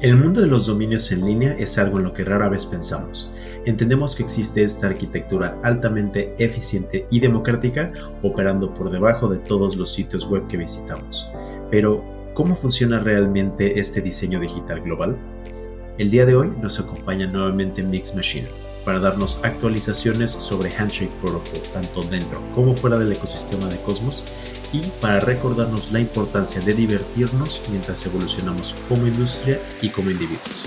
El 0.00 0.16
mundo 0.16 0.40
de 0.40 0.46
los 0.46 0.64
dominios 0.64 1.12
en 1.12 1.26
línea 1.26 1.54
es 1.58 1.76
algo 1.76 1.98
en 1.98 2.04
lo 2.04 2.14
que 2.14 2.24
rara 2.24 2.48
vez 2.48 2.64
pensamos. 2.64 3.30
Entendemos 3.66 4.16
que 4.16 4.22
existe 4.22 4.62
esta 4.62 4.86
arquitectura 4.86 5.60
altamente 5.62 6.34
eficiente 6.38 7.06
y 7.10 7.20
democrática 7.20 7.92
operando 8.22 8.72
por 8.72 8.88
debajo 8.88 9.28
de 9.28 9.36
todos 9.36 9.76
los 9.76 9.92
sitios 9.92 10.26
web 10.26 10.46
que 10.48 10.56
visitamos. 10.56 11.28
Pero, 11.70 12.02
¿cómo 12.32 12.56
funciona 12.56 13.00
realmente 13.00 13.78
este 13.78 14.00
diseño 14.00 14.40
digital 14.40 14.80
global? 14.80 15.18
El 15.98 16.10
día 16.10 16.24
de 16.24 16.34
hoy 16.34 16.50
nos 16.62 16.80
acompaña 16.80 17.26
nuevamente 17.26 17.82
Mix 17.82 18.16
Machine 18.16 18.48
para 18.84 18.98
darnos 18.98 19.40
actualizaciones 19.42 20.30
sobre 20.30 20.70
Handshake 20.70 21.12
Protocol, 21.20 21.60
tanto 21.72 22.02
dentro 22.02 22.40
como 22.54 22.74
fuera 22.74 22.98
del 22.98 23.12
ecosistema 23.12 23.66
de 23.66 23.80
Cosmos, 23.82 24.24
y 24.72 24.80
para 25.00 25.20
recordarnos 25.20 25.90
la 25.92 26.00
importancia 26.00 26.60
de 26.60 26.74
divertirnos 26.74 27.62
mientras 27.70 28.04
evolucionamos 28.06 28.74
como 28.88 29.06
industria 29.06 29.60
y 29.82 29.90
como 29.90 30.10
individuos. 30.10 30.66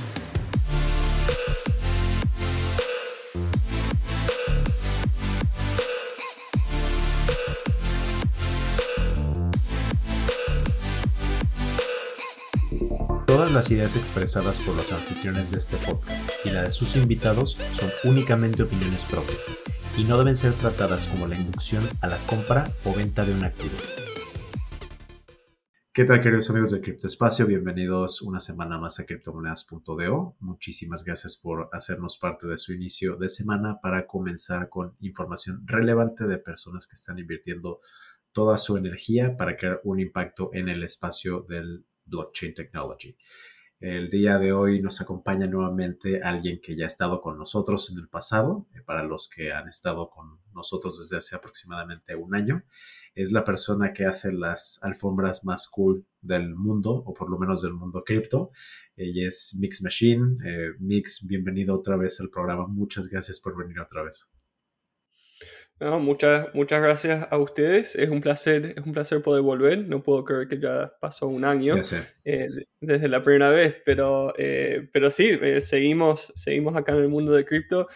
Todas 13.34 13.52
las 13.52 13.72
ideas 13.72 13.96
expresadas 13.96 14.60
por 14.60 14.76
los 14.76 14.92
anfitriones 14.92 15.50
de 15.50 15.58
este 15.58 15.76
podcast 15.78 16.30
y 16.46 16.52
la 16.52 16.62
de 16.62 16.70
sus 16.70 16.96
invitados 16.96 17.58
son 17.72 17.90
únicamente 18.04 18.62
opiniones 18.62 19.04
propias 19.05 19.52
y 19.98 20.04
no 20.04 20.20
deben 20.20 20.36
ser 20.36 20.54
tratadas 20.54 21.08
como 21.08 21.26
la 21.26 21.36
inducción 21.36 21.84
a 22.02 22.08
la 22.10 22.18
compra 22.27 22.70
o 22.86 22.94
venta 22.94 23.26
de 23.26 23.34
un 23.34 23.44
activo. 23.44 23.74
¿Qué 25.91 26.05
tal 26.05 26.22
queridos 26.22 26.48
amigos 26.52 26.70
de 26.70 26.82
Criptoespacio? 26.82 27.48
Bienvenidos 27.48 28.22
una 28.22 28.40
semana 28.40 28.77
más 28.77 29.00
a 29.00 29.05
criptomonedas.do. 29.08 30.36
Muchísimas 30.40 31.04
gracias 31.04 31.36
por 31.36 31.70
hacernos 31.74 32.20
parte 32.20 32.46
de 32.46 32.60
su 32.60 32.72
inicio 32.72 33.16
de 33.16 33.29
semana 33.29 33.79
para 33.82 34.05
comenzar 34.05 34.70
con 34.70 34.96
información 35.00 35.63
relevante 35.66 36.27
de 36.27 36.38
personas 36.38 36.85
que 36.85 36.94
están 36.94 37.18
invirtiendo 37.18 37.79
toda 38.32 38.60
su 38.60 38.77
energía 38.77 39.35
para 39.35 39.57
crear 39.57 39.82
un 39.85 40.00
impacto 40.00 40.52
en 40.54 40.70
el 40.70 40.84
espacio 40.84 41.41
del 41.50 41.84
blockchain 42.05 42.54
technology. 42.54 43.15
El 43.79 44.09
día 44.09 44.40
de 44.40 44.54
hoy 44.54 44.82
nos 44.82 45.01
acompaña 45.01 45.46
nuevamente 45.46 46.21
alguien 46.21 46.62
que 46.62 46.73
ya 46.73 46.85
ha 46.85 46.87
estado 46.87 47.20
con 47.20 47.37
nosotros 47.37 47.91
en 47.91 47.99
el 47.99 48.07
pasado, 48.07 48.65
eh, 48.73 48.82
para 48.82 49.04
los 49.04 49.29
que 49.29 49.51
han 49.51 49.68
estado 49.68 50.10
con 50.10 50.40
nosotros 50.54 50.99
desde 50.99 51.18
hace 51.18 51.35
aproximadamente 51.35 52.15
un 52.15 52.34
año. 52.34 52.63
Es 53.13 53.34
la 53.34 53.43
persona 53.43 53.91
que 53.91 54.05
hace 54.05 54.32
las 54.32 54.79
alfombras 54.84 55.43
más 55.43 55.68
cool 55.68 56.05
del 56.21 56.55
mundo, 56.55 56.91
o 56.91 57.13
por 57.13 57.29
lo 57.29 57.37
menos 57.37 57.62
del 57.62 57.73
mundo 57.73 58.05
cripto. 58.05 58.51
Ella 58.95 59.27
es 59.27 59.57
Mix 59.60 59.82
Machine. 59.84 60.38
Eh, 60.45 60.70
Mix, 60.79 61.27
bienvenido 61.27 61.76
otra 61.76 61.98
vez 61.98 62.21
al 62.21 62.29
programa. 62.29 62.67
Muchas 62.67 63.10
gracias 63.10 63.41
por 63.41 63.57
venir 63.57 63.82
otra 63.82 64.03
vez 64.03 64.31
muchas, 66.00 66.53
muchas 66.53 66.81
gracias 66.81 67.28
a 67.30 67.38
ustedes. 67.38 67.96
Es 67.96 68.09
un 68.09 68.22
placer, 68.22 68.74
es 68.78 68.86
un 68.86 68.94
placer 68.94 69.22
poder 69.22 69.41
volver. 69.41 69.85
No 69.88 70.03
puedo 70.03 70.24
creer 70.24 70.47
que 70.47 70.59
ya 70.59 70.94
pasó 71.00 71.28
un 71.28 71.44
año 71.44 71.75
eh, 72.24 72.47
desde 72.80 73.08
la 73.08 73.22
primera 73.22 73.50
vez, 73.50 73.75
pero, 73.85 74.34
eh, 74.38 74.90
pero 74.91 75.09
sí, 75.12 75.38
eh, 75.41 75.62
seguimos, 75.62 76.31
seguimos 76.35 76.75
acá 76.75 76.94
en 76.94 77.00
el 77.00 77.09
mundo 77.09 77.34
de 77.34 77.46
cripto, 77.46 77.88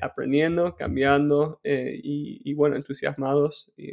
aprendiendo, 0.00 0.76
cambiando 0.76 1.60
y, 1.64 2.40
y, 2.44 2.54
bueno, 2.54 2.76
entusiasmados 2.76 3.72
y 3.76 3.92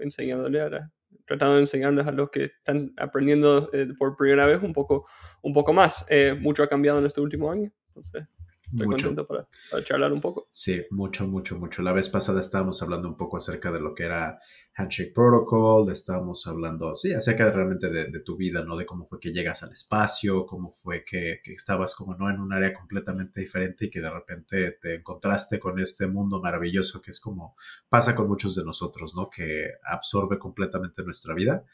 enseñándole 0.00 0.60
a 0.60 0.90
tratando 1.26 1.54
de 1.54 1.60
enseñarles 1.60 2.06
a 2.06 2.12
los 2.12 2.30
que 2.30 2.44
están 2.44 2.92
aprendiendo 2.96 3.70
por 3.98 4.16
primera 4.16 4.46
vez 4.46 4.62
un 4.62 4.72
poco, 4.72 5.06
un 5.42 5.52
poco 5.52 5.72
más. 5.72 6.06
mucho 6.40 6.62
ha 6.62 6.68
cambiado 6.68 6.98
en 6.98 7.06
este 7.06 7.20
último 7.20 7.50
año. 7.50 7.70
Entonces, 7.88 8.24
mucho. 8.72 9.14
para, 9.26 9.46
charlar 9.84 10.12
un 10.12 10.20
poco. 10.20 10.48
Sí, 10.50 10.84
mucho, 10.90 11.26
mucho, 11.26 11.58
mucho. 11.58 11.82
La 11.82 11.92
vez 11.92 12.08
pasada 12.08 12.40
estábamos 12.40 12.82
hablando 12.82 13.08
un 13.08 13.16
poco 13.16 13.36
acerca 13.36 13.70
de 13.70 13.80
lo 13.80 13.94
que 13.94 14.04
era 14.04 14.40
Handshake 14.74 15.12
Protocol, 15.12 15.90
estábamos 15.90 16.46
hablando, 16.46 16.94
sí, 16.94 17.12
acerca 17.12 17.44
de, 17.44 17.52
realmente 17.52 17.90
de, 17.90 18.20
tu 18.20 18.36
vida, 18.36 18.64
¿no? 18.64 18.76
De 18.76 18.86
cómo 18.86 19.06
fue 19.06 19.20
que 19.20 19.32
llegas 19.32 19.62
al 19.62 19.72
espacio, 19.72 20.46
cómo 20.46 20.70
fue 20.70 21.04
que, 21.04 21.40
que, 21.44 21.52
estabas 21.52 21.94
como, 21.94 22.14
¿no? 22.14 22.30
En 22.30 22.40
un 22.40 22.52
área 22.52 22.72
completamente 22.72 23.40
diferente 23.40 23.86
y 23.86 23.90
que 23.90 24.00
de 24.00 24.10
repente 24.10 24.72
te 24.80 24.94
encontraste 24.94 25.58
con 25.58 25.78
este 25.78 26.06
mundo 26.06 26.40
maravilloso 26.40 27.02
que 27.02 27.10
es 27.10 27.20
como 27.20 27.54
pasa 27.88 28.14
con 28.14 28.28
muchos 28.28 28.54
de 28.54 28.64
nosotros, 28.64 29.14
¿no? 29.14 29.28
Que 29.28 29.72
absorbe 29.84 30.38
completamente 30.38 31.02
nuestra 31.02 31.34
vida. 31.34 31.64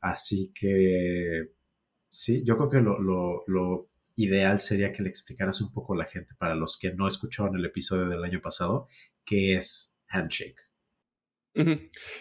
Así 0.00 0.52
que, 0.54 1.54
sí, 2.10 2.44
yo 2.44 2.56
creo 2.56 2.68
que 2.70 2.80
lo, 2.80 3.00
lo, 3.00 3.42
lo 3.46 3.93
ideal 4.16 4.58
sería 4.60 4.92
que 4.92 5.02
le 5.02 5.08
explicaras 5.08 5.60
un 5.60 5.72
poco 5.72 5.94
a 5.94 5.98
la 5.98 6.04
gente, 6.04 6.34
para 6.38 6.54
los 6.54 6.78
que 6.78 6.92
no 6.92 7.08
escucharon 7.08 7.56
el 7.56 7.64
episodio 7.64 8.08
del 8.08 8.24
año 8.24 8.40
pasado, 8.40 8.88
qué 9.24 9.56
es 9.56 9.98
Handshake. 10.08 10.64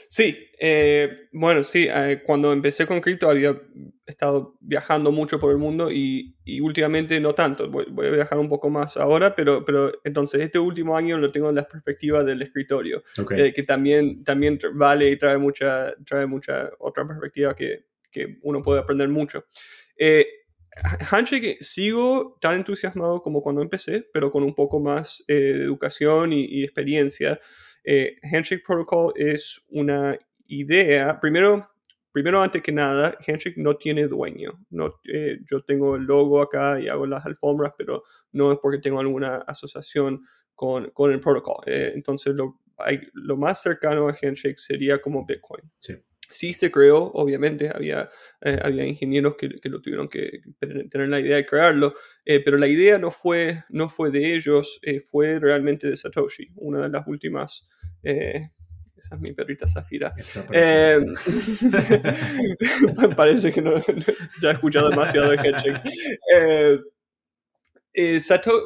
Sí, 0.09 0.47
eh, 0.59 1.27
bueno, 1.31 1.63
sí, 1.63 1.87
eh, 1.89 2.21
cuando 2.23 2.53
empecé 2.53 2.85
con 2.85 3.01
cripto 3.01 3.27
había 3.27 3.59
estado 4.05 4.57
viajando 4.59 5.11
mucho 5.11 5.39
por 5.39 5.51
el 5.51 5.57
mundo 5.57 5.89
y, 5.91 6.35
últimamente 6.61 7.19
no 7.19 7.33
tanto, 7.33 7.67
voy, 7.67 7.85
a 8.05 8.11
viajar 8.11 8.37
un 8.37 8.47
poco 8.47 8.69
más 8.69 8.95
ahora, 8.95 9.35
pero, 9.35 9.65
pero 9.65 9.91
entonces 10.03 10.41
este 10.41 10.59
último 10.59 10.95
año 10.95 11.17
lo 11.17 11.31
tengo 11.31 11.49
en 11.49 11.55
la 11.55 11.67
perspectiva 11.67 12.23
del 12.23 12.43
escritorio, 12.43 13.03
eh, 13.31 13.51
que 13.53 13.63
también, 13.63 14.23
también 14.23 14.59
vale 14.75 15.09
y 15.09 15.17
trae 15.17 15.39
mucha, 15.39 15.95
trae 16.05 16.27
mucha 16.27 16.69
otra 16.77 17.07
perspectiva 17.07 17.55
que, 17.55 17.85
que 18.11 18.37
uno 18.43 18.61
puede 18.61 18.81
aprender 18.81 19.09
mucho. 19.09 19.45
Handshake 21.11 21.57
sigo 21.61 22.38
tan 22.41 22.56
entusiasmado 22.56 23.22
como 23.22 23.41
cuando 23.41 23.61
empecé, 23.61 24.07
pero 24.13 24.31
con 24.31 24.44
un 24.44 24.56
poco 24.56 24.79
más 24.79 25.23
eh, 25.28 25.34
de 25.34 25.63
educación 25.63 26.34
y, 26.34 26.63
experiencia. 26.63 27.39
Eh, 27.84 28.17
Handshake 28.31 28.63
Protocol 28.66 29.13
es 29.16 29.63
una 29.69 30.17
idea, 30.47 31.19
primero, 31.19 31.69
primero 32.11 32.41
antes 32.41 32.61
que 32.61 32.72
nada, 32.72 33.17
Handshake 33.28 33.57
no 33.57 33.75
tiene 33.78 34.07
dueño. 34.07 34.66
No, 34.69 35.00
eh, 35.11 35.39
yo 35.50 35.63
tengo 35.63 35.95
el 35.95 36.03
logo 36.03 36.41
acá 36.41 36.79
y 36.79 36.88
hago 36.88 37.05
las 37.05 37.25
alfombras, 37.25 37.73
pero 37.78 38.03
no 38.31 38.51
es 38.51 38.59
porque 38.59 38.79
tengo 38.79 39.00
alguna 39.00 39.38
asociación 39.47 40.25
con, 40.55 40.90
con 40.91 41.11
el 41.11 41.19
protocolo. 41.19 41.61
entonces, 41.66 42.34
lo, 42.34 42.61
lo 43.13 43.38
más 43.38 43.61
cercano 43.61 44.07
a 44.07 44.16
Handshake 44.19 44.57
sería 44.57 45.00
como 45.00 45.25
Bitcoin. 45.25 45.72
Sí 45.78 45.95
sí 46.29 46.53
se 46.53 46.72
creó, 46.72 47.11
obviamente, 47.13 47.72
había, 47.73 48.09
eh, 48.41 48.59
había 48.61 48.85
ingenieros 48.85 49.35
que, 49.35 49.50
lo 49.63 49.81
tuvieron 49.81 50.07
que 50.07 50.41
tener 50.59 51.09
la 51.09 51.19
idea 51.19 51.38
de 51.38 51.45
crearlo, 51.45 51.94
eh, 52.25 52.39
pero 52.39 52.57
la 52.57 52.67
idea 52.67 52.97
no 52.97 53.11
fue, 53.11 53.63
no 53.69 53.89
fue 53.89 54.11
de 54.11 54.35
ellos, 54.35 54.79
eh, 54.84 55.00
fue 55.00 55.39
realmente 55.39 55.89
de 55.89 55.95
Satoshi, 55.95 56.50
una 56.56 56.81
de 56.81 56.89
las 56.89 57.07
últimas... 57.07 57.67
esa 58.01 59.16
es 59.16 59.22
mi 59.22 59.34
perrita 59.34 59.67
Zafira. 59.67 60.13
parece 63.16 63.51
que 63.51 63.61
no, 63.61 63.75
ya 64.41 64.50
he 64.50 64.53
escuchado 64.53 64.90
demasiado 64.90 65.31
de 65.31 65.38
Hedgehog. 65.38 65.81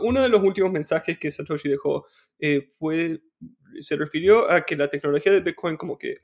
uno 0.03 0.21
de 0.21 0.29
los 0.29 0.41
últimos 0.41 0.71
mensajes 0.71 1.17
que 1.17 1.31
Satoshi 1.31 1.69
dejó 1.69 2.05
fue 2.77 3.19
se 3.81 3.95
refirió 3.95 4.49
a 4.49 4.61
que 4.61 4.75
la 4.75 4.89
tecnología 4.89 5.31
de 5.31 5.41
Bitcoin 5.41 5.77
como 5.77 5.97
que 5.97 6.19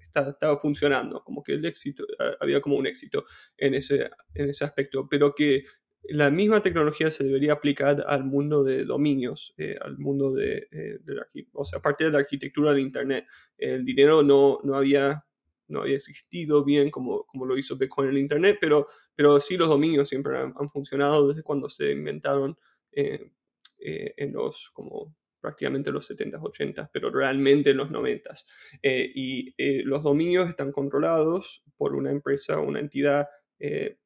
estaba 0.00 0.56
funcionando, 0.58 1.22
como 1.24 1.42
que 1.42 1.54
el 1.54 1.64
éxito, 1.64 2.06
había 2.40 2.60
como 2.60 2.76
un 2.76 2.86
éxito 2.86 3.24
en 3.56 3.74
ese, 3.74 4.10
en 4.34 4.50
ese 4.50 4.64
aspecto, 4.64 5.08
pero 5.08 5.34
que 5.34 5.64
la 6.08 6.30
misma 6.30 6.62
tecnología 6.62 7.10
se 7.10 7.24
debería 7.24 7.54
aplicar 7.54 8.04
al 8.06 8.24
mundo 8.24 8.62
de 8.62 8.84
dominios, 8.84 9.54
eh, 9.56 9.76
al 9.80 9.98
mundo 9.98 10.32
de, 10.32 10.68
eh, 10.70 10.98
la, 11.06 11.26
o 11.54 11.64
sea, 11.64 11.78
aparte 11.78 12.04
de 12.04 12.10
la 12.10 12.18
arquitectura 12.18 12.72
de 12.72 12.82
Internet. 12.82 13.26
El 13.56 13.84
dinero 13.84 14.22
no, 14.22 14.58
no, 14.64 14.76
había, 14.76 15.24
no 15.68 15.80
había 15.80 15.96
existido 15.96 16.62
bien 16.62 16.90
como, 16.90 17.24
como 17.24 17.46
lo 17.46 17.56
hizo 17.56 17.76
Bitcoin 17.76 18.10
en 18.10 18.18
Internet, 18.18 18.58
pero, 18.60 18.86
pero 19.14 19.40
sí 19.40 19.56
los 19.56 19.68
dominios 19.68 20.08
siempre 20.08 20.38
han, 20.38 20.68
funcionado 20.68 21.28
desde 21.28 21.42
cuando 21.42 21.70
se 21.70 21.92
inventaron 21.92 22.58
eh, 22.92 23.30
en 23.78 24.32
los 24.32 24.70
como 24.72 25.14
prácticamente 25.44 25.92
los 25.92 26.10
70s, 26.10 26.40
80s, 26.40 26.88
pero 26.90 27.10
realmente 27.10 27.70
en 27.70 27.76
los 27.76 27.90
90s. 27.90 28.46
Eh, 28.82 29.12
y 29.14 29.54
eh, 29.58 29.82
los 29.84 30.02
dominios 30.02 30.48
están 30.48 30.72
controlados 30.72 31.62
por 31.76 31.94
una 31.94 32.10
empresa, 32.10 32.60
una 32.60 32.80
entidad 32.80 33.28
eh, 33.58 33.98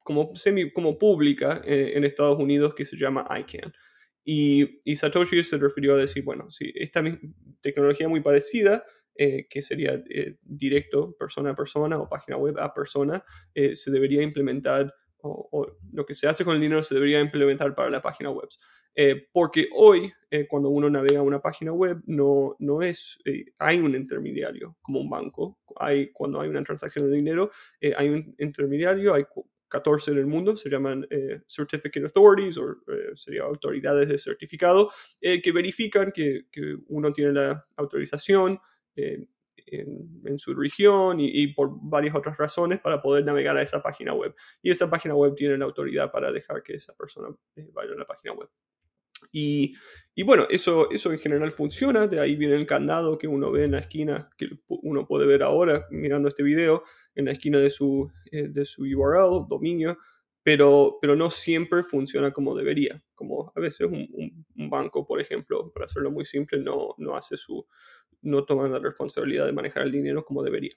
como, 0.00 0.34
semi, 0.34 0.72
como 0.72 0.98
pública 0.98 1.62
en 1.64 2.02
Estados 2.02 2.40
Unidos 2.40 2.74
que 2.74 2.86
se 2.86 2.96
llama 2.96 3.24
ICANN. 3.30 3.72
Y, 4.24 4.80
y, 4.84 4.96
Satoshi 4.96 5.44
se 5.44 5.58
refirió 5.58 5.94
a 5.94 5.98
decir, 5.98 6.24
bueno, 6.24 6.50
si 6.50 6.72
esta 6.74 7.02
tecnología 7.60 8.08
muy 8.08 8.20
parecida, 8.20 8.84
que 9.16 9.62
sería 9.62 10.02
directo 10.42 11.14
persona 11.18 11.50
a 11.50 11.56
persona 11.56 11.98
o 11.98 12.08
página 12.08 12.36
web 12.36 12.58
a 12.58 12.72
persona, 12.72 13.24
se 13.54 13.90
debería 13.90 14.22
implementar 14.22 14.92
o, 15.22 15.76
lo 15.92 16.06
que 16.06 16.14
se 16.14 16.28
hace 16.28 16.44
con 16.44 16.54
el 16.54 16.60
dinero 16.60 16.82
se 16.82 16.94
debería 16.94 17.20
implementar 17.20 17.74
para 17.74 17.90
la 17.90 18.02
página 18.02 18.30
web. 18.30 18.48
Eh, 18.94 19.28
porque 19.32 19.68
hoy, 19.72 20.12
eh, 20.30 20.46
cuando 20.46 20.68
uno 20.68 20.90
navega 20.90 21.22
una 21.22 21.40
página 21.40 21.72
web, 21.72 22.02
no, 22.06 22.56
no 22.58 22.82
es, 22.82 23.18
eh, 23.24 23.46
hay 23.58 23.78
un 23.78 23.94
intermediario 23.94 24.76
como 24.82 25.00
un 25.00 25.08
banco. 25.08 25.58
Hay, 25.76 26.10
cuando 26.12 26.40
hay 26.40 26.48
una 26.48 26.62
transacción 26.64 27.10
de 27.10 27.16
dinero, 27.16 27.50
hay 27.96 28.08
un 28.08 28.34
intermediario, 28.38 29.14
hay 29.14 29.24
14 29.70 30.10
en 30.10 30.18
el 30.18 30.26
mundo, 30.26 30.56
se 30.56 30.68
llaman 30.68 31.06
eh, 31.10 31.40
Certificate 31.48 32.04
Authorities 32.04 32.58
o 32.58 32.72
eh, 32.72 33.12
sería 33.14 33.44
autoridades 33.44 34.08
de 34.08 34.18
certificado, 34.18 34.90
eh, 35.20 35.40
que 35.40 35.52
verifican 35.52 36.12
que, 36.12 36.46
que, 36.50 36.76
uno 36.88 37.12
tiene 37.12 37.32
la 37.32 37.66
autorización 37.76 38.60
en, 38.96 39.30
en, 39.66 40.38
su 40.38 40.54
región 40.54 41.20
y, 41.20 41.28
y, 41.42 41.54
por 41.54 41.70
varias 41.80 42.16
otras 42.16 42.36
razones 42.36 42.80
para 42.80 43.00
poder 43.00 43.24
navegar 43.24 43.56
a 43.56 43.62
esa 43.62 43.80
página 43.80 44.12
web. 44.12 44.34
Y 44.60 44.70
esa 44.70 44.90
página 44.90 45.14
web 45.14 45.34
tiene 45.36 45.56
la 45.56 45.66
autoridad 45.66 46.10
para 46.10 46.32
dejar 46.32 46.62
que 46.62 46.74
esa 46.74 46.94
persona 46.94 47.28
vaya 47.72 47.92
a 47.92 47.98
la 47.98 48.06
página 48.06 48.34
web. 48.34 48.48
Y, 49.32 49.74
y, 50.14 50.22
bueno, 50.22 50.46
eso, 50.50 50.90
eso 50.90 51.12
en 51.12 51.18
general 51.18 51.52
funciona, 51.52 52.06
de 52.06 52.20
ahí 52.20 52.36
viene 52.36 52.54
el 52.54 52.66
candado 52.66 53.18
que 53.18 53.28
uno 53.28 53.50
ve 53.50 53.64
en 53.64 53.72
la 53.72 53.80
esquina, 53.80 54.30
que 54.36 54.48
uno 54.68 55.06
puede 55.06 55.26
ver 55.26 55.42
ahora 55.42 55.86
mirando 55.90 56.28
este 56.28 56.42
video, 56.42 56.84
en 57.14 57.26
la 57.26 57.32
esquina 57.32 57.58
de 57.58 57.70
su, 57.70 58.10
eh, 58.30 58.48
de 58.48 58.64
su 58.64 58.82
URL, 58.82 59.46
dominio, 59.48 59.98
pero, 60.42 60.98
pero 61.00 61.16
no 61.16 61.30
siempre 61.30 61.82
funciona 61.82 62.32
como 62.32 62.56
debería. 62.56 63.02
Como 63.14 63.52
a 63.54 63.60
veces 63.60 63.86
un, 63.86 64.46
banco, 64.68 65.06
por 65.06 65.20
ejemplo, 65.20 65.72
para 65.72 65.86
hacerlo 65.86 66.10
muy 66.10 66.24
simple, 66.24 66.58
no, 66.60 66.94
no 66.98 67.16
hace 67.16 67.36
su, 67.36 67.66
no 68.22 68.44
toma 68.44 68.68
la 68.68 68.78
responsabilidad 68.78 69.46
de 69.46 69.52
manejar 69.52 69.82
el 69.82 69.92
dinero 69.92 70.24
como 70.24 70.42
debería. 70.42 70.74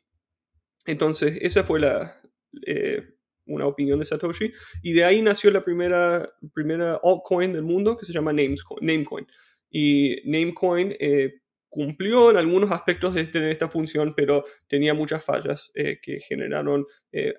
Entonces, 0.86 1.38
esa 1.42 1.64
fue 1.64 1.80
la, 1.80 2.20
eh, 2.66 3.16
una 3.46 3.68
opinión 3.68 4.00
de 4.00 4.06
Satoshi, 4.06 4.52
y 4.82 4.94
de 4.94 5.04
ahí 5.04 5.22
nació 5.22 5.52
la 5.52 5.64
primera, 5.64 6.32
primera 6.54 7.00
altcoin 7.04 7.54
del 7.54 7.64
mundo 7.64 7.98
que 7.98 8.06
se 8.06 8.14
llama 8.14 8.34
Namecoin. 8.34 9.28
Y 9.70 10.22
Namecoin 10.26 10.96
eh, 11.00 11.42
cumplió 11.70 12.32
en 12.32 12.38
algunos 12.38 12.72
aspectos 12.72 13.14
de 13.16 13.26
tener 13.26 13.50
esta 13.50 13.70
función, 13.70 14.14
pero 14.16 14.46
tenía 14.68 14.94
muchas 14.94 15.24
fallas 15.24 15.72
eh, 15.74 16.00
que 16.02 16.20
generaron 16.20 16.86
eh, 17.12 17.34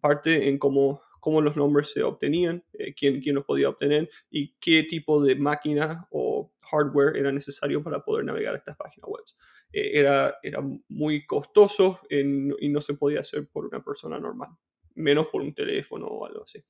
parte 0.00 0.48
en 0.48 0.58
cómo, 0.58 1.02
cómo, 1.20 1.40
los 1.40 1.56
nombres 1.56 1.90
se 1.92 2.02
obtenían, 2.02 2.64
quién, 2.96 3.20
quién, 3.20 3.34
los 3.34 3.44
podía 3.44 3.70
obtener 3.70 4.10
y 4.30 4.54
qué 4.60 4.82
tipo 4.82 5.22
de 5.22 5.36
máquina 5.36 6.06
o 6.10 6.52
hardware 6.70 7.16
era 7.16 7.32
necesario 7.32 7.82
para 7.82 8.04
poder 8.04 8.26
navegar 8.26 8.54
estas 8.54 8.76
páginas 8.76 9.08
web. 9.08 9.24
era, 9.72 10.36
era 10.42 10.62
muy 10.88 11.26
costoso 11.26 12.00
y 12.10 12.68
no 12.68 12.80
se 12.82 12.94
podía 12.94 13.20
hacer 13.20 13.48
por 13.48 13.64
una 13.64 13.82
persona 13.82 14.18
normal 14.18 14.50
menos 14.98 15.26
por 15.28 15.42
un 15.42 15.54
teléfono 15.54 16.06
o 16.06 16.26
algo 16.26 16.44
así. 16.44 16.62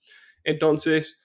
Entonces, 0.45 1.21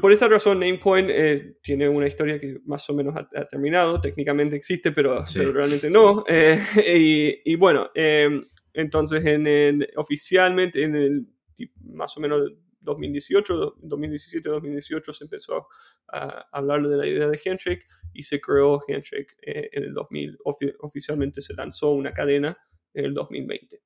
por 0.00 0.12
esa 0.12 0.28
razón, 0.28 0.60
Namecoin 0.60 1.08
eh, 1.10 1.56
tiene 1.62 1.88
una 1.88 2.08
historia 2.08 2.40
que 2.40 2.58
más 2.64 2.88
o 2.88 2.94
menos 2.94 3.14
ha, 3.16 3.44
terminado. 3.46 4.00
Técnicamente 4.00 4.56
existe, 4.56 4.92
pero, 4.92 5.22
realmente 5.34 5.90
no. 5.90 6.24
Eh, 6.26 6.58
y, 7.44 7.56
bueno, 7.56 7.90
em, 7.94 8.44
entonces 8.72 9.24
en 9.24 9.46
el, 9.46 9.88
oficialmente 9.96 10.82
en 10.82 10.96
el 10.96 11.26
más 11.82 12.16
o 12.16 12.20
menos 12.20 12.50
2018, 12.80 13.76
2017-2018 13.82 15.12
se 15.12 15.24
empezó 15.24 15.68
a 16.08 16.46
hablar 16.52 16.86
de 16.86 16.96
la 16.96 17.06
idea 17.06 17.28
de 17.28 17.40
Handshake 17.44 17.86
y 18.12 18.22
se 18.24 18.40
creó 18.40 18.80
Handshake 18.86 19.36
eh, 19.42 19.68
en 19.72 19.84
el 19.84 19.94
2000. 19.94 20.38
oficialmente 20.80 21.40
se 21.40 21.54
lanzó 21.54 21.92
una 21.92 22.12
cadena 22.12 22.56
en 22.94 23.04
el 23.06 23.14
2020. 23.14 23.80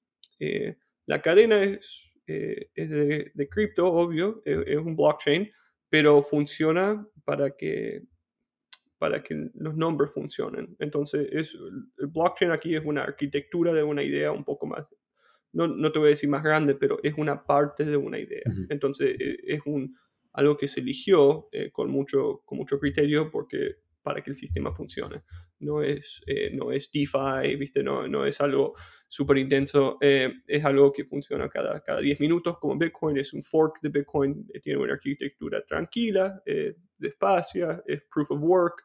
la 1.07 1.23
cadena 1.23 1.63
es 1.63 2.08
eh, 2.29 2.71
es 2.75 2.91
de, 3.35 3.49
cripto, 3.49 3.93
obvio, 3.93 4.43
es, 4.45 4.59
es, 4.67 4.77
un 4.77 4.95
blockchain, 4.95 5.51
pero 5.89 6.23
funciona 6.23 7.07
para 7.25 7.51
que, 7.51 8.03
para 8.99 9.23
que 9.23 9.51
los 9.55 9.77
nombres 9.77 10.13
funcionen. 10.13 10.77
Entonces, 10.79 11.29
es, 11.33 11.55
el 11.99 12.07
blockchain 12.09 12.51
aquí 12.51 12.75
es 12.75 12.85
una 12.85 13.03
arquitectura 13.03 13.73
de 13.73 13.83
una 13.83 14.03
idea 14.03 14.31
un 14.31 14.45
poco 14.45 14.67
más, 14.67 14.87
no, 15.53 15.67
no 15.67 15.91
te 15.91 15.99
voy 15.99 16.09
a 16.09 16.11
decir 16.11 16.29
más 16.29 16.43
grande, 16.43 16.75
pero 16.75 16.99
es 17.03 17.15
una 17.17 17.45
parte 17.45 17.85
de 17.85 17.97
una 17.97 18.19
idea. 18.19 18.45
Entonces, 18.69 19.17
e, 19.19 19.39
es 19.47 19.61
un, 19.65 19.97
algo 20.33 20.57
que 20.57 20.69
se 20.69 20.81
eligió 20.81 21.49
eh, 21.53 21.71
con, 21.73 21.91
mucho, 21.91 22.43
con 22.45 22.59
mucho 22.59 22.79
criterio 22.79 23.31
porque 23.31 23.77
para 24.03 24.23
que 24.23 24.31
el 24.31 24.37
sistema 24.37 24.73
funcione. 24.73 25.23
No 25.61 25.83
es, 25.83 26.23
eh, 26.27 26.51
no 26.55 26.73
es 26.73 26.91
DeFi, 26.91 27.57
¿viste? 27.57 27.83
No, 27.83 28.07
no 28.07 28.25
es 28.25 28.41
algo 28.41 28.75
súper 29.09 29.39
intenso, 29.39 29.99
eh, 30.01 30.33
es 30.47 30.65
algo 30.65 30.93
que 30.93 31.05
funciona 31.05 31.49
cada, 31.49 31.81
cada 31.81 32.01
10 32.01 32.21
minutos 32.21 32.59
como 32.59 32.77
Bitcoin, 32.79 33.17
es 33.19 33.33
un 33.33 33.43
fork 33.43 33.81
de 33.83 33.89
Bitcoin, 33.89 34.47
eh, 34.53 34.61
tiene 34.61 34.79
una 34.79 34.95
arquitectura 34.95 35.65
tranquila, 35.65 36.43
despacia, 36.97 37.83
es 37.87 38.03
proof 38.11 38.31
of 38.31 38.41
work. 38.43 38.85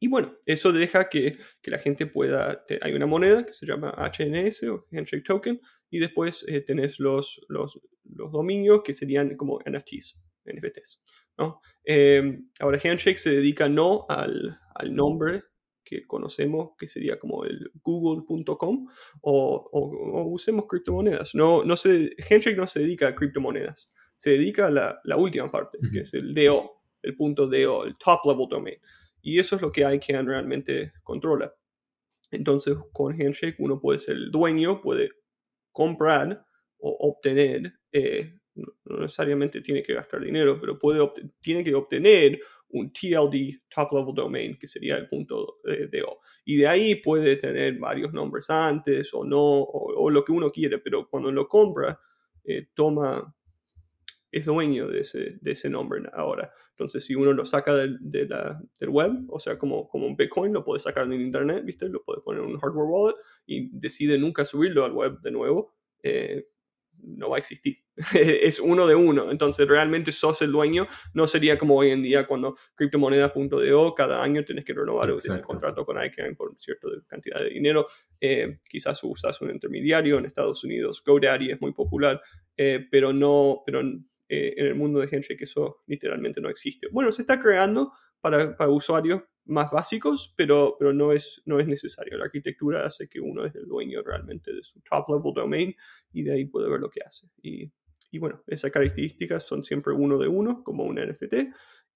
y 0.00 0.08
bueno, 0.08 0.36
eso 0.46 0.72
deja 0.72 1.08
que, 1.08 1.38
que 1.60 1.70
la 1.70 1.78
gente 1.78 2.06
pueda, 2.06 2.64
hay 2.80 2.92
una 2.94 3.06
moneda 3.06 3.44
que 3.44 3.52
se 3.52 3.66
llama 3.66 3.90
HNS 3.90 4.62
o 4.64 4.86
Handshake 4.92 5.24
Token, 5.24 5.60
y 5.90 5.98
después 5.98 6.44
tenés 6.66 7.00
los, 7.00 7.44
los, 7.48 7.80
los 8.04 8.30
dominios 8.30 8.82
que 8.82 8.94
serían 8.94 9.36
como 9.36 9.58
NFTs, 9.60 10.20
NFTs. 10.44 11.00
¿No? 11.38 11.60
Em, 11.84 12.50
ahora, 12.60 12.78
Handshake 12.82 13.18
se 13.18 13.30
dedica 13.30 13.68
no 13.68 14.04
al, 14.08 14.58
al, 14.74 14.94
nombre 14.94 15.44
que 15.84 16.06
conocemos, 16.06 16.72
que 16.78 16.88
sería 16.88 17.18
como 17.18 17.44
el 17.44 17.70
google.com, 17.82 18.88
o, 19.22 19.70
o, 19.72 20.22
usemos 20.28 20.66
criptomonedas. 20.68 21.34
No, 21.34 21.64
no 21.64 21.76
se, 21.76 22.14
Handshake 22.30 22.56
no 22.56 22.66
se 22.66 22.80
dedica 22.80 23.08
a 23.08 23.14
criptomonedas, 23.14 23.90
se 24.18 24.30
dedica 24.30 24.66
a 24.66 24.70
la, 24.70 25.00
la 25.04 25.16
última 25.16 25.50
parte, 25.50 25.78
que 25.92 26.00
es 26.00 26.12
el 26.12 26.34
DO, 26.34 26.82
el 27.02 27.16
punto 27.16 27.46
DO, 27.46 27.84
el 27.84 27.96
top 27.96 28.20
level 28.26 28.48
domain. 28.50 28.76
Y 29.22 29.38
eso 29.38 29.56
es 29.56 29.62
lo 29.62 29.70
que 29.70 29.80
ICANN 29.80 30.26
realmente 30.26 30.92
controla. 31.02 31.54
Entonces, 32.30 32.76
con 32.92 33.14
Handshake 33.14 33.56
uno 33.58 33.80
puede 33.80 33.98
ser 33.98 34.16
el 34.16 34.30
dueño, 34.30 34.82
puede 34.82 35.10
comprar 35.72 36.44
o 36.78 36.96
obtener 37.00 37.72
eh, 37.92 38.38
no 38.84 38.98
necesariamente 38.98 39.60
tiene 39.60 39.82
que 39.82 39.94
gastar 39.94 40.20
dinero, 40.20 40.58
pero 40.60 40.78
puede 40.78 41.00
tiene 41.40 41.64
que 41.64 41.74
obtener 41.74 42.40
un 42.70 42.92
TLD, 42.92 43.62
Top 43.74 43.92
Level 43.92 44.14
Domain, 44.14 44.58
que 44.58 44.66
sería 44.66 44.96
el 44.96 45.08
punto 45.08 45.58
de, 45.64 46.02
O. 46.02 46.20
Y 46.44 46.56
de 46.56 46.68
ahí 46.68 46.96
puede 46.96 47.36
tener 47.36 47.78
varios 47.78 48.12
nombres 48.12 48.50
antes 48.50 49.12
o 49.14 49.24
no, 49.24 49.62
o, 49.62 50.10
lo 50.10 50.24
que 50.24 50.32
uno 50.32 50.50
quiere, 50.50 50.78
pero 50.78 51.08
cuando 51.08 51.32
lo 51.32 51.48
compra, 51.48 51.98
eh, 52.44 52.68
toma, 52.74 53.34
es 54.30 54.44
dueño 54.44 54.88
de 54.88 55.00
ese, 55.00 55.38
de 55.40 55.52
ese 55.52 55.70
nombre 55.70 56.02
ahora. 56.12 56.52
Entonces, 56.70 57.04
si 57.04 57.14
uno 57.14 57.32
lo 57.32 57.44
saca 57.44 57.74
del, 57.74 57.98
de 58.00 58.26
la, 58.26 58.60
del 58.78 58.90
web, 58.90 59.12
o 59.28 59.40
sea, 59.40 59.58
como, 59.58 59.88
como 59.88 60.06
un 60.06 60.16
Bitcoin, 60.16 60.52
lo 60.52 60.64
puede 60.64 60.80
sacar 60.80 61.08
del 61.08 61.20
internet, 61.20 61.64
¿viste? 61.64 61.88
Lo 61.88 62.02
puede 62.04 62.20
poner 62.20 62.42
en 62.42 62.50
un 62.50 62.58
hardware 62.60 62.86
wallet 62.88 63.16
y 63.46 63.70
decide 63.76 64.18
nunca 64.18 64.44
subirlo 64.44 64.84
al 64.84 64.92
web 64.92 65.20
de 65.20 65.30
nuevo. 65.30 65.74
Eh, 66.02 66.46
no 67.02 67.30
va 67.30 67.36
a 67.36 67.38
existir. 67.38 67.78
es 68.14 68.60
uno 68.60 68.86
de 68.86 68.94
uno. 68.94 69.30
Entonces, 69.30 69.66
realmente 69.66 70.12
sos 70.12 70.40
el 70.42 70.52
dueño. 70.52 70.86
No 71.14 71.26
sería 71.26 71.58
como 71.58 71.76
hoy 71.76 71.90
en 71.90 72.02
día 72.02 72.26
cuando 72.26 72.56
criptomonedas.do 72.74 73.94
cada 73.94 74.22
año 74.22 74.44
tienes 74.44 74.64
que 74.64 74.74
renovar 74.74 75.10
ese 75.10 75.40
contrato 75.42 75.84
con 75.84 76.02
ICANN 76.02 76.36
por 76.36 76.56
cierta 76.58 76.88
cantidad 77.06 77.40
de 77.40 77.50
dinero. 77.50 77.86
Eh, 78.20 78.58
quizás 78.68 79.02
usas 79.02 79.40
un 79.40 79.50
intermediario 79.50 80.18
en 80.18 80.26
Estados 80.26 80.64
Unidos. 80.64 81.02
GoDaddy 81.04 81.50
es 81.50 81.60
muy 81.60 81.72
popular, 81.72 82.20
eh, 82.56 82.86
pero 82.90 83.12
no, 83.12 83.62
pero 83.64 83.80
eh, 83.80 84.54
en 84.56 84.66
el 84.66 84.74
mundo 84.74 85.00
de 85.00 85.08
que 85.08 85.44
eso 85.44 85.82
literalmente 85.86 86.40
no 86.40 86.48
existe. 86.48 86.88
Bueno, 86.90 87.10
se 87.12 87.22
está 87.22 87.38
creando 87.38 87.92
para, 88.20 88.56
para 88.56 88.70
usuarios 88.70 89.22
más 89.48 89.70
básicos, 89.70 90.32
pero, 90.36 90.76
pero 90.78 90.92
no, 90.92 91.12
es, 91.12 91.42
no 91.46 91.58
es 91.58 91.66
necesario. 91.66 92.16
La 92.16 92.26
arquitectura 92.26 92.86
hace 92.86 93.08
que 93.08 93.20
uno 93.20 93.44
es 93.44 93.54
el 93.54 93.66
dueño 93.66 94.02
realmente 94.02 94.52
de 94.52 94.62
su 94.62 94.80
top 94.80 95.08
level 95.08 95.32
domain 95.34 95.74
y 96.12 96.22
de 96.22 96.32
ahí 96.32 96.44
puede 96.44 96.68
ver 96.68 96.80
lo 96.80 96.90
que 96.90 97.00
hace. 97.02 97.28
Y, 97.42 97.70
y 98.10 98.18
bueno, 98.18 98.42
esas 98.46 98.70
características 98.70 99.44
son 99.44 99.64
siempre 99.64 99.92
uno 99.92 100.18
de 100.18 100.28
uno, 100.28 100.62
como 100.62 100.84
un 100.84 100.96
NFT. 100.96 101.34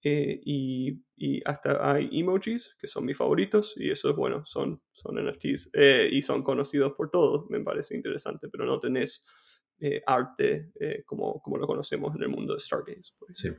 Eh, 0.04 0.40
y, 0.44 1.00
y, 1.16 1.40
hasta 1.44 1.92
hay 1.92 2.08
emojis, 2.12 2.74
que 2.78 2.88
son 2.88 3.04
mis 3.04 3.16
favoritos, 3.16 3.74
y 3.76 3.90
esos, 3.90 4.16
bueno, 4.16 4.44
son, 4.44 4.82
son 4.92 5.24
NFTs 5.24 5.70
eh, 5.74 6.08
y 6.10 6.22
son 6.22 6.42
conocidos 6.42 6.94
por 6.94 7.08
todos, 7.10 7.48
me 7.50 7.60
parece 7.60 7.94
interesante, 7.94 8.48
pero 8.48 8.66
no 8.66 8.80
tenés 8.80 9.24
eh, 9.78 10.02
arte 10.04 10.72
como, 11.06 11.40
como 11.40 11.56
lo 11.56 11.68
conocemos 11.68 12.16
en 12.16 12.22
el 12.22 12.28
mundo 12.30 12.54
de 12.54 12.60
Stargaze. 12.60 13.12
Sí. 13.30 13.50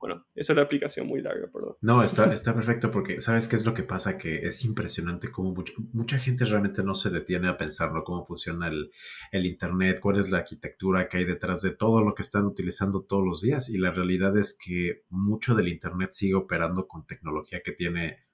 Bueno, 0.00 0.24
esa 0.34 0.52
es 0.52 0.56
la 0.56 0.62
aplicación 0.62 1.06
muy 1.06 1.20
larga, 1.20 1.48
perdón. 1.52 1.76
No, 1.80 2.02
está, 2.04 2.32
está 2.32 2.54
perfecto 2.54 2.90
porque, 2.90 3.20
¿sabes 3.20 3.48
qué 3.48 3.56
es 3.56 3.66
lo 3.66 3.74
que 3.74 3.82
pasa? 3.82 4.16
Que 4.16 4.46
es 4.46 4.64
impresionante 4.64 5.30
cómo 5.30 5.54
mucha, 5.92 6.18
gente 6.18 6.44
realmente 6.44 6.82
no 6.84 6.94
se 6.94 7.10
detiene 7.10 7.48
a 7.48 7.56
pensarlo, 7.56 8.04
cómo 8.04 8.24
funciona 8.24 8.68
el, 8.68 8.90
el, 9.32 9.46
Internet, 9.46 9.98
cuál 10.00 10.18
es 10.18 10.30
la 10.30 10.38
arquitectura 10.38 11.08
que 11.08 11.18
hay 11.18 11.24
detrás 11.24 11.62
de 11.62 11.74
todo 11.74 12.02
lo 12.02 12.14
que 12.14 12.22
están 12.22 12.46
utilizando 12.46 13.02
todos 13.02 13.24
los 13.24 13.42
días. 13.42 13.68
Y 13.70 13.78
la 13.78 13.90
realidad 13.90 14.36
es 14.36 14.56
que 14.56 15.04
mucho 15.08 15.54
del 15.54 15.68
Internet 15.68 16.10
sigue 16.12 16.34
operando 16.34 16.86
con 16.86 17.06
tecnología 17.06 17.60
que 17.64 17.72
tiene 17.72 18.28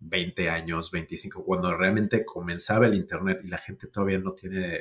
20 0.00 0.48
años, 0.50 0.90
25, 0.90 1.44
cuando 1.44 1.74
realmente 1.76 2.24
comenzaba 2.24 2.86
el 2.86 2.94
Internet 2.94 3.40
y 3.42 3.48
la 3.48 3.58
gente 3.58 3.88
todavía 3.88 4.18
no 4.18 4.32
tiene 4.32 4.78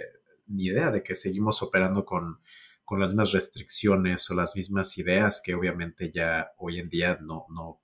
ni 0.47 0.65
idea 0.65 0.91
de 0.91 1.03
que 1.03 1.15
seguimos 1.15 1.61
operando 1.61 2.05
con 2.05 2.39
con 2.87 3.01
las 3.01 3.09
mismas 3.09 3.33
restricciones 3.33 4.29
o 4.29 4.33
las 4.33 4.55
mismas 4.55 4.97
ideas 4.97 5.41
que 5.43 5.53
obviamente 5.53 6.09
ya 6.09 6.51
hoy 6.57 6.79
en 6.79 6.87
día 6.87 7.19
no, 7.21 7.45
no 7.49 7.81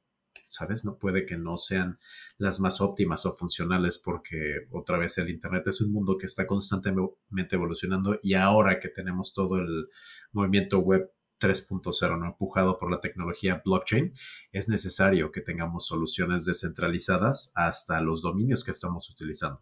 ¿sabes? 0.47 0.85
No 0.85 0.97
puede 0.97 1.25
que 1.25 1.35
no 1.35 1.57
sean 1.57 1.99
las 2.37 2.61
más 2.61 2.79
óptimas 2.79 3.25
o 3.25 3.35
funcionales 3.35 3.97
porque 3.97 4.65
otra 4.71 4.97
vez 4.97 5.17
el 5.17 5.29
Internet 5.29 5.67
es 5.67 5.81
un 5.81 5.91
mundo 5.91 6.17
que 6.17 6.25
está 6.25 6.47
constantemente 6.47 7.55
evolucionando 7.57 8.17
y 8.23 8.35
ahora 8.35 8.79
que 8.79 8.87
tenemos 8.87 9.33
todo 9.33 9.57
el 9.57 9.89
movimiento 10.31 10.79
web 10.79 11.11
3.0, 11.37 12.17
¿no? 12.17 12.27
empujado 12.27 12.77
por 12.77 12.89
la 12.89 13.01
tecnología 13.01 13.61
blockchain, 13.65 14.13
es 14.53 14.69
necesario 14.69 15.33
que 15.33 15.41
tengamos 15.41 15.85
soluciones 15.85 16.45
descentralizadas 16.45 17.51
hasta 17.55 17.99
los 17.99 18.21
dominios 18.21 18.63
que 18.63 18.71
estamos 18.71 19.09
utilizando. 19.09 19.61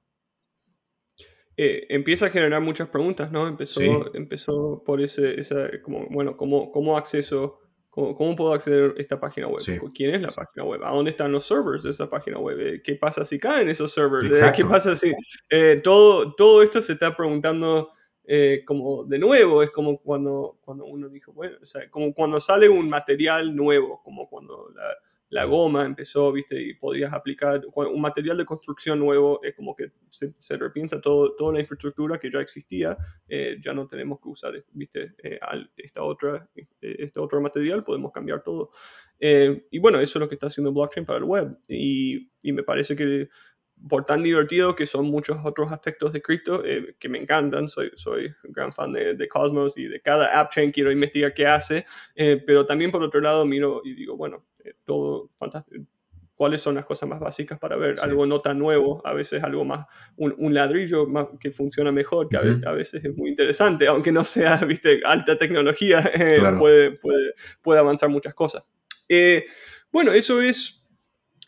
Eh, 1.63 1.86
empieza 1.89 2.25
a 2.25 2.30
generar 2.32 2.60
muchas 2.60 2.89
preguntas, 2.89 3.32
¿no? 3.32 3.48
Empezó, 3.48 4.12
empezó 4.15 4.82
por 4.84 5.00
ese, 5.00 5.39
esa, 5.39 5.70
como, 5.84 6.08
bueno, 6.10 6.36
¿cómo, 6.36 6.72
cómo 6.72 6.98
acceso, 6.98 7.60
cómo, 7.91 8.36
puedo 8.36 8.51
acceder 8.51 8.96
a 8.98 9.00
esta 9.00 9.20
página 9.20 9.48
web? 9.48 9.62
¿Quién 9.94 10.15
es 10.15 10.24
la 10.24 10.30
página 10.30 10.63
web? 10.63 10.84
¿A 10.84 10.89
dónde 10.89 11.12
están 11.12 11.32
los 11.32 11.46
servers 11.46 11.84
de 11.84 11.91
esa 11.91 12.10
página 12.10 12.39
web? 12.39 12.60
Eh, 12.60 12.82
¿Qué 12.84 12.96
pasa 12.96 13.24
si 13.25 13.38
caen 13.38 13.70
esos 13.70 13.94
servers? 13.94 14.41
Eh, 14.41 14.51
¿Qué 14.56 14.65
pasa 14.65 14.96
si 14.96 15.13
todo, 15.84 16.34
todo 16.34 16.63
esto 16.63 16.82
se 16.82 16.94
está 16.94 17.15
preguntando 17.15 17.91
como 18.65 19.03
de 19.03 19.20
nuevo? 19.20 19.62
Es 19.62 19.70
como 19.70 20.01
cuando, 20.01 20.58
cuando 20.62 20.86
uno 20.86 21.10
dijo, 21.10 21.32
bueno, 21.32 21.58
o 21.62 21.65
sea, 21.65 21.91
como 21.91 22.12
cuando 22.12 22.39
sale 22.39 22.70
un 22.70 22.89
material 22.89 23.56
nuevo, 23.56 24.01
como 24.01 24.27
cuando 24.27 24.72
la, 24.74 24.96
la 25.32 25.46
goma 25.46 25.86
empezó, 25.86 26.30
viste, 26.34 26.62
y 26.62 26.74
podías 26.74 27.14
aplicar 27.14 27.62
un 27.74 28.02
material 28.02 28.38
de 28.38 28.46
construcción 28.46 29.00
nuevo, 29.00 29.40
es 29.42 29.56
como 29.56 29.74
que 29.74 29.94
se, 30.10 30.58
repiensa 30.58 31.00
todo, 31.00 31.36
toda 31.36 31.54
la 31.54 31.62
infraestructura 31.62 32.20
que 32.20 32.30
ya 32.30 32.42
existía, 32.42 32.98
eh, 33.30 33.58
ya 33.64 33.74
no 33.74 33.88
tenemos 33.88 34.20
que 34.20 34.28
usar, 34.28 34.54
viste, 34.74 35.16
eh, 35.24 35.40
esta 35.78 36.04
otra, 36.04 36.50
eh, 36.54 36.66
este 36.82 37.22
otro 37.22 37.40
material, 37.40 37.86
podemos 37.86 38.12
cambiar 38.12 38.44
todo. 38.44 38.72
y 39.20 39.80
bueno, 39.80 40.02
eso 40.02 40.20
es 40.20 40.22
lo 40.22 40.28
que 40.28 40.36
está 40.36 40.48
haciendo 40.48 40.74
blockchain 40.74 41.06
para 41.06 41.20
el 41.20 41.24
web, 41.24 41.58
y, 41.66 42.30
y 42.44 42.52
me 42.52 42.64
parece 42.64 42.98
que 42.98 43.30
por 43.88 44.06
tan 44.06 44.24
divertido 44.24 44.76
que 44.76 44.86
son 44.86 45.06
muchos 45.06 45.40
otros 45.46 45.72
aspectos 45.72 46.12
de 46.12 46.22
cripto 46.22 46.62
que 47.00 47.10
me 47.10 47.18
encantan. 47.18 47.68
Soy, 47.68 47.90
soy 47.96 48.32
gran 48.44 48.72
fan 48.74 48.94
de, 48.94 49.28
Cosmos 49.28 49.76
y 49.76 49.86
de 49.86 50.00
cada 50.02 50.40
app 50.40 50.52
chain 50.52 50.72
quiero 50.72 50.92
investigar 50.92 51.34
qué 51.34 51.48
hace, 51.48 51.86
pero 52.46 52.68
también 52.68 52.92
por 52.92 53.02
otro 53.02 53.22
lado 53.22 53.44
miro 53.44 53.82
y 53.84 53.96
digo, 53.96 54.16
bueno, 54.16 54.46
todo 54.86 55.30
fantástico. 55.38 55.86
¿Cuáles 56.41 56.62
son 56.62 56.74
las 56.74 56.86
cosas 56.86 57.08
más 57.08 57.20
básicas 57.20 57.60
para 57.60 57.75
ver 57.75 57.94
algo 58.01 58.25
no 58.25 58.41
tan 58.41 58.58
nuevo? 58.58 59.00
A 59.06 59.13
veces 59.13 59.44
algo 59.44 59.63
más, 59.63 59.86
un, 60.15 60.53
ladrillo 60.56 61.06
más, 61.06 61.27
que 61.39 61.51
funciona 61.51 61.91
mejor, 61.91 62.30
que 62.30 62.38
a, 62.38 62.72
veces 62.72 63.06
es 63.06 63.15
muy 63.15 63.30
interesante, 63.30 63.86
aunque 63.86 64.12
no 64.12 64.25
sea, 64.25 64.56
viste, 64.68 65.01
alta 65.06 65.38
tecnología, 65.38 66.00
eh, 66.15 66.41
puede, 66.58 66.98
puede, 66.98 67.36
puede, 67.62 67.80
avanzar 67.80 68.10
muchas 68.10 68.34
cosas. 68.34 68.63
Eh, 69.08 69.46
bueno, 69.91 70.13
eso 70.13 70.41
es, 70.41 70.84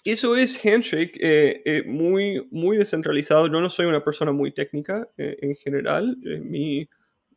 eso 0.05 0.35
es 0.35 0.63
Handshake, 0.63 1.83
muy, 1.87 2.47
muy 2.51 2.77
descentralizado. 2.77 3.47
Yo 3.47 3.61
no 3.61 3.71
soy 3.71 3.87
una 3.87 4.03
persona 4.03 4.31
muy 4.31 4.51
técnica 4.51 5.09
en 5.17 5.55
general. 5.55 6.17
mi, 6.43 6.87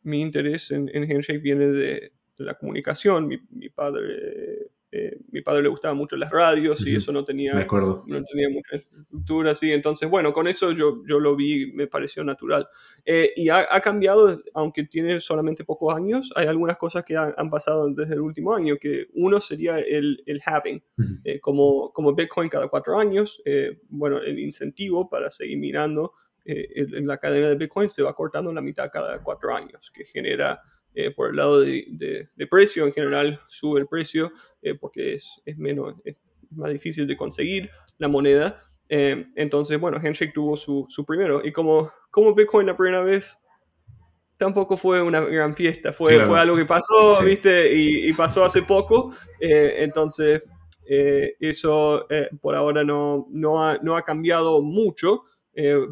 mi 0.03 0.21
interés 0.21 0.69
en, 0.69 0.91
en, 0.93 1.11
Handshake 1.11 1.41
viene 1.41 1.65
de, 1.65 2.11
la 2.37 2.53
comunicación. 2.53 3.27
Mi, 3.27 3.39
mi 3.49 3.69
padre 3.69 4.56
eh, 4.97 5.15
mi 5.31 5.41
padre 5.41 5.61
le 5.61 5.69
gustaba 5.69 5.93
mucho 5.93 6.15
las 6.15 6.31
radios 6.31 6.85
y 6.87 6.95
eso 6.95 7.11
no 7.11 7.23
tenía, 7.23 7.53
no 7.53 8.23
tenía 8.23 8.49
mucha 8.49 8.77
estructura, 8.77 9.51
así. 9.51 9.71
Entonces, 9.71 10.09
bueno, 10.09 10.33
con 10.33 10.47
eso 10.47 10.71
yo, 10.71 11.03
yo 11.07 11.19
lo 11.19 11.35
vi, 11.35 11.71
me 11.73 11.85
pareció 11.85 12.23
natural. 12.23 12.67
Eh, 13.05 13.31
y 13.35 13.49
ha, 13.49 13.67
cambiado, 13.81 14.41
aunque 14.55 14.85
tiene 14.85 15.19
solamente 15.19 15.63
pocos 15.63 15.95
años, 15.95 16.33
hay 16.35 16.47
algunas 16.47 16.77
cosas 16.77 17.03
que 17.03 17.15
han, 17.15 17.49
pasado 17.51 17.93
desde 17.93 18.15
el 18.15 18.21
último 18.21 18.55
año, 18.55 18.77
que 18.77 19.07
uno 19.13 19.39
sería 19.39 19.77
el, 19.79 20.23
el 20.25 20.41
halving, 20.43 20.83
eh, 21.23 21.39
como, 21.39 21.93
como 21.93 22.15
Bitcoin 22.15 22.49
cada 22.49 22.67
cuatro 22.67 22.97
años, 22.97 23.41
bueno, 23.89 24.17
el 24.17 24.39
incentivo 24.39 25.07
para 25.07 25.29
seguir 25.29 25.59
mirando 25.59 26.13
en 26.45 27.05
la 27.05 27.17
cadena 27.17 27.49
de 27.49 27.55
Bitcoin 27.55 27.89
se 27.89 28.01
va 28.01 28.15
cortando 28.15 28.49
en 28.49 28.55
la 28.55 28.61
mitad 28.61 28.89
cada 28.91 29.21
cuatro 29.21 29.53
años, 29.53 29.91
que 29.93 30.05
genera 30.05 30.61
eh, 30.99 31.11
por 31.11 31.29
el 31.29 31.35
lado 31.35 31.59
de, 31.59 32.27
precio 32.49 32.87
en 32.87 32.91
general 32.91 33.39
sube 33.45 33.79
el 33.79 33.85
precio 33.85 34.31
eh, 34.63 34.73
porque 34.73 35.13
es, 35.13 35.43
es 35.45 35.55
menos, 35.55 35.93
es 36.03 36.15
más 36.49 36.71
difícil 36.71 37.05
de 37.05 37.15
conseguir 37.15 37.69
la 37.99 38.07
moneda. 38.07 38.63
Eh, 38.89 39.27
entonces, 39.35 39.79
bueno, 39.79 39.99
Handshake 40.03 40.33
tuvo 40.33 40.57
su, 40.57 40.87
su, 40.89 41.05
primero. 41.05 41.45
Y 41.45 41.51
como, 41.51 41.91
como 42.09 42.33
Bitcoin 42.33 42.65
la 42.65 42.75
primera 42.75 43.03
vez, 43.03 43.37
tampoco 44.37 44.75
fue 44.75 44.99
una 45.03 45.21
gran 45.21 45.53
fiesta. 45.55 45.93
Fue, 45.93 46.25
fue 46.25 46.39
algo 46.39 46.57
que 46.57 46.65
pasó, 46.65 47.23
¿viste? 47.23 47.75
Y, 47.75 48.09
y, 48.09 48.13
pasó 48.13 48.43
hace 48.43 48.63
poco. 48.63 49.13
entonces, 49.39 50.41
eso 50.87 52.07
por 52.41 52.55
ahora 52.55 52.83
no, 52.83 53.27
no, 53.29 53.63
ha, 53.63 53.77
no 53.83 53.95
ha 53.95 54.01
cambiado 54.01 54.63
mucho. 54.63 55.25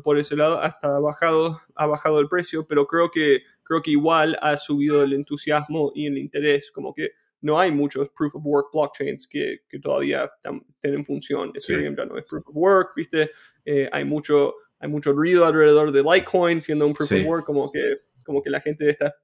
por 0.03 0.17
ese 0.17 0.35
lado, 0.35 0.57
hasta 0.57 0.95
ha 0.95 0.99
bajado, 0.99 1.61
ha 1.75 1.85
bajado 1.85 2.19
el 2.19 2.27
precio, 2.27 2.65
pero 2.65 2.87
creo 2.87 3.11
que 3.11 3.43
creo 3.65 3.81
que 3.81 3.91
igual 3.91 4.37
ha 4.41 4.57
subido 4.57 5.03
el 5.03 5.13
entusiasmo 5.13 5.91
y 5.93 6.05
el 6.05 6.17
interés, 6.17 6.71
como 6.71 6.93
que 6.93 7.11
no 7.41 7.59
hay 7.59 7.71
muchos 7.71 8.09
proof 8.09 8.35
of 8.35 8.45
work 8.45 8.67
blockchains 8.71 9.27
que, 9.27 9.61
que 9.67 9.79
todavía 9.79 10.31
están, 10.35 10.65
en 10.81 11.05
función. 11.05 11.51
Ethereum 11.53 11.95
ya 11.95 12.05
no 12.05 12.17
es 12.17 12.27
proof 12.29 12.47
of 12.47 12.55
work, 12.55 12.95
¿viste? 12.95 13.31
Eh, 13.65 13.89
hay, 13.91 14.05
mucho, 14.05 14.55
hay 14.79 14.89
mucho 14.89 15.13
ruido 15.13 15.45
alrededor 15.45 15.91
de 15.91 16.01
Litecoin 16.01 16.61
siendo 16.61 16.87
un 16.87 16.93
proof 16.93 17.11
of 17.11 17.25
work, 17.25 17.45
como 17.45 17.71
que, 17.71 17.97
como 18.23 18.41
que 18.41 18.49
la 18.49 18.61
gente 18.61 18.89
está, 18.89 19.15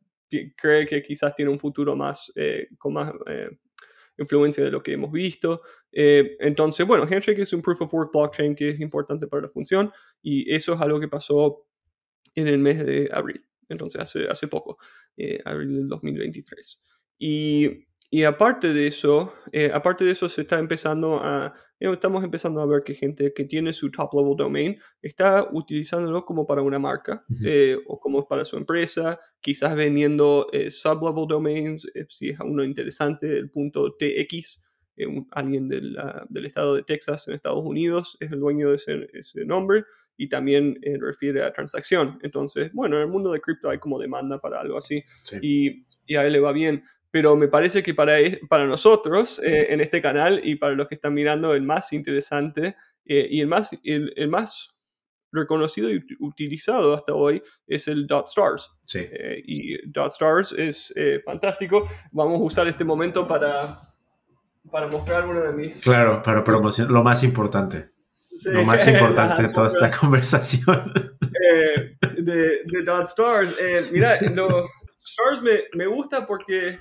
cree 0.56 0.86
que 0.86 1.02
quizás 1.02 1.36
tiene 1.36 1.52
un 1.52 1.60
futuro 1.60 1.96
más, 1.96 2.32
eh, 2.36 2.68
con 2.78 2.94
más 2.94 3.12
eh, 3.28 3.50
influencia 4.18 4.64
de 4.64 4.72
lo 4.72 4.84
que 4.84 4.94
hemos 4.94 5.12
visto. 5.12 5.62
entonces, 5.92 6.86
bueno, 6.86 7.08
Handshake 7.10 7.40
es 7.40 7.54
un 7.54 7.62
proof 7.62 7.82
of 7.82 7.94
work 7.94 8.12
blockchain 8.12 8.56
que 8.56 8.70
es 8.70 8.80
importante 8.80 9.28
para 9.28 9.44
la 9.44 9.50
función 9.50 9.92
y 10.22 10.54
eso 10.54 10.74
es 10.74 10.82
algo 10.82 11.00
que 11.00 11.08
pasó 11.08 11.66
en 12.36 12.48
el 12.48 12.60
mes 12.60 12.86
de 12.86 13.10
abril 13.12 13.44
entonces 13.72 14.02
hace, 14.02 14.28
hace 14.28 14.48
poco, 14.48 14.78
eh, 15.18 15.40
abril 15.46 15.76
del 15.76 15.88
2023. 15.88 16.84
Y, 17.20 17.88
y 18.10 18.24
aparte 18.24 18.74
de 18.74 18.88
eso, 18.88 19.34
eh, 19.52 19.72
aparte 19.74 20.04
de 20.04 20.12
eso 20.12 20.28
se 20.30 20.42
está 20.42 20.60
empezando 20.60 21.20
a, 21.22 21.54
eh, 21.80 21.92
estamos 21.92 22.24
empezando 22.24 22.62
a 22.62 22.66
ver 22.66 22.84
que 22.84 22.94
gente 22.94 23.34
que 23.34 23.46
tiene 23.46 23.74
su 23.74 23.92
top 23.92 24.14
level 24.14 24.36
domain 24.36 24.78
está 25.02 25.48
utilizándolo 25.52 26.26
como 26.26 26.46
para 26.46 26.62
una 26.62 26.80
marca 26.80 27.26
o 27.88 28.00
como 28.00 28.28
para 28.28 28.46
su 28.46 28.58
empresa, 28.58 29.20
quizás 29.40 29.76
vendiendo 29.76 30.48
sub 30.70 31.04
level 31.04 31.28
domains, 31.28 31.92
si 32.10 32.30
es 32.30 32.40
uno 32.40 32.64
interesante, 32.64 33.38
el 33.38 33.50
punto 33.50 33.96
TX. 33.98 34.62
alguien 35.32 35.70
del, 35.70 35.98
del, 36.30 36.46
estado 36.46 36.76
de 36.76 36.84
Texas 36.84 37.28
en 37.28 37.34
Estados 37.34 37.64
Unidos 37.64 38.18
es 38.20 38.32
el 38.32 38.40
dueño 38.40 38.70
de 38.70 38.76
ese, 38.76 39.08
ese 39.14 39.46
nombre 39.46 39.86
y 40.22 40.30
también 40.30 40.78
eh, 40.84 41.00
refiere 41.02 41.44
a 41.44 41.52
transacción. 41.52 42.20
Entonces, 42.22 42.72
bueno, 42.74 42.98
en 42.98 43.02
el 43.02 43.08
mundo 43.08 43.32
de 43.32 43.42
cripto 43.42 43.72
hay 43.72 43.80
como 43.80 43.98
demanda 43.98 44.40
para 44.40 44.62
algo 44.62 44.78
así 44.78 45.04
y, 45.42 45.84
y, 46.06 46.16
a 46.16 46.24
él 46.28 46.34
le 46.34 46.40
va 46.40 46.52
bien. 46.52 46.84
Pero 47.10 47.36
me 47.36 47.48
parece 47.48 47.82
que 47.82 47.96
para, 47.96 48.20
e, 48.20 48.40
para 48.48 48.68
nosotros 48.68 49.42
eh, 49.44 49.66
en 49.72 49.82
este 49.82 50.00
canal 50.00 50.40
y 50.44 50.58
para 50.58 50.76
los 50.76 50.88
que 50.88 50.94
están 50.94 51.16
mirando, 51.16 51.56
el 51.56 51.64
más 51.64 51.92
interesante 51.92 52.76
eh, 53.04 53.28
y 53.32 53.42
el 53.42 53.48
más, 53.48 53.72
el, 53.84 54.14
el, 54.16 54.28
más 54.28 54.76
reconocido 55.32 55.90
y 55.90 56.06
utilizado 56.20 56.94
hasta 56.94 57.16
hoy 57.16 57.42
es 57.66 57.88
el 57.88 58.06
Dot 58.06 58.28
Stars. 58.28 58.70
Sí. 58.86 59.08
y 59.44 59.90
Dot 59.90 60.12
Stars 60.12 60.52
es 60.52 60.94
fantástico. 61.26 61.90
Vamos 62.12 62.40
a 62.40 62.44
usar 62.44 62.68
este 62.68 62.84
momento 62.84 63.28
para, 63.28 63.80
para 64.70 64.86
mostrar 64.86 65.28
uno 65.28 65.42
de 65.42 65.52
mis... 65.52 65.82
Claro, 65.82 66.22
para 66.22 66.44
promocionar 66.44 66.92
lo 66.92 67.02
más 67.02 67.24
importante 67.24 68.01
lo 68.46 68.64
más 68.64 68.88
importante 68.88 69.42
de 69.48 69.50
toda 69.50 69.68
esta 69.68 69.90
conversación. 69.92 70.92
Eh, 71.22 71.98
de, 72.18 72.62
de 72.66 72.84
Dot 72.84 73.08
Stars. 73.08 73.56
Eh, 73.60 73.90
mira, 73.92 74.20
los 74.22 74.70
Stars 75.00 75.42
me, 75.42 75.64
me 75.74 75.88
gusta 75.88 76.26
porque 76.26 76.80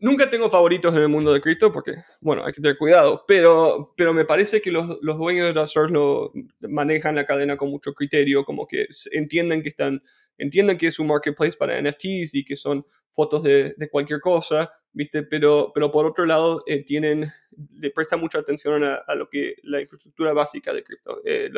nunca 0.00 0.28
tengo 0.28 0.50
favoritos 0.50 0.94
en 0.94 1.02
el 1.02 1.08
mundo 1.08 1.32
de 1.32 1.40
cripto 1.40 1.72
porque, 1.72 1.94
bueno, 2.20 2.44
hay 2.44 2.52
que 2.52 2.60
tener 2.60 2.76
cuidado, 2.76 3.24
pero, 3.26 3.94
pero 3.96 4.12
me 4.12 4.24
parece 4.24 4.60
que 4.60 4.70
los, 4.70 4.98
los 5.00 5.16
dueños 5.16 5.46
de 5.46 5.52
Dot 5.52 5.68
Stars 5.68 5.92
lo 5.92 6.32
manejan 6.60 7.14
la 7.14 7.24
cadena 7.24 7.56
con 7.56 7.70
mucho 7.70 7.94
criterio, 7.94 8.44
como 8.44 8.66
que 8.66 8.86
entienden 9.12 9.62
que 9.62 9.68
están, 9.68 10.02
entienden 10.38 10.76
que 10.76 10.88
es 10.88 10.98
un 10.98 11.06
marketplace 11.06 11.56
para 11.56 11.80
NFTs 11.80 12.34
y 12.34 12.44
que 12.44 12.56
son 12.56 12.84
fotos 13.10 13.42
de, 13.44 13.74
de 13.76 13.88
cualquier 13.88 14.20
cosa, 14.20 14.72
¿viste? 14.94 15.22
Pero, 15.22 15.72
pero 15.74 15.90
por 15.90 16.06
otro 16.06 16.24
lado, 16.24 16.62
eh, 16.66 16.82
tienen 16.82 17.30
le 17.78 17.90
presta 17.90 18.16
mucha 18.16 18.38
atención 18.38 18.82
a, 18.84 19.14
lo 19.14 19.28
que 19.28 19.56
la 19.62 19.80
infraestructura 19.80 20.32
básica 20.32 20.72
de 20.72 20.82
cripto. 20.82 21.20
Eh, 21.24 21.50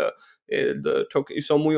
y 1.30 1.42
son 1.42 1.60
muy, 1.60 1.76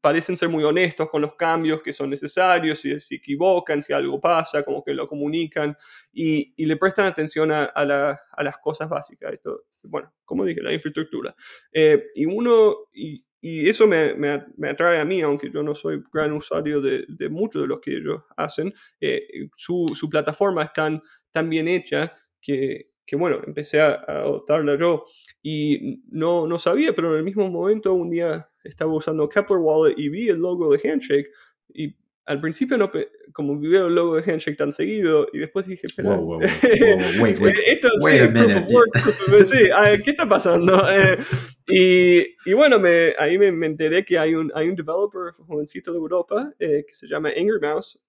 parecen 0.00 0.36
ser 0.36 0.48
muy 0.48 0.64
honestos 0.64 1.08
con 1.10 1.22
los 1.22 1.34
cambios 1.34 1.82
que 1.82 1.92
son 1.92 2.10
necesarios, 2.10 2.78
si 2.78 2.98
se 2.98 3.16
equivocan, 3.16 3.82
si 3.82 3.92
algo 3.92 4.20
pasa, 4.20 4.62
como 4.62 4.82
que 4.82 4.94
lo 4.94 5.08
comunican 5.08 5.76
y, 6.12 6.52
y 6.56 6.66
le 6.66 6.76
prestan 6.76 7.06
atención 7.06 7.52
a, 7.52 7.64
a, 7.64 7.84
las 7.84 8.58
cosas 8.58 8.88
básicas. 8.88 9.32
Esto, 9.32 9.64
bueno, 9.82 10.12
como 10.24 10.44
dije, 10.44 10.62
la 10.62 10.72
infraestructura. 10.72 11.34
Eh, 11.72 12.10
y 12.14 12.26
uno, 12.26 12.88
y, 12.92 13.24
y 13.40 13.68
eso 13.68 13.86
me, 13.86 14.14
me, 14.14 14.44
me, 14.56 14.70
atrae 14.70 15.00
a 15.00 15.04
mí, 15.04 15.20
aunque 15.22 15.50
yo 15.50 15.62
no 15.62 15.74
soy 15.74 16.02
gran 16.12 16.32
usuario 16.32 16.80
de, 16.80 17.06
de 17.08 17.28
muchos 17.30 17.62
de 17.62 17.68
los 17.68 17.80
que 17.80 17.96
ellos 17.96 18.22
hacen. 18.36 18.72
Eh, 19.00 19.48
su, 19.56 19.90
su, 19.94 20.10
plataforma 20.10 20.62
es 20.62 20.72
tan, 20.72 21.48
bien 21.48 21.66
hecha 21.66 22.14
que, 22.40 22.90
que 23.06 23.16
bueno, 23.16 23.40
empecé 23.46 23.80
a, 23.80 23.92
adoptarla 24.06 24.78
yo 24.78 25.06
y 25.42 26.02
no, 26.10 26.46
no 26.46 26.58
sabía, 26.58 26.94
pero 26.94 27.12
en 27.12 27.18
el 27.18 27.24
mismo 27.24 27.48
momento 27.48 27.94
un 27.94 28.10
día 28.10 28.50
estaba 28.62 28.92
usando 28.92 29.28
Kepler 29.28 29.58
Wallet 29.58 29.94
y 29.96 30.10
vi 30.10 30.28
el 30.28 30.38
logo 30.38 30.70
de 30.70 30.88
Handshake 30.88 31.30
y 31.72 31.96
al 32.30 32.40
principio 32.40 32.78
no, 32.78 32.92
como 33.32 33.58
vi 33.58 33.74
el 33.74 33.92
logo 33.92 34.14
de 34.14 34.22
Handshake 34.22 34.56
tan 34.56 34.72
seguido 34.72 35.26
y 35.32 35.38
después 35.38 35.66
dije, 35.66 35.88
espera, 35.88 36.14
wow, 36.14 36.24
wow, 36.24 36.38
wait, 37.20 37.40
wait, 37.40 37.56
esto 37.66 37.88
sí, 37.98 38.18
proof 38.32 38.56
of 38.56 38.68
work, 38.70 38.96
sí, 39.44 39.68
¿qué 40.04 40.10
está 40.10 40.28
pasando? 40.28 40.80
Eh, 40.90 41.18
y, 41.66 42.50
y, 42.50 42.52
bueno, 42.52 42.78
me, 42.78 43.14
ahí 43.18 43.36
me, 43.36 43.50
me, 43.50 43.66
enteré 43.66 44.04
que 44.04 44.18
hay 44.18 44.34
un, 44.34 44.50
hay 44.54 44.68
un 44.68 44.76
developer 44.76 45.32
jovencito 45.46 45.92
de 45.92 45.98
Europa 45.98 46.52
eh, 46.58 46.84
que 46.86 46.94
se 46.94 47.06
llama 47.06 47.28
Angry 47.28 47.60
Mouse 47.60 48.00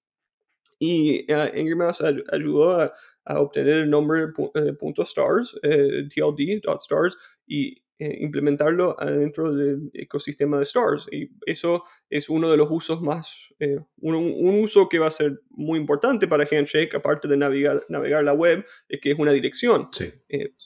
y 0.78 1.32
uh, 1.32 1.50
Angry 1.54 1.76
Mouse 1.76 2.02
ayudó 2.32 2.80
a, 2.80 2.94
a 3.26 3.40
obtener 3.40 3.80
el 3.80 3.90
nombre 3.90 4.28
eh, 4.56 4.74
punto 4.74 5.04
.stars, 5.04 5.58
eh, 5.64 6.08
tld.stars, 6.10 7.18
y 7.48 7.82
eh, 8.02 8.18
implementarlo 8.22 8.96
dentro 9.00 9.54
del 9.54 9.92
ecosistema 9.94 10.58
de 10.58 10.64
stars. 10.64 11.08
Y 11.12 11.30
eso 11.46 11.84
es 12.10 12.30
uno 12.30 12.50
de 12.50 12.58
los 12.58 12.68
usos 12.72 13.02
más, 13.02 13.54
un, 13.98 14.16
uso 14.62 14.90
que 14.90 14.98
va 14.98 15.08
a 15.08 15.12
ser 15.12 15.42
muy 15.50 15.78
importante 15.78 16.28
para 16.28 16.48
Handshake, 16.50 16.96
aparte 16.96 17.28
de 17.28 17.38
navegar, 17.38 17.86
navegar 17.90 18.24
la 18.24 18.34
web, 18.34 18.66
es 18.90 19.00
que 19.00 19.12
es 19.12 19.20
una 19.20 19.32
dirección. 19.34 19.86
Sí. 19.92 20.12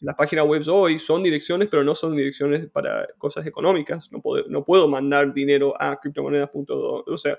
las 0.01 0.15
páginas 0.15 0.45
web 0.45 0.63
hoy 0.67 0.99
son 0.99 1.23
direcciones, 1.23 1.67
pero 1.69 1.83
no 1.83 1.93
son 1.93 2.15
direcciones 2.15 2.69
para 2.69 3.07
cosas 3.17 3.45
económicas. 3.45 4.11
No 4.11 4.21
puedo, 4.21 4.47
no 4.47 4.63
puedo 4.63 4.87
mandar 4.87 5.33
dinero 5.33 5.73
a 5.77 5.99
criptomonedas.do. 5.99 7.03
O 7.05 7.17
sea, 7.17 7.37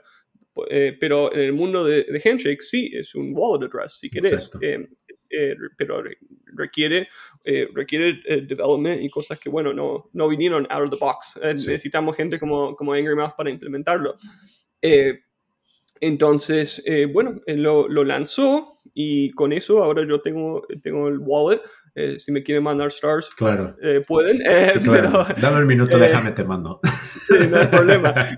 eh, 0.69 0.97
pero 0.99 1.33
en 1.33 1.41
el 1.41 1.53
mundo 1.53 1.85
de, 1.85 2.23
Handshake 2.25 2.63
sí 2.63 2.91
es 2.95 3.15
un 3.15 3.33
wallet 3.35 3.67
address, 3.67 3.99
si 4.01 4.09
querés, 4.09 4.51
eh, 4.61 4.89
eh, 5.31 5.55
pero 5.77 6.03
requiere, 6.47 7.09
requiere 7.75 8.21
development 8.43 9.03
y 9.03 9.09
cosas 9.09 9.39
que, 9.39 9.49
bueno, 9.49 9.73
no, 9.73 10.11
no 10.13 10.29
vinieron 10.29 10.67
out 10.71 10.85
of 10.85 10.91
the 10.91 10.97
box. 10.97 11.39
Necesitamos 11.43 12.17
gente 12.17 12.39
como, 12.39 12.75
como 12.75 12.93
Angry 12.93 13.15
Mouse 13.15 13.35
para 13.37 13.51
implementarlo. 13.51 14.17
entonces, 16.01 16.83
bueno, 17.13 17.41
lo, 17.47 17.89
lo, 17.89 18.05
lanzó 18.05 18.79
y 18.95 19.31
con 19.33 19.53
eso 19.53 19.83
ahora 19.83 20.07
yo 20.07 20.21
tengo, 20.21 20.67
tengo 20.83 21.09
el 21.09 21.19
wallet. 21.19 21.61
si 22.19 22.33
me 22.33 22.43
quieren 22.43 22.65
mandar 22.65 22.89
stars, 22.89 23.31
claro. 23.31 23.77
pueden. 24.07 24.43
Dame 25.41 25.59
un 25.59 25.67
minuto, 25.67 25.99
déjame 25.99 26.33
te 26.33 26.45
mando. 26.45 26.81
Sí, 26.85 27.35
no 27.49 27.59
hay 27.59 27.67
problema. 27.67 28.15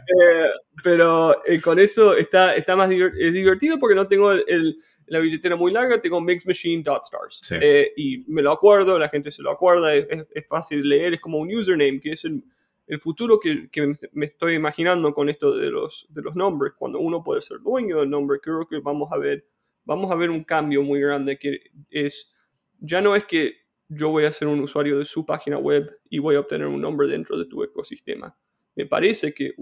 pero 0.83 1.45
eh, 1.45 1.61
con 1.61 1.79
eso 1.79 2.17
está, 2.17 2.55
está 2.55 2.77
más 2.77 2.91
es 2.91 3.33
divertido 3.33 3.79
porque 3.79 3.95
no 3.95 4.07
tengo 4.07 4.33
el, 4.33 4.79
la 5.09 5.19
billetera 5.19 5.57
muy 5.57 5.73
larga, 5.73 6.01
tengo 6.01 6.21
mixmachine.stars. 6.21 7.53
Eh, 7.61 7.93
y 7.97 8.25
me 8.27 8.43
lo 8.43 8.53
acuerdo, 8.53 8.99
la 8.99 9.09
gente 9.09 9.31
se 9.31 9.43
lo 9.43 9.51
acuerda, 9.51 9.95
es, 9.95 10.07
es, 10.31 10.47
fácil 10.47 10.83
de 10.83 10.89
leer, 10.89 11.15
es 11.15 11.21
como 11.21 11.39
un 11.39 11.55
username, 11.55 12.01
que 12.01 12.11
es 12.11 12.25
el, 12.25 12.43
el 12.87 12.99
futuro 12.99 13.39
que, 13.39 13.69
que, 13.71 13.93
me 14.13 14.27
estoy 14.27 14.55
imaginando 14.55 15.13
con 15.13 15.29
esto 15.29 15.57
de 15.57 15.71
los, 15.71 16.07
de 16.11 16.23
los 16.23 16.35
nombres. 16.35 16.73
Cuando 16.79 16.99
uno 16.99 17.23
puede 17.23 17.43
ser 17.43 17.61
dueño 17.61 18.01
del 18.01 18.11
nombre, 18.11 18.39
creo 18.41 18.67
que 18.67 18.79
vamos 18.81 19.11
a 19.13 19.19
ver, 19.19 19.47
vamos 19.85 20.11
a 20.11 20.15
ver 20.15 20.31
un 20.31 20.45
cambio 20.45 20.83
muy 20.83 21.01
grande 21.01 21.39
que 21.39 21.61
es, 21.91 22.35
ya 22.79 23.01
no 23.01 23.17
es 23.17 23.25
que 23.25 23.57
yo 23.89 24.11
voy 24.11 24.25
a 24.25 24.33
ser 24.33 24.49
un 24.49 24.61
usuario 24.61 24.99
de 24.99 25.05
su 25.05 25.25
página 25.25 25.59
web 25.59 25.99
y 26.11 26.19
voy 26.19 26.37
a 26.37 26.41
obtener 26.41 26.67
un 26.67 26.81
nombre 26.81 27.09
dentro 27.09 27.39
de 27.39 27.47
tu 27.47 27.63
ecosistema. 27.63 28.37
Me 28.75 28.87
parece 28.87 29.33
que 29.33 29.55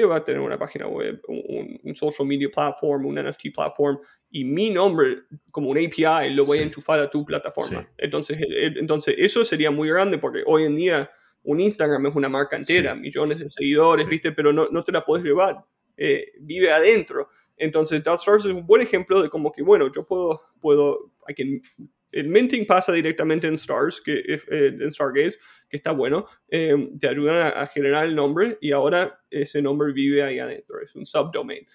va 0.00 0.16
a 0.16 0.24
tener 0.24 0.40
una 0.40 0.58
página 0.58 0.86
web, 0.86 1.22
un, 1.28 1.94
social 1.94 2.26
media 2.26 2.48
platform, 2.50 3.06
un 3.06 3.16
NFT 3.16 3.54
platform, 3.54 3.98
y 4.32 4.44
mi 4.44 4.70
nombre 4.70 5.24
como 5.52 5.68
un 5.70 5.78
API 5.78 6.30
lo 6.30 6.44
voy 6.44 6.58
a 6.58 6.62
enchufar 6.62 6.98
a 6.98 7.08
tu 7.08 7.24
plataforma. 7.24 7.86
Entonces, 7.98 8.38
entonces, 8.40 9.14
eso 9.18 9.44
sería 9.44 9.70
muy 9.70 9.88
grande 9.90 10.18
porque 10.18 10.42
hoy 10.46 10.64
en 10.64 10.74
día 10.74 11.10
un 11.42 11.60
Instagram 11.60 12.06
es 12.06 12.14
una 12.14 12.30
marca 12.30 12.56
entera, 12.56 12.94
millones 12.94 13.40
de 13.40 13.50
seguidores, 13.50 14.08
¿viste? 14.08 14.32
Pero 14.32 14.52
no, 14.52 14.64
no 14.70 14.82
te 14.82 14.90
la 14.90 15.04
puedes 15.04 15.24
llevar, 15.24 15.62
eh, 15.96 16.32
vive 16.40 16.72
adentro. 16.72 17.28
Entonces, 17.58 18.02
DotStars 18.02 18.46
es 18.46 18.52
un 18.52 18.66
buen 18.66 18.80
ejemplo 18.80 19.20
de 19.22 19.28
como 19.28 19.52
que, 19.52 19.62
bueno, 19.62 19.92
yo 19.92 20.06
puedo, 20.06 20.40
puedo, 20.60 21.12
I 21.28 21.34
can 21.34 21.60
el 22.12 22.28
minting 22.28 22.66
pasa 22.66 22.92
directamente 22.92 23.46
en 23.46 23.54
Stars, 23.54 24.00
que, 24.00 24.18
eh, 24.18 24.40
en 24.50 24.92
Stargaze, 24.92 25.38
que 25.68 25.78
está 25.78 25.92
bueno. 25.92 26.26
Eh, 26.48 26.90
te 27.00 27.08
ayudan 27.08 27.52
a, 27.56 27.66
generar 27.66 28.04
el 28.04 28.14
nombre 28.14 28.58
y 28.60 28.72
ahora 28.72 29.18
ese 29.30 29.62
nombre 29.62 29.92
vive 29.92 30.22
ahí 30.22 30.38
adentro, 30.38 30.80
es 30.82 30.94
un 30.94 31.06
subdomain. 31.06 31.66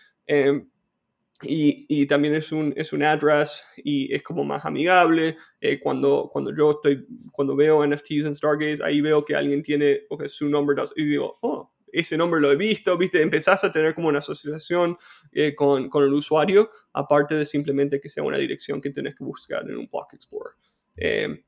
Eh, 1.43 1.47
y, 1.47 1.86
y, 1.88 2.08
también 2.08 2.36
es 2.36 2.52
un, 2.52 2.73
es 2.76 2.93
un 2.93 3.04
address 3.04 3.63
y 3.78 4.13
es 4.13 4.23
como 4.23 4.43
más 4.43 4.65
amigable. 4.65 5.38
cuando, 5.84 6.30
cuando 6.32 6.56
yo 6.56 6.71
estoy, 6.71 7.06
cuando 7.32 7.56
veo 7.56 7.86
NFTs 7.86 8.26
en 8.26 8.36
Stargaze, 8.36 8.84
ahí 8.84 9.02
veo 9.02 9.23
que 9.23 9.36
alguien 9.36 9.62
tiene 9.62 10.02
okay, 10.10 10.30
su 10.30 10.50
nombre 10.50 10.76
y 10.95 11.06
digo, 11.06 11.38
oh, 11.41 11.71
ese 11.91 12.17
nombre 12.17 12.41
lo 12.41 12.52
he 12.52 12.56
visto, 12.56 12.97
¿viste? 12.97 13.21
Empezás 13.21 13.63
a 13.63 13.71
tener 13.71 13.95
como 13.95 14.08
una 14.08 14.19
asociación 14.19 14.97
eh, 15.32 15.56
con, 15.56 15.89
con, 15.89 16.04
el 16.04 16.13
usuario, 16.13 16.69
aparte 16.93 17.36
de 17.36 17.45
simplemente 17.45 18.00
que 18.00 18.10
sea 18.10 18.23
una 18.23 18.38
dirección 18.38 18.82
que 18.82 18.89
tenés 18.89 19.15
que 19.15 19.23
buscar 19.23 19.63
en 19.69 19.78
un 19.78 19.88
Block 19.91 20.13
Explorer. 20.13 20.54
Eh, 20.95 21.43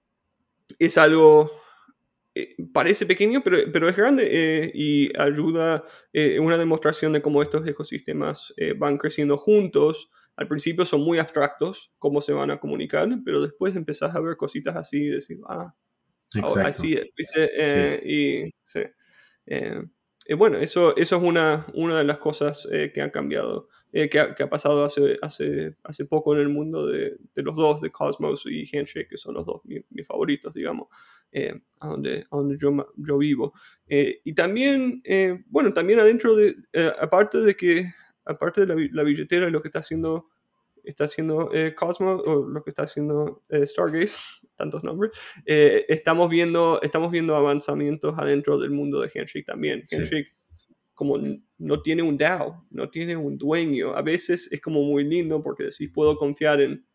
es 0.77 0.97
algo, 0.97 1.51
eh, 2.35 2.55
parece 2.73 3.05
pequeño, 3.05 3.41
pero, 3.43 3.57
pero 3.71 3.89
es 3.89 3.95
grande 3.95 4.71
y 4.73 5.11
ayuda, 5.17 5.83
una 6.39 6.57
demostración 6.57 7.13
de 7.13 7.21
cómo 7.21 7.41
estos 7.41 7.67
ecosistemas 7.67 8.53
van 8.77 8.97
creciendo 8.97 9.37
juntos. 9.37 10.11
Al 10.35 10.47
principio 10.47 10.85
son 10.85 11.01
muy 11.01 11.17
abstractos, 11.17 11.91
cómo 11.97 12.21
se 12.21 12.31
van 12.31 12.51
a 12.51 12.59
comunicar, 12.59 13.09
pero 13.25 13.41
después 13.41 13.75
empezás 13.75 14.15
a 14.15 14.21
ver 14.21 14.37
cositas 14.37 14.75
así 14.75 15.03
y 15.03 15.09
decir, 15.09 15.37
ah, 15.49 15.73
así 16.63 16.93
es, 16.95 18.03
Y, 18.05 18.53
sí 18.63 18.81
eh, 20.29 20.35
bueno, 20.35 20.59
eso, 20.59 20.95
eso 20.95 21.15
es 21.15 21.23
una, 21.23 21.65
una 21.73 21.97
de 21.97 22.03
las 22.03 22.19
cosas 22.19 22.67
eh, 22.71 22.91
que 22.93 23.01
han 23.01 23.09
cambiado, 23.09 23.67
eh, 23.91 24.07
que, 24.09 24.19
ha, 24.19 24.47
pasado 24.47 24.85
hace, 24.85 25.17
hace, 25.23 25.75
hace 25.83 26.05
poco 26.05 26.35
en 26.35 26.41
el 26.41 26.49
mundo 26.49 26.85
de, 26.85 27.17
de, 27.33 27.41
los 27.41 27.55
dos, 27.55 27.81
de 27.81 27.89
Cosmos 27.89 28.45
y 28.45 28.63
Handshake, 28.71 29.09
que 29.09 29.17
son 29.17 29.33
los 29.33 29.47
dos 29.47 29.63
mis, 29.65 30.05
favoritos, 30.05 30.53
digamos, 30.53 30.87
a 31.79 31.87
donde, 31.87 32.27
a 32.29 32.37
donde 32.37 32.59
yo, 32.59 32.93
yo 32.97 33.17
vivo. 33.17 33.53
y 33.87 34.31
también, 34.35 35.01
bueno, 35.47 35.73
también 35.73 35.99
adentro 35.99 36.35
de, 36.35 36.57
aparte 37.01 37.39
de 37.39 37.55
que, 37.55 37.91
aparte 38.23 38.61
de 38.61 38.67
la, 38.67 38.75
la 38.91 39.03
billetera 39.03 39.47
y 39.47 39.51
lo 39.51 39.63
que 39.63 39.69
está 39.69 39.79
haciendo 39.79 40.27
está 40.83 41.05
haciendo 41.05 41.49
Cosmos 41.75 42.21
o 42.27 42.47
lo 42.47 42.63
que 42.63 42.69
está 42.69 42.83
haciendo 42.83 43.41
Stargaze, 43.51 44.17
tantos 44.59 44.83
nombres, 44.83 45.11
eh, 45.47 45.85
estamos, 45.89 46.29
viendo, 46.29 46.79
estamos 46.83 47.09
viendo 47.09 47.35
avanzamientos 47.35 48.13
adentro 48.17 48.59
del 48.59 48.69
mundo 48.69 49.01
de 49.01 49.09
Handshake 49.09 49.45
también. 49.45 49.83
Handshake, 49.91 50.27
como 50.93 51.17
no 51.57 51.81
tiene 51.81 52.03
un 52.03 52.17
DAO, 52.17 52.67
no 52.69 52.89
tiene 52.89 53.15
un 53.15 53.37
dueño, 53.37 53.95
a 53.95 54.01
veces 54.01 54.51
es 54.51 54.61
como 54.61 54.83
muy 54.83 55.03
lindo 55.05 55.41
porque 55.41 55.63
decís, 55.63 55.89
puedo 55.91 56.17
confiar 56.17 56.61
en, 56.61 56.85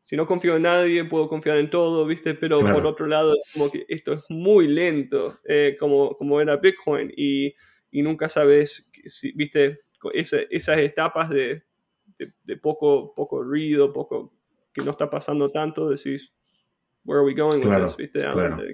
si 0.00 0.16
no 0.16 0.26
confío 0.26 0.56
en 0.56 0.62
nadie, 0.62 1.04
puedo 1.04 1.28
confiar 1.28 1.58
en 1.58 1.68
todo, 1.68 2.06
¿viste? 2.06 2.34
Pero 2.34 2.58
por 2.58 2.86
otro 2.86 3.06
lado, 3.06 3.36
como 3.52 3.70
que 3.70 3.84
esto 3.88 4.14
es 4.14 4.24
muy 4.30 4.66
lento, 4.66 5.36
eh, 5.46 5.76
como, 5.78 6.16
como 6.16 6.40
era 6.40 6.56
Bitcoin, 6.56 7.12
y, 7.14 7.54
y 7.90 8.02
nunca 8.02 8.28
sabes, 8.28 8.90
si, 9.04 9.32
¿viste? 9.32 9.80
esas 10.14 10.78
etapas 10.78 11.28
de, 11.28 11.62
de, 12.44 12.56
poco, 12.56 13.14
poco 13.14 13.42
ruido, 13.42 13.92
poco 13.92 14.32
que 14.72 14.82
no 14.82 14.92
está 14.92 15.10
pasando 15.10 15.50
tanto, 15.50 15.88
decís, 15.88 16.32
where 17.04 17.18
are 17.18 17.24
we 17.24 17.34
going 17.34 17.60
with 17.60 17.82
this? 17.82 17.96
¿Viste? 17.96 18.20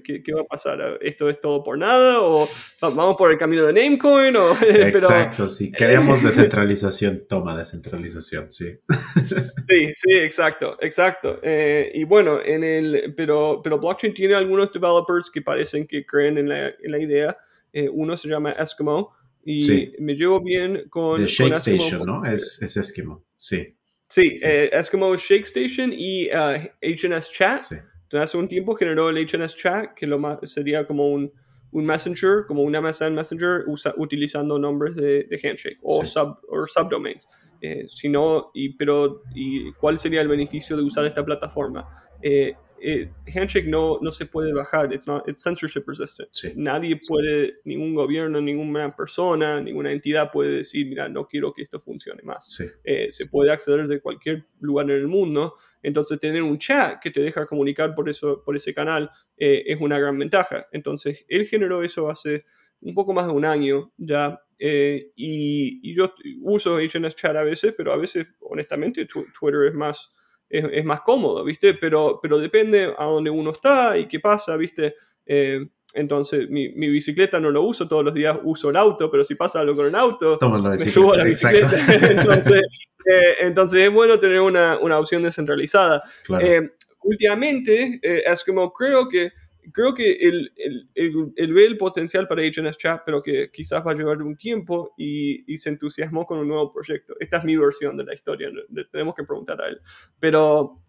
¿Qué, 0.03 0.23
¿Qué, 0.23 0.33
va 0.33 0.41
a 0.41 0.45
pasar? 0.45 0.99
¿Esto 1.01 1.31
es 1.31 1.41
todo 1.41 1.63
por 1.63 1.79
nada? 1.79 2.21
¿O 2.21 2.49
vamos 2.81 3.17
por 3.17 3.31
el 3.31 3.39
camino 3.39 3.65
de 3.65 3.73
Namecoin? 3.73 4.35
O, 4.37 4.53
exacto, 4.63 5.49
sí. 5.49 5.71
Queremos 5.71 6.23
descentralización, 6.25 7.27
toma 7.29 7.57
descentralización, 7.57 8.51
sí. 8.51 8.79
sí, 9.25 9.93
sí, 9.95 10.13
exacto, 10.15 10.77
exacto. 10.81 11.39
Eh, 11.43 11.91
y 11.95 12.05
bueno, 12.05 12.41
en 12.45 12.65
el, 12.65 13.15
pero, 13.17 13.61
pero 13.63 13.79
blockchain 13.79 14.13
tiene 14.13 14.35
algunos 14.35 14.73
developers 14.73 15.31
que 15.31 15.43
parecen 15.43 15.87
que 15.87 16.05
creen 16.05 16.39
en 16.39 16.49
la, 16.49 16.69
en 16.69 16.91
la 16.91 16.99
idea. 16.99 17.37
Eh, 17.73 17.89
uno 17.89 18.17
se 18.17 18.29
llama 18.29 18.51
Eskimo 18.53 19.15
y 19.45 19.93
me 20.01 20.15
llevo 20.15 20.41
bien 20.41 20.89
con... 20.91 21.21
De 21.21 21.29
Shake 21.29 21.55
Station, 21.55 22.05
¿no? 22.05 22.25
Es, 22.25 22.61
es 22.61 22.77
Eskimo, 22.77 23.25
sí. 23.37 23.77
Sí, 24.09 24.37
sí. 24.37 24.47
Eh, 24.47 24.71
Eskimo 24.73 25.17
Shake 25.17 25.45
Station 25.45 25.93
y 25.93 26.29
HNS 26.29 27.29
uh, 27.29 27.33
Chat. 27.33 27.63
Sí 27.63 27.77
entonces, 28.07 28.31
hace 28.31 28.39
un 28.39 28.47
tiempo 28.47 28.77
generó 28.77 29.11
el 29.11 29.27
HNS 29.27 29.57
Chat, 29.57 29.95
que 29.95 30.07
lo 30.07 30.21
más, 30.21 30.39
sería 30.45 30.87
como 30.87 31.09
un, 31.09 31.33
un 31.73 31.85
messenger, 31.85 32.45
como 32.47 32.63
un 32.63 32.73
MSN 32.73 33.13
Messenger, 33.13 33.65
usa, 33.67 33.95
utilizando 33.97 34.61
nombres 34.61 34.95
de, 34.95 35.25
de 35.25 35.41
Handshake 35.43 35.79
o, 35.83 36.05
sub, 36.05 36.39
o 36.49 36.65
subdomains. 36.73 37.27
Eh, 37.61 37.87
si 37.89 38.13
y, 38.55 38.69
pero, 38.75 39.23
¿y 39.35 39.73
cuál 39.73 39.99
sería 39.99 40.21
el 40.21 40.29
beneficio 40.29 40.77
de 40.77 40.85
usar 40.85 41.05
esta 41.05 41.25
plataforma? 41.25 41.89
Eh, 42.23 42.55
eh, 42.89 43.11
Handshake 43.35 43.67
no, 43.67 43.99
no 44.01 44.13
se 44.13 44.27
puede 44.27 44.53
bajar, 44.53 44.93
it's, 44.93 45.09
not, 45.09 45.29
it's 45.29 45.43
censorship 45.43 45.83
resistant. 45.89 46.29
Nadie 46.55 46.95
puede, 46.95 47.55
ningún 47.65 47.97
gobierno, 47.97 48.41
ninguna 48.41 48.95
persona, 48.95 49.61
ninguna 49.61 49.91
entidad 49.91 50.31
puede 50.31 50.59
decir, 50.59 50.87
mira, 50.87 51.09
no 51.09 51.27
quiero 51.27 51.53
que 51.53 51.63
esto 51.63 51.81
funcione 51.81 52.23
más. 52.23 52.63
Eh, 52.85 53.09
se 53.11 53.27
puede 53.27 53.51
acceder 53.51 53.89
de 53.89 54.01
cualquier 54.01 54.47
lugar 54.61 54.89
en 54.89 54.99
el 54.99 55.09
mundo, 55.09 55.57
entonces 55.83 56.21
tener 56.21 56.45
un 56.45 56.59
chat 56.59 57.03
que 57.03 57.11
te 57.11 57.21
deja 57.21 57.45
comunicar 57.45 57.93
por, 57.93 58.09
eso, 58.09 58.41
por 58.45 58.55
ese 58.55 58.73
canal 58.73 59.11
eh, 59.37 59.65
es 59.67 59.81
una 59.81 59.99
gran 59.99 60.17
ventaja. 60.17 60.69
Entonces, 60.71 61.25
él 61.29 61.45
generó 61.49 61.83
eso 61.83 62.09
hace 62.09 62.45
un 62.81 62.95
poco 62.95 63.13
más 63.13 63.27
de 63.27 63.33
un 63.33 63.45
año 63.45 63.93
ya. 63.97 64.41
y, 64.61 65.93
yo 65.93 66.15
uso 66.41 66.77
HNS 66.77 67.17
Chat 67.17 67.35
a 67.35 67.43
veces, 67.43 67.75
pero 67.77 67.93
a 67.93 67.97
veces, 67.97 68.29
honestamente, 68.39 69.07
Twitter 69.07 69.67
es 69.67 69.75
más 69.75 70.13
es, 70.49 70.85
más 70.85 71.01
cómodo, 71.01 71.45
¿viste? 71.45 71.75
Pero, 71.75 72.21
pero 72.23 72.39
depende 72.39 72.93
a 72.97 73.05
dónde 73.05 73.31
uno 73.31 73.51
está 73.51 73.99
y 73.99 74.07
qué 74.07 74.21
pasa, 74.21 74.57
¿viste? 74.57 74.95
Eh, 75.25 75.67
entonces, 75.95 76.49
mi, 76.51 76.69
mi, 76.71 76.89
bicicleta 76.89 77.41
no 77.41 77.51
lo 77.51 77.63
uso 77.63 77.89
todos 77.89 78.05
los 78.05 78.13
días, 78.13 78.39
uso 78.45 78.71
el 78.71 78.77
auto, 78.77 79.11
pero 79.11 79.25
si 79.25 79.35
pasa 79.35 79.61
algo 79.61 79.77
con 79.77 79.87
el 79.87 79.95
auto, 79.95 80.39
me 80.63 80.79
subo 80.79 81.15
a 81.15 81.19
la 81.19 81.25
bicicleta. 81.25 81.71
entonces, 82.11 82.63
eh, 83.05 83.35
entonces, 83.41 83.83
es 83.83 83.93
bueno 83.93 84.21
tener 84.21 84.41
una, 84.41 84.79
una 84.79 84.99
opción 84.99 85.23
descentralizada. 85.23 86.03
Eh, 86.41 86.71
últimamente, 87.03 87.99
Eskimo 88.03 88.73
creo 88.73 89.09
que 89.09 89.33
creo 89.73 89.95
que 89.95 90.13
él, 90.13 90.53
ve 90.95 91.67
el 91.67 91.77
potencial 91.77 92.29
para 92.29 92.43
HNS 92.43 92.77
Chat, 92.79 93.03
pero 93.05 93.23
que 93.23 93.51
quizás 93.51 93.85
va 93.87 93.93
a 93.93 93.95
llevar 93.95 94.23
un 94.23 94.37
tiempo 94.37 94.95
y, 94.97 95.57
se 95.59 95.71
entusiasmó 95.71 96.27
con 96.27 96.39
un 96.39 96.49
nuevo 96.49 96.73
proyecto. 96.73 97.15
Esta 97.19 97.39
es 97.39 97.45
mi 97.45 97.57
versión 97.57 97.97
de 97.97 98.05
la 98.05 98.15
historia, 98.15 98.49
le 98.71 98.85
tenemos 98.85 99.15
que 99.15 99.25
preguntar 99.25 99.61
a 99.61 99.69
él. 99.69 99.81
Pero 100.21 100.83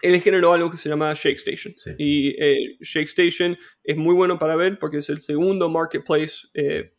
él 0.00 0.20
generó 0.20 0.52
algo 0.52 0.70
que 0.70 0.76
se 0.76 0.88
llama 0.88 1.14
Shake 1.14 1.38
Station. 1.38 1.74
Y 1.98 2.34
eh, 2.38 2.76
Shake 2.80 3.08
Station 3.08 3.56
es 3.84 3.96
muy 3.96 4.14
bueno 4.14 4.38
para 4.38 4.56
ver 4.56 4.78
porque 4.78 4.98
es 4.98 5.08
el 5.08 5.20
segundo 5.20 5.68
marketplace. 5.68 6.48
Eh, 6.54 6.92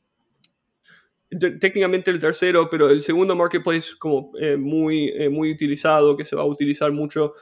técnicamente 1.59 2.11
el 2.11 2.19
tercero, 2.19 2.69
pero 2.69 2.89
el 2.89 3.01
segundo 3.01 3.35
marketplace 3.35 3.89
como 3.97 4.31
eh, 4.39 4.55
muy, 4.55 5.11
muy 5.31 5.51
utilizado, 5.51 6.15
que 6.15 6.25
se 6.25 6.35
va 6.35 6.43
a 6.43 6.45
utilizar 6.45 6.91
mucho 6.91 7.33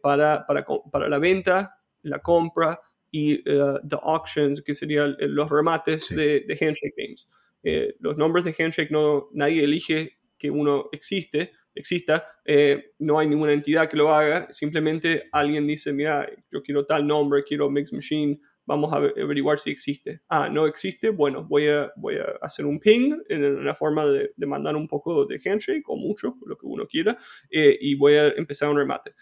para, 0.00 0.46
para, 0.46 0.64
para 0.90 1.08
la 1.08 1.18
venta, 1.18 1.78
la 2.02 2.20
compra 2.20 2.80
y 3.14 3.48
uh, 3.48 3.78
the 3.88 3.96
auctions, 4.02 4.60
que 4.60 4.74
serían 4.74 5.14
los 5.20 5.48
remates 5.48 6.08
de, 6.08 6.44
Handshake 6.60 6.94
Games. 6.96 7.28
Eh, 7.62 7.94
los 8.00 8.16
nombres 8.16 8.44
de 8.44 8.52
Handshake 8.58 8.90
no, 8.90 9.28
nadie 9.32 9.62
elige 9.62 10.18
que 10.36 10.50
uno 10.50 10.88
existe, 10.90 11.52
exista, 11.76 12.26
eh, 12.44 12.90
no 12.98 13.16
hay 13.20 13.28
ninguna 13.28 13.52
entidad 13.52 13.88
que 13.88 13.96
lo 13.96 14.12
haga, 14.12 14.48
simplemente 14.50 15.28
alguien 15.30 15.64
dice, 15.64 15.92
mira, 15.92 16.28
yo 16.50 16.60
quiero 16.60 16.86
tal 16.86 17.06
nombre, 17.06 17.44
quiero 17.44 17.70
Mix 17.70 17.92
Machine, 17.92 18.40
vamos 18.66 18.92
a 18.92 18.96
averiguar 18.96 19.60
si 19.60 19.70
existe. 19.70 20.22
Ah, 20.28 20.48
no 20.48 20.66
existe, 20.66 21.10
bueno, 21.10 21.44
voy 21.44 21.68
a, 21.68 21.92
voy 21.94 22.16
a 22.16 22.36
hacer 22.42 22.66
un 22.66 22.80
ping 22.80 23.16
en 23.28 23.44
una 23.44 23.76
forma 23.76 24.06
de, 24.06 24.32
de 24.34 24.46
mandar 24.46 24.74
un 24.74 24.88
poco 24.88 25.24
de 25.24 25.40
handshake 25.44 25.88
o 25.88 25.96
mucho, 25.96 26.34
lo 26.44 26.58
que 26.58 26.66
uno 26.66 26.84
quiera, 26.88 27.16
y 27.48 27.94
voy 27.94 28.14
a 28.14 28.30
empezar 28.30 28.70
un 28.70 28.78
remate 28.78 29.14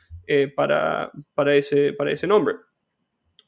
para, 0.56 1.12
para, 1.34 1.54
ese, 1.54 1.92
para 1.92 2.10
ese 2.10 2.26
nombre. 2.26 2.54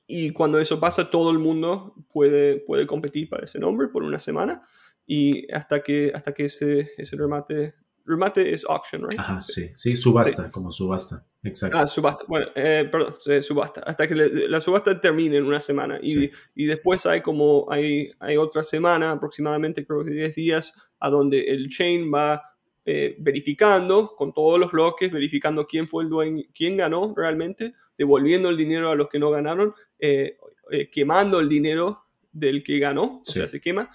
Y 0.06 0.30
cuando 0.30 0.58
eso 0.58 0.78
pasa, 0.78 1.10
todo 1.10 1.30
el 1.30 1.38
mundo 1.38 1.94
puede, 2.12 2.56
puede 2.58 2.86
competir 2.86 3.28
para 3.28 3.44
ese 3.44 3.58
nombre 3.58 3.88
por 3.88 4.02
una 4.02 4.18
semana 4.18 4.62
y 5.06 5.50
hasta 5.52 5.82
que, 5.82 6.12
hasta 6.14 6.32
que 6.32 6.46
ese, 6.46 6.90
ese 6.96 7.16
remate, 7.16 7.74
remate 8.04 8.52
es 8.52 8.64
auction, 8.68 9.08
right? 9.08 9.18
Ajá, 9.18 9.42
sí, 9.42 9.70
sí, 9.74 9.96
subasta, 9.96 10.50
como 10.50 10.70
subasta, 10.70 11.24
exacto. 11.42 11.78
Ah, 11.78 11.86
subasta, 11.86 12.24
bueno, 12.28 12.46
eh, 12.54 12.88
perdón, 12.90 13.16
subasta, 13.42 13.80
hasta 13.80 14.06
que 14.06 14.14
la 14.14 14.60
subasta 14.60 15.00
termine 15.00 15.38
en 15.38 15.44
una 15.44 15.60
semana 15.60 15.98
y, 16.02 16.30
y, 16.54 16.66
después 16.66 17.06
hay 17.06 17.20
como, 17.20 17.66
hay, 17.70 18.10
hay 18.18 18.36
otra 18.36 18.64
semana, 18.64 19.10
aproximadamente 19.10 19.86
creo 19.86 20.04
que 20.04 20.10
10 20.10 20.34
días, 20.34 20.74
a 21.00 21.10
donde 21.10 21.40
el 21.40 21.68
chain 21.68 22.10
va 22.12 22.42
eh, 22.86 23.16
verificando 23.18 24.14
con 24.14 24.34
todos 24.34 24.60
los 24.60 24.70
bloques, 24.70 25.10
verificando 25.10 25.66
quién 25.66 25.88
fue 25.88 26.04
el 26.04 26.10
dueño, 26.10 26.44
quién 26.54 26.76
ganó 26.76 27.14
realmente, 27.16 27.74
devolviendo 27.96 28.48
el 28.48 28.56
dinero 28.56 28.90
a 28.90 28.94
los 28.94 29.08
que 29.08 29.18
no 29.18 29.30
ganaron, 29.30 29.74
eh, 29.98 30.36
eh, 30.70 30.90
quemando 30.90 31.40
el 31.40 31.48
dinero 31.48 32.04
del 32.32 32.62
que 32.62 32.78
ganó, 32.78 33.20
o 33.20 33.24
sea, 33.24 33.48
se 33.48 33.60
quema, 33.60 33.88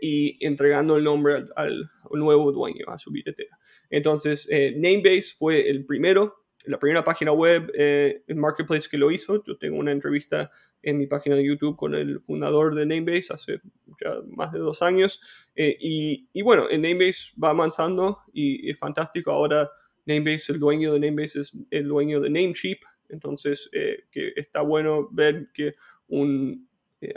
y 0.00 0.44
entregando 0.46 0.96
el 0.96 1.02
nombre 1.02 1.44
al, 1.56 1.90
nuevo 2.12 2.52
dueño, 2.52 2.86
a 2.86 2.98
su 2.98 3.10
billetera. 3.10 3.58
Entonces, 3.90 4.48
Namebase 4.48 5.34
fue 5.36 5.68
el 5.68 5.84
primero, 5.84 6.44
la 6.66 6.78
primera 6.78 7.04
página 7.04 7.32
web, 7.32 7.72
el 7.74 8.36
marketplace 8.36 8.88
que 8.88 8.96
lo 8.96 9.10
hizo. 9.10 9.42
Yo 9.44 9.58
tengo 9.58 9.78
una 9.78 9.90
entrevista 9.90 10.50
en 10.86 10.98
mi 10.98 11.06
página 11.06 11.34
de 11.34 11.44
YouTube 11.44 11.76
con 11.76 11.94
el 11.94 12.20
fundador 12.20 12.74
de 12.74 12.86
Namebase 12.86 13.32
hace 13.32 13.60
ya 14.00 14.14
más 14.28 14.52
de 14.52 14.60
dos 14.60 14.82
años. 14.82 15.20
Eh, 15.56 15.76
y, 15.80 16.28
y, 16.32 16.42
bueno, 16.42 16.70
en 16.70 16.82
Namebase 16.82 17.32
va 17.42 17.50
avanzando 17.50 18.20
y 18.32 18.70
es 18.70 18.78
fantástico. 18.78 19.32
Ahora 19.32 19.68
Namebase, 20.06 20.52
el 20.52 20.60
dueño 20.60 20.92
de 20.92 21.00
Namebase 21.00 21.40
es 21.40 21.52
el 21.70 21.88
dueño 21.88 22.20
de 22.20 22.30
Namecheap. 22.30 22.78
Entonces, 23.08 23.68
eh, 23.72 24.04
que 24.10 24.32
está 24.36 24.62
bueno 24.62 25.08
ver 25.12 25.48
que 25.52 25.74
un, 26.08 26.68
eh, 27.00 27.14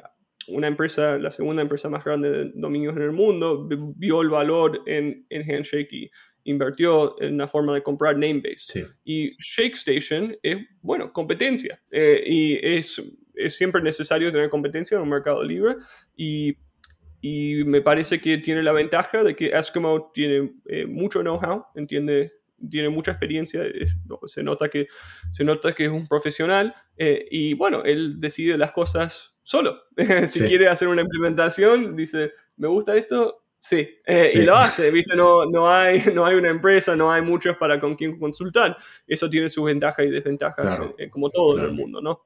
una 0.47 0.67
empresa, 0.67 1.17
la 1.17 1.31
segunda 1.31 1.61
empresa 1.61 1.89
más 1.89 2.03
grande 2.03 2.31
de 2.31 2.51
dominios 2.55 2.95
en 2.95 3.03
el 3.03 3.11
mundo, 3.11 3.67
vio 3.95 4.21
el 4.21 4.29
valor 4.29 4.81
en, 4.85 5.25
en 5.29 5.51
Handshake 5.51 5.91
y 5.91 6.11
invirtió 6.43 7.21
en 7.21 7.35
una 7.35 7.47
forma 7.47 7.73
de 7.73 7.83
comprar 7.83 8.17
Namebase. 8.17 8.87
Y 9.03 9.29
ShakeStation 9.41 10.35
es, 10.41 10.57
bueno, 10.81 11.13
competencia. 11.13 11.81
y 11.91 12.57
es 12.61 13.01
es 13.39 13.55
siempre 13.55 13.81
necesario 13.81 14.31
tener 14.31 14.49
competencia 14.49 14.95
en 14.95 15.03
un 15.03 15.09
mercado 15.09 15.43
libre 15.43 15.77
y, 16.15 16.57
y 17.21 17.63
me 17.65 17.81
parece 17.81 18.19
que 18.19 18.37
tiene 18.37 18.61
la 18.61 18.73
ventaja 18.73 19.23
de 19.23 19.35
que 19.35 19.47
Eskimo 19.47 20.11
tiene 20.13 20.51
eh, 20.67 20.85
mucho 20.85 21.21
know-how, 21.21 21.65
entiende, 21.75 22.33
tiene 22.69 22.89
mucha 22.89 23.11
experiencia, 23.11 23.63
se, 24.25 24.43
nota 24.43 24.69
que, 24.69 24.87
se 25.31 25.43
nota 25.43 25.73
que 25.73 25.85
es 25.85 25.91
un 25.91 26.07
profesional 26.07 26.73
eh, 26.97 27.27
y 27.29 27.53
bueno, 27.53 27.83
él 27.83 28.19
decide 28.19 28.57
las 28.57 28.71
cosas 28.71 29.35
solo. 29.43 29.83
si 30.27 30.41
quiere 30.41 30.67
hacer 30.67 30.87
una 30.87 31.01
implementación, 31.01 31.95
dice, 31.95 32.33
me 32.57 32.67
gusta 32.67 32.95
esto, 32.95 33.43
Sí, 33.61 33.99
eh, 34.05 34.29
y 34.35 34.37
lo 34.43 34.55
hace, 34.55 34.89
¿viste? 34.89 35.17
No, 35.17 35.45
no, 35.45 35.69
hay, 35.69 36.01
no 36.15 36.25
hay 36.25 36.35
una 36.35 36.49
empresa, 36.49 36.95
no 36.95 37.11
hay 37.11 37.21
muchos 37.21 37.57
para 37.57 37.79
con 37.79 37.95
quien 37.95 38.17
consultar. 38.17 38.77
Eso 39.05 39.29
tiene 39.29 39.49
sus 39.49 39.65
ventajas 39.65 40.05
y 40.05 40.09
desventajas, 40.09 40.79
como 41.11 41.29
todo 41.29 41.59
en 41.59 41.65
el 41.65 41.73
mundo, 41.73 42.01
¿no? 42.01 42.23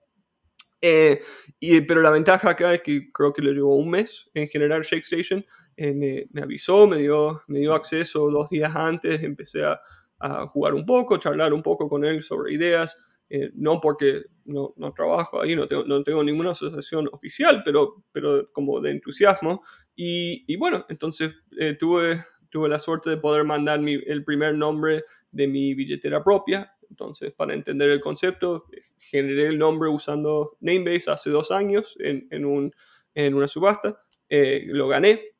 Eh, 0.79 1.21
y, 1.59 1.79
pero 1.81 2.01
la 2.01 2.11
ventaja 2.11 2.49
acá 2.49 2.73
es 2.73 2.81
que 2.81 3.09
creo 3.11 3.31
que 3.31 3.41
le 3.41 3.53
llevó 3.53 3.77
un 3.77 3.89
mes 3.89 4.29
en 4.33 4.47
generar 4.47 4.83
ShakeStation. 4.83 5.43
Eh, 5.75 5.93
me, 5.93 6.27
me, 6.31 6.41
avisó, 6.41 6.85
me 6.85 6.97
dio, 6.97 7.41
me 7.47 7.59
dio 7.59 7.73
acceso 7.73 8.29
dos 8.29 8.49
días 8.49 8.75
antes, 8.75 9.23
empecé 9.23 9.63
a, 9.63 9.81
a, 10.23 10.47
jugar 10.47 10.73
un 10.73 10.86
poco, 10.86 11.17
charlar 11.17 11.53
un 11.53 11.63
poco 11.63 11.89
con 11.89 12.05
él 12.05 12.23
sobre 12.23 12.53
ideas. 12.53 12.97
Eh, 13.29 13.49
no 13.55 13.81
porque 13.81 14.23
no, 14.45 14.73
no, 14.77 14.93
trabajo 14.93 15.41
ahí, 15.41 15.55
no 15.55 15.67
tengo, 15.67 16.23
ninguna 16.23 16.51
asociación 16.51 17.09
oficial, 17.12 17.63
pero, 17.65 18.03
pero 18.12 18.51
como 18.51 18.79
de 18.79 18.91
entusiasmo. 18.91 19.63
Y, 19.95 20.55
bueno, 20.57 20.86
entonces 20.89 21.36
tuve, 21.79 22.23
tuve 22.49 22.69
la 22.69 22.79
suerte 22.79 23.09
de 23.09 23.17
poder 23.17 23.43
mandar 23.43 23.79
el 23.79 24.23
primer 24.23 24.55
nombre 24.55 25.03
de 25.31 25.47
mi 25.47 25.73
billetera 25.73 26.23
propia 26.23 26.73
entonces, 26.93 27.33
para 27.33 27.55
entender 27.55 27.89
el 27.89 28.01
concepto, 28.01 28.65
generé 28.99 29.47
el 29.47 29.57
nombre 29.57 29.89
usando 29.89 30.57
Namebase 30.59 31.09
hace 31.09 31.31
dos 31.31 31.49
años 31.49 31.97
en 31.99 33.33
una 33.33 33.47
subasta, 33.47 33.99
eh, 34.29 34.63
lo 34.67 34.88
gané, 34.88 35.32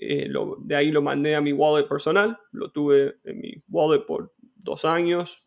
eh, 0.00 0.26
lo, 0.28 0.56
de 0.60 0.76
ahí 0.76 0.90
lo 0.90 1.02
mandé 1.02 1.34
a 1.34 1.42
mi 1.42 1.52
wallet 1.52 1.86
personal, 1.86 2.38
lo 2.52 2.72
tuve 2.72 3.16
en 3.24 3.40
mi 3.40 3.62
wallet 3.68 4.06
por 4.06 4.34
dos 4.56 4.84
años, 4.84 5.44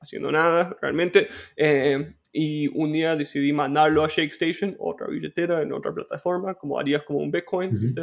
haciendo 0.00 0.32
nada 0.32 0.76
realmente, 0.82 1.28
eh, 1.56 2.16
y 2.32 2.68
un 2.76 2.92
día 2.92 3.16
decidí 3.16 3.52
mandarlo 3.52 4.04
a 4.04 4.08
ShakeStation, 4.08 4.76
otra 4.78 5.06
billetera 5.06 5.62
en 5.62 5.72
otra 5.72 5.94
plataforma, 5.94 6.54
como 6.54 6.78
harías 6.78 7.04
como 7.04 7.20
un 7.20 7.30
Bitcoin, 7.30 7.94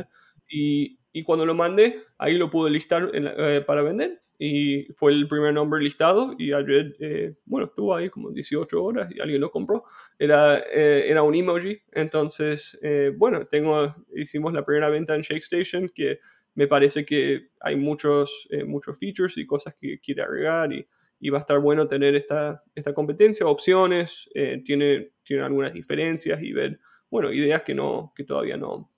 y, 0.50 1.00
y 1.16 1.22
cuando 1.22 1.46
lo 1.46 1.54
mandé, 1.54 2.02
ahí 2.18 2.38
lo 2.38 2.50
pude 2.50 2.72
listar 2.72 3.12
eh, 3.14 3.64
para 3.66 3.84
vender 3.84 4.20
y 4.40 4.86
fue 4.96 5.12
el 5.12 5.28
primer 5.28 5.54
nombre 5.54 5.80
listado 5.80 6.36
y 6.40 6.52
ayer, 6.52 6.96
eh, 7.00 7.36
bueno, 7.46 7.68
estuvo 7.68 7.96
ahí 7.96 8.10
como 8.10 8.32
18 8.32 8.84
horas 8.84 9.10
y 9.14 9.22
alguien 9.22 9.40
lo 9.40 9.52
compró. 9.52 9.86
Era, 10.18 10.58
eh, 10.58 11.06
era 11.08 11.22
un 11.22 11.36
emoji, 11.36 11.80
entonces, 11.92 12.80
bueno, 13.16 13.46
tengo, 13.46 13.96
hicimos 14.16 14.54
la 14.54 14.66
primera 14.66 14.90
venta 14.90 15.14
en 15.14 15.22
ShakeStation 15.22 15.88
que 15.90 16.20
me 16.56 16.68
parece 16.68 17.06
que 17.06 17.50
hay 17.62 17.76
muchos, 17.76 18.50
muchos 18.66 18.98
features 18.98 19.38
y 19.38 19.46
cosas 19.46 19.76
que 19.80 20.00
quiere 20.00 20.24
agregar 20.24 20.74
y, 20.74 20.86
y 21.20 21.30
va 21.30 21.38
a 21.38 21.42
estar 21.42 21.60
bueno 21.60 21.88
tener 21.88 22.16
esta, 22.16 22.64
esta 22.74 22.94
competencia, 22.94 23.46
opciones, 23.46 24.30
tiene, 24.66 25.12
tiene 25.24 25.44
algunas 25.44 25.74
diferencias 25.74 26.42
y 26.42 26.54
ver, 26.54 26.80
bueno, 27.10 27.32
ideas 27.32 27.62
que, 27.62 27.76
no, 27.76 28.12
que 28.16 28.24
todavía 28.24 28.58
no, 28.58 28.93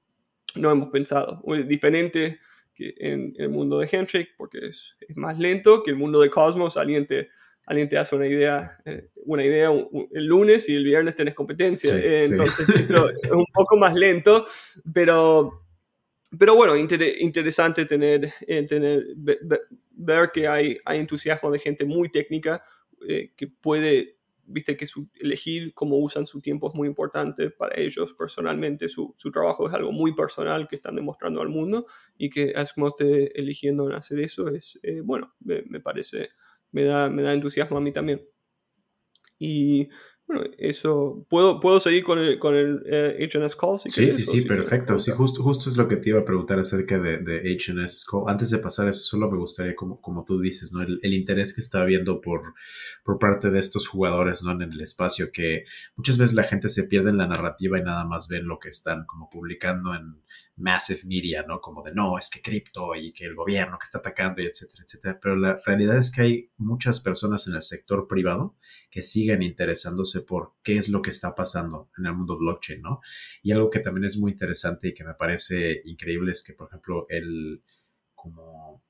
no 0.55 0.71
hemos 0.71 0.89
pensado. 0.89 1.41
Diferente 1.65 2.39
que 2.73 2.93
en, 2.97 3.33
el 3.37 3.49
mundo 3.49 3.79
de 3.79 3.87
Handshake, 3.87 4.35
porque 4.37 4.59
es, 4.67 4.95
es, 5.07 5.15
más 5.15 5.39
lento 5.39 5.81
que 5.81 5.91
el 5.91 5.97
mundo 5.97 6.19
de 6.19 6.29
Cosmos. 6.29 6.77
Alguien 6.77 7.07
te, 7.07 7.29
alguien 7.65 7.89
te 7.89 7.97
hace 7.97 8.15
una 8.15 8.27
idea, 8.27 8.77
eh, 8.85 9.09
una 9.25 9.43
idea 9.43 9.69
el 10.11 10.25
lunes 10.25 10.67
y 10.69 10.75
el 10.75 10.83
viernes 10.83 11.15
tenés 11.15 11.33
competencia. 11.33 11.95
Eh, 11.95 12.25
entonces, 12.25 12.67
esto 12.69 13.09
es 13.23 13.31
un 13.31 13.45
poco 13.53 13.77
más 13.77 13.95
lento, 13.95 14.45
pero, 14.93 15.63
pero 16.37 16.55
bueno, 16.55 16.75
interesante 16.75 17.85
tener, 17.85 18.33
eh, 18.47 18.63
tener 18.63 19.05
ver, 19.15 20.31
que 20.33 20.47
hay, 20.47 20.77
hay 20.85 20.99
entusiasmo 20.99 21.51
de 21.51 21.59
gente 21.59 21.85
muy 21.85 22.09
técnica 22.09 22.63
que 23.07 23.47
puede 23.61 24.15
viste 24.45 24.77
que 24.77 24.87
elegir 25.15 25.73
cómo 25.73 25.97
usan 25.97 26.25
su 26.25 26.41
tiempo 26.41 26.69
es 26.69 26.75
muy 26.75 26.87
importante 26.87 27.49
para 27.49 27.79
ellos 27.79 28.13
personalmente. 28.17 28.87
Su, 28.89 29.15
trabajo 29.33 29.67
es 29.67 29.73
algo 29.73 29.91
muy 29.91 30.13
personal 30.13 30.67
que 30.67 30.75
están 30.75 30.95
demostrando 30.95 31.41
al 31.41 31.49
mundo 31.49 31.87
y 32.17 32.29
que 32.29 32.53
como 32.73 32.89
esté 32.89 33.39
eligiendo 33.39 33.87
hacer 33.95 34.19
eso 34.19 34.49
es, 34.49 34.79
bueno, 35.03 35.33
me, 35.39 35.63
me, 35.63 35.79
parece 35.79 36.29
me 36.71 36.83
da, 36.83 37.09
me 37.09 37.23
da 37.23 37.33
entusiasmo 37.33 37.77
a 37.77 37.81
mí 37.81 37.91
también. 37.91 38.27
Y 39.39 39.89
bueno, 40.27 40.43
eso, 40.57 41.23
¿puedo, 41.29 41.59
puedo 41.59 41.79
seguir 41.79 42.03
con 42.03 42.17
el, 42.17 42.39
con 42.39 42.55
el 42.55 42.79
HNS 43.19 43.53
eh, 43.53 43.57
Call? 43.59 43.79
sí, 43.79 44.11
sí, 44.11 44.23
sí, 44.23 44.41
perfecto. 44.41 44.97
Sí, 44.97 45.11
justo, 45.11 45.43
justo 45.43 45.69
es 45.69 45.77
lo 45.77 45.87
que 45.87 45.97
te 45.97 46.09
iba 46.09 46.19
a 46.19 46.25
preguntar 46.25 46.57
acerca 46.57 46.97
de, 46.97 47.19
de 47.19 47.41
HNS 47.55 48.05
Call. 48.05 48.23
Antes 48.27 48.49
de 48.49 48.57
pasar 48.57 48.87
eso, 48.87 49.01
solo 49.01 49.29
me 49.29 49.37
gustaría, 49.37 49.75
como, 49.75 50.01
como 50.01 50.23
tú 50.23 50.39
dices, 50.39 50.71
¿no? 50.71 50.81
El, 50.81 50.99
el, 51.03 51.13
interés 51.13 51.53
que 51.53 51.61
está 51.61 51.83
habiendo 51.83 52.21
por, 52.21 52.55
por 53.03 53.19
parte 53.19 53.51
de 53.51 53.59
estos 53.59 53.87
jugadores, 53.87 54.41
¿no? 54.41 54.51
En 54.51 54.63
el 54.63 54.81
espacio, 54.81 55.31
que 55.31 55.63
muchas 55.95 56.17
veces 56.17 56.35
la 56.35 56.43
gente 56.43 56.69
se 56.69 56.85
pierde 56.85 57.11
en 57.11 57.17
la 57.17 57.27
narrativa 57.27 57.77
y 57.77 57.83
nada 57.83 58.05
más 58.05 58.27
ven 58.27 58.47
lo 58.47 58.57
que 58.57 58.69
están 58.69 59.05
como 59.05 59.29
publicando 59.29 59.93
en 59.93 60.23
massive 60.57 61.01
media, 61.05 61.43
¿no? 61.43 61.59
Como 61.59 61.83
de 61.83 61.93
no, 61.93 62.17
es 62.17 62.29
que 62.29 62.41
cripto 62.41 62.95
y 62.95 63.11
que 63.11 63.25
el 63.25 63.35
gobierno 63.35 63.77
que 63.77 63.83
está 63.83 63.99
atacando 63.99 64.41
y 64.41 64.45
etcétera, 64.45 64.83
etcétera. 64.85 65.19
Pero 65.21 65.35
la 65.35 65.59
realidad 65.65 65.97
es 65.97 66.11
que 66.11 66.21
hay 66.21 66.51
muchas 66.57 66.99
personas 66.99 67.47
en 67.47 67.55
el 67.55 67.61
sector 67.61 68.07
privado 68.07 68.55
que 68.89 69.01
siguen 69.01 69.41
interesándose 69.43 70.21
por 70.21 70.53
qué 70.63 70.77
es 70.77 70.89
lo 70.89 71.01
que 71.01 71.09
está 71.09 71.35
pasando 71.35 71.89
en 71.97 72.05
el 72.05 72.13
mundo 72.13 72.37
blockchain, 72.37 72.81
¿no? 72.81 73.01
Y 73.43 73.51
algo 73.51 73.69
que 73.69 73.79
también 73.79 74.05
es 74.05 74.17
muy 74.17 74.31
interesante 74.31 74.89
y 74.89 74.93
que 74.93 75.03
me 75.03 75.13
parece 75.13 75.81
increíble 75.85 76.31
es 76.31 76.43
que, 76.43 76.53
por 76.53 76.67
ejemplo, 76.67 77.05
el 77.09 77.63
como 78.13 78.83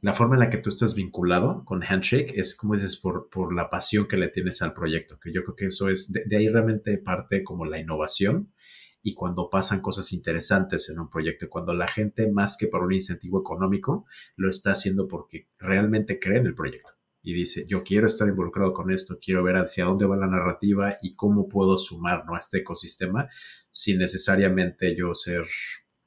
la 0.00 0.14
forma 0.14 0.36
en 0.36 0.40
la 0.40 0.50
que 0.50 0.58
tú 0.58 0.70
estás 0.70 0.94
vinculado 0.94 1.64
con 1.64 1.82
Handshake 1.82 2.32
es, 2.36 2.54
como 2.54 2.74
dices, 2.74 2.96
por, 2.96 3.28
por 3.30 3.52
la 3.52 3.68
pasión 3.68 4.06
que 4.06 4.16
le 4.16 4.28
tienes 4.28 4.62
al 4.62 4.72
proyecto, 4.72 5.18
que 5.18 5.32
yo 5.32 5.42
creo 5.42 5.56
que 5.56 5.66
eso 5.66 5.88
es, 5.88 6.12
de 6.12 6.36
ahí 6.36 6.48
realmente 6.48 6.98
parte 6.98 7.42
como 7.42 7.64
la 7.64 7.80
innovación 7.80 8.52
y 9.02 9.14
cuando 9.14 9.48
pasan 9.48 9.80
cosas 9.80 10.12
interesantes 10.12 10.90
en 10.90 10.98
un 10.98 11.08
proyecto, 11.08 11.48
cuando 11.48 11.72
la 11.74 11.88
gente 11.88 12.30
más 12.30 12.56
que 12.56 12.66
por 12.66 12.82
un 12.82 12.92
incentivo 12.92 13.40
económico 13.40 14.06
lo 14.36 14.50
está 14.50 14.72
haciendo 14.72 15.08
porque 15.08 15.48
realmente 15.58 16.18
cree 16.18 16.38
en 16.38 16.46
el 16.46 16.54
proyecto 16.54 16.98
y 17.22 17.34
dice, 17.34 17.66
yo 17.66 17.82
quiero 17.82 18.06
estar 18.06 18.28
involucrado 18.28 18.72
con 18.72 18.90
esto, 18.90 19.18
quiero 19.20 19.42
ver 19.42 19.56
hacia 19.56 19.84
dónde 19.84 20.06
va 20.06 20.16
la 20.16 20.26
narrativa 20.28 20.96
y 21.02 21.14
cómo 21.14 21.48
puedo 21.48 21.76
sumar 21.76 22.24
¿no? 22.24 22.34
a 22.34 22.38
este 22.38 22.58
ecosistema 22.58 23.28
sin 23.70 23.98
necesariamente 23.98 24.96
yo 24.96 25.12
ser 25.14 25.44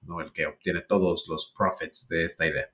¿no? 0.02 0.22
el 0.22 0.32
que 0.32 0.46
obtiene 0.46 0.82
todos 0.82 1.26
los 1.30 1.54
profits 1.56 2.08
de 2.10 2.24
esta 2.24 2.48
idea. 2.48 2.74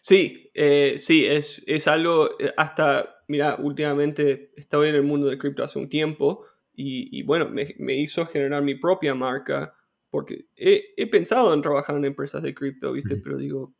Sí, 0.00 0.50
eh, 0.54 0.96
sí, 0.98 1.26
es, 1.26 1.62
es 1.66 1.88
algo, 1.88 2.38
eh, 2.38 2.52
hasta, 2.56 3.22
mira, 3.28 3.56
últimamente 3.56 4.52
estoy 4.56 4.88
en 4.88 4.94
el 4.94 5.02
mundo 5.02 5.28
de 5.28 5.38
cripto 5.38 5.64
hace 5.64 5.78
un 5.78 5.88
tiempo 5.88 6.44
y, 6.76 7.22
bueno, 7.22 7.48
me, 7.50 7.94
hizo 7.94 8.26
generar 8.26 8.62
mi 8.62 8.74
propia 8.74 9.14
marca 9.14 9.74
porque 10.10 10.46
he, 10.56 11.06
pensado 11.08 11.52
en 11.54 11.62
trabajar 11.62 11.96
en 11.96 12.04
empresas 12.04 12.42
de 12.42 12.54
cripto, 12.54 12.92
¿viste? 12.92 13.16
Pero 13.16 13.36
digo, 13.36 13.74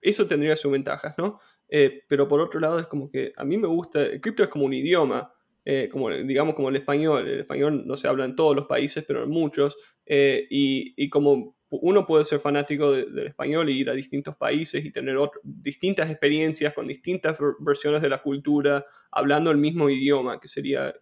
eso 0.00 0.26
tendría 0.26 0.56
sus 0.56 0.72
ventajas, 0.72 1.14
¿no? 1.18 1.40
Eh, 1.68 2.02
pero 2.08 2.28
por 2.28 2.40
otro 2.40 2.58
lado 2.58 2.78
es 2.78 2.86
como 2.86 3.10
que 3.10 3.32
a 3.36 3.44
mí 3.44 3.56
me 3.56 3.68
gusta, 3.68 4.02
el 4.02 4.20
cripto 4.20 4.42
es 4.42 4.48
como 4.48 4.64
un 4.64 4.74
idioma, 4.74 5.32
eh, 5.64 5.88
como, 5.90 6.10
digamos 6.10 6.54
como 6.54 6.68
el 6.68 6.76
español, 6.76 7.28
el 7.28 7.40
español 7.40 7.86
no 7.86 7.96
se 7.96 8.08
habla 8.08 8.24
en 8.24 8.34
todos 8.34 8.56
los 8.56 8.66
países, 8.66 9.04
pero 9.06 9.22
en 9.22 9.30
muchos, 9.30 9.76
eh, 10.06 10.46
y, 10.50 10.94
y, 10.96 11.08
como 11.10 11.56
uno 11.70 12.04
puede 12.04 12.24
ser 12.24 12.40
fanático 12.40 12.90
del 12.90 13.28
español 13.28 13.70
y 13.70 13.78
ir 13.78 13.90
a 13.90 13.94
distintos 13.94 14.34
países 14.36 14.84
y 14.84 14.90
tener 14.90 15.16
distintas 15.44 16.10
experiencias 16.10 16.74
con 16.74 16.88
distintas 16.88 17.36
versiones 17.60 18.02
de 18.02 18.08
la 18.08 18.20
cultura, 18.20 18.84
hablando 19.12 19.52
el 19.52 19.56
mismo 19.56 19.88
idioma, 19.88 20.40
que 20.40 20.48
sería 20.48 20.92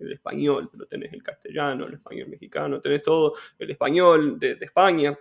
el 0.00 0.12
español, 0.12 0.68
pero 0.72 0.86
tenés 0.86 1.12
el 1.12 1.22
castellano, 1.22 1.86
el 1.86 1.94
español 1.94 2.28
mexicano, 2.28 2.80
tenés 2.80 3.04
todo 3.04 3.34
el 3.58 3.70
español 3.70 4.38
de, 4.40 4.58
España, 4.60 5.16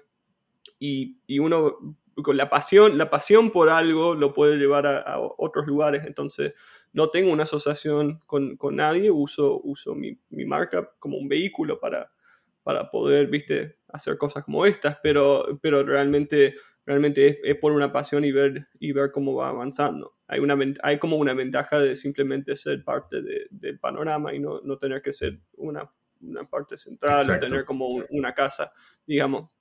y, 0.80 1.18
uno 1.40 1.78
con 2.24 2.36
la 2.36 2.50
pasión, 2.50 2.98
la 2.98 3.10
pasión 3.10 3.52
por 3.52 3.70
algo 3.70 4.16
lo 4.16 4.34
puede 4.34 4.56
llevar 4.56 4.88
a, 4.88 5.20
otros 5.20 5.68
lugares, 5.68 6.06
entonces 6.08 6.54
no 6.94 7.10
tengo 7.10 7.32
una 7.32 7.44
asociación 7.44 8.22
con, 8.26 8.58
nadie, 8.72 9.12
uso, 9.12 9.62
uso 9.64 9.94
mi, 9.94 10.18
mi 10.30 10.46
marca 10.46 10.90
como 10.98 11.18
un 11.18 11.28
vehículo 11.28 11.80
para 11.80 12.10
para 12.66 12.90
poder, 12.90 13.28
viste, 13.28 13.78
hacer 13.96 14.18
cosas 14.18 14.44
como 14.44 14.66
estas, 14.66 14.98
pero, 15.02 15.60
pero 15.62 15.84
realmente, 15.84 16.56
realmente 16.86 17.40
es, 17.44 17.58
por 17.58 17.72
una 17.72 17.92
pasión 17.92 18.24
y 18.26 18.32
ver, 18.32 18.68
y 18.80 18.92
ver 18.92 19.12
cómo 19.12 19.36
va 19.36 19.50
avanzando. 19.50 20.16
Hay, 20.28 20.40
una, 20.40 20.58
hay 20.82 20.98
como 21.00 21.18
una 21.18 21.34
ventaja 21.34 21.80
de 21.80 21.96
simplemente 21.96 22.56
ser 22.56 22.84
parte 22.84 23.18
del 23.50 23.80
panorama 23.80 24.34
y 24.34 24.40
no, 24.40 24.62
no, 24.62 24.78
tener 24.78 25.02
que 25.02 25.12
ser 25.12 25.40
una, 25.54 25.92
una 26.22 26.50
parte 26.50 26.78
central 26.78 27.30
o 27.30 27.40
tener 27.40 27.66
como 27.66 27.86
una 28.10 28.34
casa, 28.34 28.72
digamos. 29.06 29.52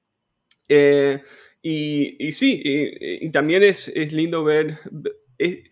Eh, 0.68 1.22
y, 1.60 2.26
y, 2.26 2.32
sí, 2.32 2.60
y, 2.64 3.26
y, 3.26 3.30
también 3.30 3.62
es, 3.62 3.88
es 3.88 4.12
lindo 4.12 4.44
ver, 4.44 4.78
es 5.38 5.64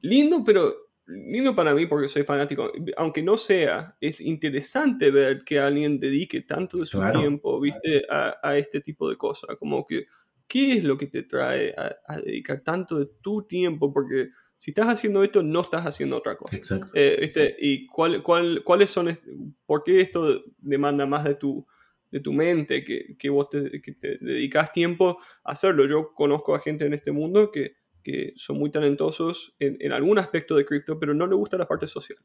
lindo, 0.00 0.44
pero 0.44 0.85
lindo 1.06 1.54
para 1.54 1.74
mí 1.74 1.86
porque 1.86 2.08
soy 2.08 2.24
fanático, 2.24 2.72
aunque 2.96 3.22
no 3.22 3.38
sea, 3.38 3.96
es 4.00 4.20
interesante 4.20 5.10
ver 5.10 5.44
que 5.44 5.58
alguien 5.58 6.00
dedique 6.00 6.42
tanto 6.42 6.78
de 6.78 6.86
su 6.86 7.00
tiempo, 7.12 7.60
viste, 7.60 8.04
a, 8.10 8.56
este 8.56 8.80
tipo 8.80 9.08
de 9.08 9.16
cosas, 9.16 9.56
como 9.58 9.86
que, 9.86 10.06
¿qué 10.46 10.74
es 10.74 10.84
lo 10.84 10.98
que 10.98 11.06
te 11.06 11.22
trae 11.22 11.74
a, 11.76 12.18
dedicar 12.18 12.60
tanto 12.60 12.98
de 12.98 13.06
tu 13.20 13.42
tiempo? 13.42 13.92
Porque 13.92 14.30
si 14.58 14.72
estás 14.72 14.88
haciendo 14.88 15.22
esto, 15.22 15.42
no 15.42 15.60
estás 15.60 15.86
haciendo 15.86 16.16
otra 16.16 16.36
cosa. 16.36 16.56
Exacto. 16.56 16.92
Eh, 16.94 17.28
¿Y 17.60 17.86
cuál, 17.86 18.22
cuál, 18.22 18.62
cuáles 18.64 18.90
son, 18.90 19.16
por 19.64 19.84
qué 19.84 20.00
esto 20.00 20.44
demanda 20.58 21.06
más 21.06 21.24
de 21.24 21.36
tu, 21.36 21.66
de 22.10 22.20
tu 22.20 22.32
mente, 22.32 22.84
que, 22.84 23.16
que 23.16 23.30
vos 23.30 23.48
te, 23.48 23.80
que 23.80 23.92
te 23.92 24.18
dedicas 24.18 24.72
tiempo 24.72 25.18
a 25.44 25.52
hacerlo? 25.52 25.86
Yo 25.86 26.12
conozco 26.14 26.54
a 26.54 26.60
gente 26.60 26.84
en 26.84 26.94
este 26.94 27.12
mundo 27.12 27.52
que 27.52 27.75
que 28.06 28.34
son 28.36 28.56
muy 28.56 28.70
talentosos 28.70 29.56
en, 29.58 29.90
algún 29.90 30.16
aspecto 30.20 30.54
de 30.54 30.64
cripto, 30.64 30.96
pero 30.96 31.12
no 31.12 31.26
le 31.26 31.34
gusta 31.34 31.58
la 31.58 31.66
parte 31.66 31.88
social. 31.88 32.16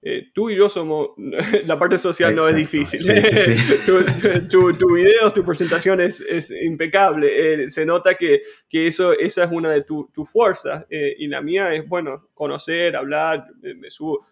Eh, 0.00 0.30
tú 0.32 0.48
y 0.48 0.56
yo 0.56 0.70
somos, 0.70 1.10
la 1.66 1.78
parte 1.78 1.98
social 1.98 2.34
no 2.34 2.48
es 2.48 2.56
difícil. 2.56 2.98
tu, 4.50 4.72
tu, 4.72 4.94
video, 4.94 5.30
tu 5.34 5.44
presentación 5.44 6.00
es, 6.00 6.22
es 6.22 6.50
impecable. 6.50 7.64
Eh, 7.64 7.70
se 7.70 7.84
nota 7.84 8.14
que, 8.14 8.44
que, 8.66 8.86
eso, 8.86 9.12
esa 9.12 9.44
es 9.44 9.52
una 9.52 9.72
de 9.72 9.82
tus 9.82 10.30
fuerzas. 10.30 10.86
Eh, 10.88 11.14
y 11.18 11.28
la 11.28 11.42
mía 11.42 11.74
es, 11.74 11.86
bueno, 11.86 12.30
conocer, 12.32 12.96
hablar, 12.96 13.46
me 13.60 13.90
subo 13.90 14.24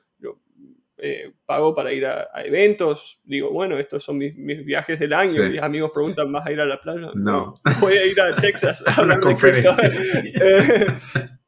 eh, 0.96 1.32
pago 1.44 1.74
para 1.74 1.92
ir 1.92 2.06
a, 2.06 2.28
eventos. 2.44 3.20
Digo, 3.24 3.50
bueno, 3.50 3.76
estos 3.78 4.02
son 4.04 4.18
mis, 4.18 4.34
viajes 4.64 4.98
del 4.98 5.12
año. 5.12 5.42
Mis 5.48 5.60
amigos 5.60 5.90
preguntan, 5.92 6.30
¿vas 6.32 6.46
a 6.46 6.52
ir 6.52 6.60
a 6.60 6.64
la 6.64 6.80
playa? 6.80 7.10
No. 7.14 7.52
Voy 7.80 7.94
a 7.94 8.06
ir 8.06 8.20
a 8.20 8.36
Texas 8.36 8.82
a 8.86 8.94
hablar 9.00 9.20
conferencia. 9.20 9.90
Eh, 9.90 10.86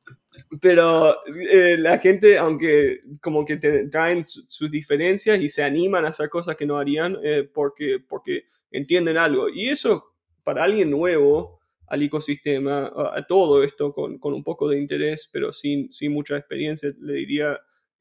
pero 0.61 1.17
eh, 1.51 1.77
la 1.79 1.99
gente, 1.99 2.39
aunque 2.39 3.03
como 3.21 3.45
que 3.45 3.57
traen 3.91 4.25
sus 4.27 4.71
diferencias 4.71 5.39
y 5.39 5.49
se 5.49 5.63
animan 5.63 6.05
a 6.07 6.09
hacer 6.09 6.29
cosas 6.29 6.57
que 6.57 6.67
no 6.67 6.79
harían 6.79 7.17
porque, 7.55 8.01
porque 8.01 8.47
entienden 8.73 9.17
algo. 9.17 9.49
Y 9.49 9.69
eso, 9.69 10.13
para 10.43 10.65
alguien 10.65 10.91
nuevo 10.91 11.61
al 11.87 12.03
ecosistema, 12.03 12.93
a, 12.97 13.25
todo 13.29 13.63
esto 13.63 13.93
con, 13.93 14.19
con, 14.19 14.35
un 14.35 14.43
poco 14.43 14.69
de 14.69 14.79
interés, 14.79 15.31
pero 15.33 15.53
sin, 15.53 15.93
sin 15.93 16.13
mucha 16.13 16.37
experiencia, 16.37 16.93
le 17.01 17.15
diría 17.15 17.61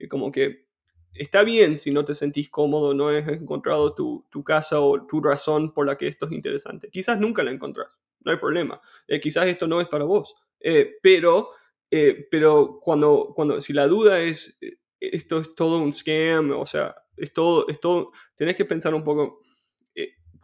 como 0.10 0.31
que 0.31 0.64
está 1.15 1.43
bien 1.43 1.78
si 1.78 1.91
no 1.91 2.06
te 2.06 2.13
sentís 2.13 2.49
cómodo, 2.49 2.93
no 2.93 3.10
has 3.10 3.28
encontrado 3.28 3.93
tu, 3.93 4.43
casa 4.43 4.80
o 4.80 5.06
tu 5.06 5.21
razón 5.21 5.73
por 5.73 5.88
la 5.88 5.97
que 5.97 6.08
esto 6.08 6.25
es 6.28 6.34
interesante. 6.34 6.89
Quizás 6.89 7.19
nunca 7.19 7.43
la 7.43 7.51
encontrás, 7.51 7.95
no 8.21 8.32
hay 8.32 8.38
problema. 8.38 8.82
Eh, 9.08 9.19
quizás 9.19 9.47
esto 9.47 9.67
no 9.67 9.82
es 9.82 9.88
para 9.88 10.06
vos. 10.06 10.36
Eh, 10.60 10.97
pero 11.01 11.51
eh, 11.91 12.28
pero 12.30 12.80
cuando, 12.82 13.32
cuando, 13.36 13.62
si 13.62 13.71
la 13.71 13.88
duda 13.88 14.19
es, 14.21 14.58
esto 14.99 15.39
es 15.39 15.56
todo 15.56 15.80
un 15.80 15.93
scam, 15.93 16.51
o 16.51 16.65
sea, 16.65 16.95
es 17.15 17.32
todo, 17.32 17.67
es 17.69 17.80
tenés 18.36 18.56
que 18.56 18.65
pensar 18.65 18.93
un 18.93 19.04
poco. 19.04 19.39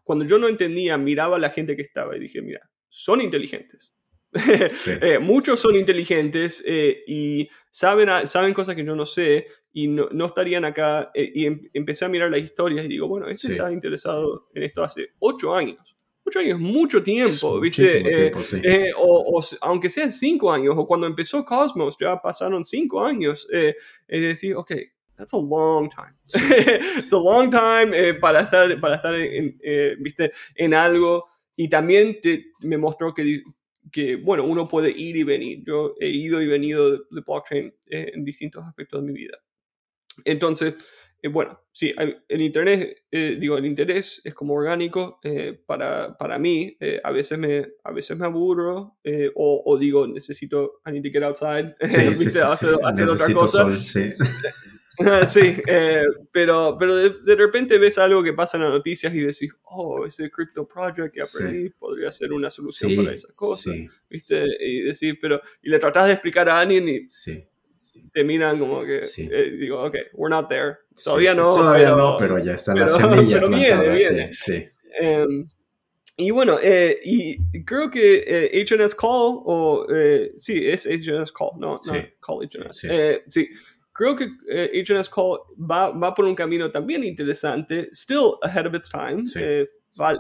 cuando 0.04 0.26
yo 0.26 0.38
no 0.38 0.48
entendía, 0.48 0.98
miraba 0.98 1.36
a 1.38 1.40
la 1.40 1.50
gente 1.50 1.76
que 1.76 1.82
estaba 1.82 2.16
y 2.16 2.20
dije, 2.20 2.42
mira, 2.42 2.70
son 2.90 3.22
inteligentes. 3.22 3.92
muchos 5.22 5.60
son 5.60 5.76
inteligentes 5.76 6.64
y 6.66 7.50
saben, 7.70 8.28
saben 8.28 8.54
cosas 8.54 8.76
que 8.76 8.86
yo 8.86 8.96
no 8.96 9.06
sé 9.06 9.48
y 9.74 9.88
no, 9.88 10.08
no 10.12 10.28
estarían 10.28 10.66
acá. 10.66 11.12
Eh, 11.14 11.32
y 11.34 11.46
em, 11.46 11.70
empecé 11.74 12.06
a 12.06 12.10
mirar 12.10 12.30
las 12.32 12.42
historias 12.42 12.86
y 12.86 12.90
digo, 12.90 13.08
bueno, 13.08 13.28
este 13.28 13.54
está 13.54 13.72
interesado 13.72 14.50
en 14.54 14.64
esto 14.64 14.84
hace 14.84 15.14
ocho 15.20 15.54
años. 15.54 15.96
Ocho 16.24 16.40
años 16.40 16.56
es 16.56 16.62
mucho 16.62 17.02
tiempo, 17.02 17.60
¿viste? 17.60 18.32
o, 18.98 19.42
aunque 19.62 19.90
sean 19.90 20.12
cinco 20.12 20.52
años, 20.52 20.76
o 20.78 20.86
cuando 20.86 21.08
empezó 21.08 21.44
Cosmos, 21.44 21.98
ya 22.00 22.22
pasaron 22.22 22.64
cinco 22.64 23.04
años. 23.04 23.48
es 23.52 23.76
decir, 24.08 24.56
ok, 24.56 24.72
that's 25.18 25.34
a 25.34 25.38
long 25.38 25.90
time. 25.90 26.14
it's 26.98 27.12
a 27.12 27.18
long 27.18 27.50
time 27.50 28.14
para 28.16 28.42
estar, 28.42 28.80
para 28.80 28.96
estar 28.96 29.16
en, 29.16 29.58
¿viste? 30.00 30.32
en 30.56 30.74
algo. 30.76 31.26
Y 31.56 31.68
también 31.68 32.20
te, 32.22 32.52
me 32.62 32.78
mostró 32.78 33.14
que 33.14 33.42
que, 33.92 34.16
bueno, 34.16 34.44
uno 34.44 34.68
puede 34.68 34.92
ir 34.92 35.18
y 35.18 35.24
venir. 35.24 35.64
Yo 35.66 35.96
he 36.00 36.08
ido 36.08 36.42
y 36.42 36.48
venido 36.48 36.92
de, 36.92 37.00
blockchain 37.10 37.74
eh, 37.88 38.12
en 38.14 38.24
distintos 38.24 38.64
aspectos 38.66 39.02
de 39.02 39.12
mi 39.12 39.18
vida. 39.18 39.38
Entonces, 40.26 40.76
eh, 41.22 41.28
bueno, 41.28 41.60
sí, 41.72 41.94
el 42.28 42.42
internet, 42.42 43.04
eh, 43.12 43.38
digo, 43.40 43.58
el 43.58 43.66
interés 43.66 44.22
es 44.24 44.34
como 44.34 44.56
orgánico 44.56 45.20
para, 45.66 46.18
para 46.18 46.40
mí. 46.40 46.78
a, 47.04 47.12
veces 47.12 47.38
me, 47.38 47.68
a 47.84 47.92
veces 47.92 48.18
me 48.18 48.26
aburro 48.26 48.98
o, 49.36 49.64
o, 49.66 49.78
digo, 49.78 50.08
necesito, 50.08 50.82
I 50.86 50.92
need 50.92 51.04
to 51.04 51.10
get 51.12 51.24
outside, 51.24 51.76
sí, 51.88 52.16
sí, 52.16 52.40
hacer, 52.40 53.06
otra 53.08 53.34
cosa. 53.34 53.70
sí, 55.28 55.56
eh, 55.68 56.06
pero, 56.32 56.76
pero 56.80 56.96
de, 56.96 57.36
repente 57.36 57.78
ves 57.78 57.98
algo 57.98 58.24
que 58.24 58.34
pasa 58.34 58.58
en 58.58 58.64
las 58.64 58.72
noticias 58.72 59.14
y 59.14 59.20
decís, 59.20 59.52
oh, 59.64 60.06
ese 60.06 60.30
crypto 60.30 60.68
project 60.68 61.14
que 61.14 61.22
aprendí 61.22 61.70
podría 61.70 62.12
ser 62.12 62.34
una 62.34 62.50
solución 62.50 62.96
para 62.96 63.16
esa 63.16 63.30
cosa. 63.36 63.72
¿viste? 64.10 64.46
Y 64.60 64.82
decís, 64.82 65.16
pero, 65.22 65.42
y 65.62 65.70
le 65.70 65.80
tratás 65.80 66.08
de 66.08 66.14
explicar 66.14 66.50
a 66.50 66.60
alguien 66.60 66.88
y 66.90 67.08
te 68.14 68.24
miran 68.24 68.60
como 68.60 68.84
que, 68.84 69.00
eh, 69.00 69.52
digo, 69.52 69.84
ok, 69.84 69.96
we're 70.14 70.30
not 70.30 70.50
there. 70.50 70.78
Todavía 71.04 71.34
no. 71.34 71.56
Todavía 71.56 71.86
pero, 71.86 71.98
no, 71.98 72.18
pero 72.18 72.40
ya 72.40 72.54
está 72.54 72.76
la 72.76 72.88
semilla. 72.88 73.40
Pero 73.40 73.50
viene, 73.50 73.90
viene. 73.92 74.32
Um, 75.02 75.48
y 76.18 76.30
bueno, 76.30 76.60
eh, 76.62 77.00
y 77.04 77.64
creo 77.64 77.90
que 77.90 78.66
HNS 78.68 78.94
Call, 78.94 79.42
o 79.46 79.88
sí, 80.38 80.68
es 80.68 80.86
HNS 80.86 81.32
Call, 81.32 81.52
no, 81.58 81.80
no 81.84 81.94
Call 82.20 82.48
HNS. 82.48 83.24
sí 83.28 83.50
creo 83.94 84.16
que 84.16 84.30
eh, 84.50 84.84
HNS 84.84 85.10
Call 85.10 85.40
va, 85.58 85.90
va, 85.90 86.14
por 86.14 86.26
un 86.26 86.36
camino 86.36 86.72
también 86.72 87.04
interesante, 87.04 87.90
still 87.94 88.38
ahead 88.42 88.68
of 88.68 88.76
its 88.76 88.90
time, 88.90 89.24
eh, 89.36 89.68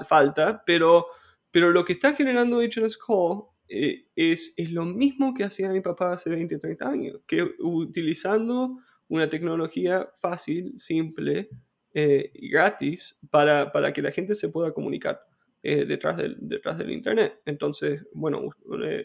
falta, 0.07 0.61
pero, 0.65 1.07
pero 1.49 1.71
lo 1.71 1.85
que 1.85 1.93
está 1.93 2.13
generando 2.13 2.59
HNS 2.59 2.97
Call 2.97 3.43
eh, 3.67 4.07
es, 4.15 4.53
es 4.57 4.71
lo 4.71 4.85
mismo 4.85 5.33
que 5.33 5.43
hacía 5.43 5.69
mi 5.69 5.81
papá 5.81 6.13
hace 6.13 6.29
20 6.29 6.55
o 6.55 6.59
30 6.59 6.89
años, 6.89 7.19
que 7.25 7.55
utilizando 7.59 8.79
una 9.07 9.29
tecnología 9.29 10.09
fácil, 10.15 10.73
simple 10.77 11.49
y 11.93 12.49
gratis 12.49 13.19
para, 13.29 13.69
para, 13.69 13.91
que 13.91 14.01
la 14.01 14.11
gente 14.11 14.33
se 14.33 14.47
pueda 14.47 14.73
comunicar. 14.73 15.21
detrás, 15.61 16.15
del, 16.15 16.37
detrás 16.39 16.77
del 16.77 16.89
Internet. 16.89 17.41
Entonces, 17.45 18.01
bueno, 18.13 18.49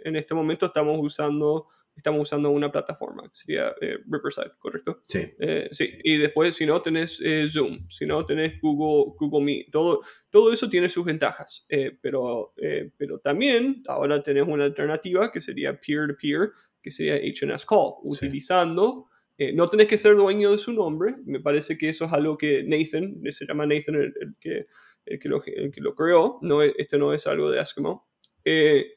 en 0.05 0.15
este 0.15 0.35
momento 0.35 0.67
estamos 0.67 0.97
usando 1.01 1.67
estamos 1.97 2.21
usando 2.23 2.51
una 2.51 2.71
plataforma, 2.71 3.23
que 3.25 3.35
sería 3.35 3.75
eh, 3.81 3.99
Riverside, 4.07 4.53
¿correcto? 4.59 5.01
Sí. 5.09 5.27
Eh, 5.41 5.69
sí. 5.73 5.99
Y 6.05 6.19
después, 6.19 6.55
si 6.55 6.67
no, 6.67 6.81
tenés 6.83 7.21
eh, 7.25 7.47
Zoom, 7.49 7.89
si 7.89 8.07
no, 8.07 8.25
tenés 8.25 8.61
Google, 8.61 9.15
Google 9.19 9.45
Meet, 9.45 9.71
todo, 9.71 10.03
todo 10.31 10.53
eso 10.53 10.69
tiene 10.69 10.89
sus 10.89 11.05
ventajas, 11.05 11.67
pero, 12.03 12.53
pero 12.99 13.19
también 13.21 13.83
ahora 13.89 14.23
tenés 14.23 14.47
una 14.47 14.65
alternativa 14.65 15.33
que 15.33 15.41
sería 15.41 15.79
peer-to-peer, 15.81 16.51
que 16.83 16.91
sería 16.91 17.17
HNS 17.17 17.65
Call, 17.65 17.95
utilizando... 18.03 19.09
no 19.55 19.69
tenés 19.69 19.87
que 19.87 19.99
ser 19.99 20.15
dueño 20.17 20.53
de 20.53 20.59
su 20.59 20.73
nombre, 20.73 21.17
me 21.25 21.41
parece 21.41 21.79
que 21.79 21.89
eso 21.89 22.05
es 22.05 22.13
algo 22.13 22.37
que 22.37 22.63
Nathan, 22.65 23.23
se 23.31 23.47
llama 23.47 23.65
Nathan 23.67 23.95
el, 23.95 24.15
que, 24.39 24.67
el 25.07 25.19
que, 25.19 25.29
lo, 25.29 25.43
el 25.45 25.71
que 25.71 25.81
lo 25.81 25.95
creó, 25.95 26.39
no, 26.43 26.63
esto 26.63 26.99
no 26.99 27.15
es 27.15 27.27
algo 27.27 27.51
de 27.51 27.61
Eskimo, 27.61 28.07
eh, 28.45 28.96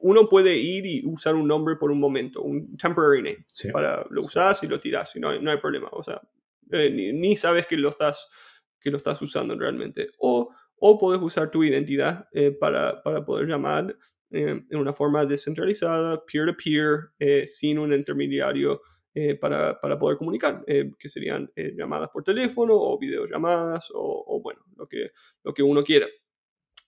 uno 0.00 0.28
puede 0.28 0.56
ir 0.56 0.86
y 0.86 1.02
usar 1.06 1.34
un 1.34 1.46
nombre 1.46 1.76
por 1.76 1.90
un 1.90 1.98
momento, 1.98 2.42
un 2.42 2.76
temporary 2.76 3.22
name. 3.22 3.46
Para, 3.72 4.06
lo 4.10 4.20
usas 4.20 4.62
y 4.62 4.66
lo 4.66 4.78
tiras 4.78 5.14
y 5.16 5.20
no 5.20 5.30
hay, 5.30 5.40
no 5.40 5.50
hay 5.50 5.58
problema. 5.58 5.88
O 5.92 6.02
sea, 6.02 6.20
eh, 6.72 6.90
ni, 6.90 7.36
sabes 7.36 7.66
que 7.66 7.76
lo, 7.76 7.90
estás, 7.90 8.28
que 8.80 8.90
lo 8.90 8.96
estás 8.96 9.20
usando 9.22 9.58
realmente. 9.58 10.08
O, 10.18 10.50
o 10.76 10.98
puedes 10.98 11.20
usar 11.20 11.50
tu 11.50 11.64
identidad 11.64 12.28
eh, 12.32 12.52
para, 12.52 13.02
para, 13.02 13.24
poder 13.24 13.46
llamar 13.46 13.96
en 14.30 14.66
una 14.72 14.92
forma 14.92 15.24
descentralizada, 15.24 16.24
peer-to-peer, 16.24 17.46
sin 17.46 17.78
un 17.78 17.92
intermediario. 17.92 18.82
para, 19.40 19.80
para, 19.80 19.96
poder 19.96 20.16
comunicar, 20.16 20.64
que 20.66 21.08
serían 21.08 21.48
llamadas 21.54 22.10
por 22.12 22.24
teléfono 22.24 22.74
o 22.74 22.98
videollamadas 22.98 23.92
o, 23.92 24.24
o, 24.26 24.40
bueno, 24.42 24.64
lo 24.76 24.88
que, 24.88 25.12
lo 25.44 25.54
que 25.54 25.62
uno 25.62 25.84
quiera. 25.84 26.08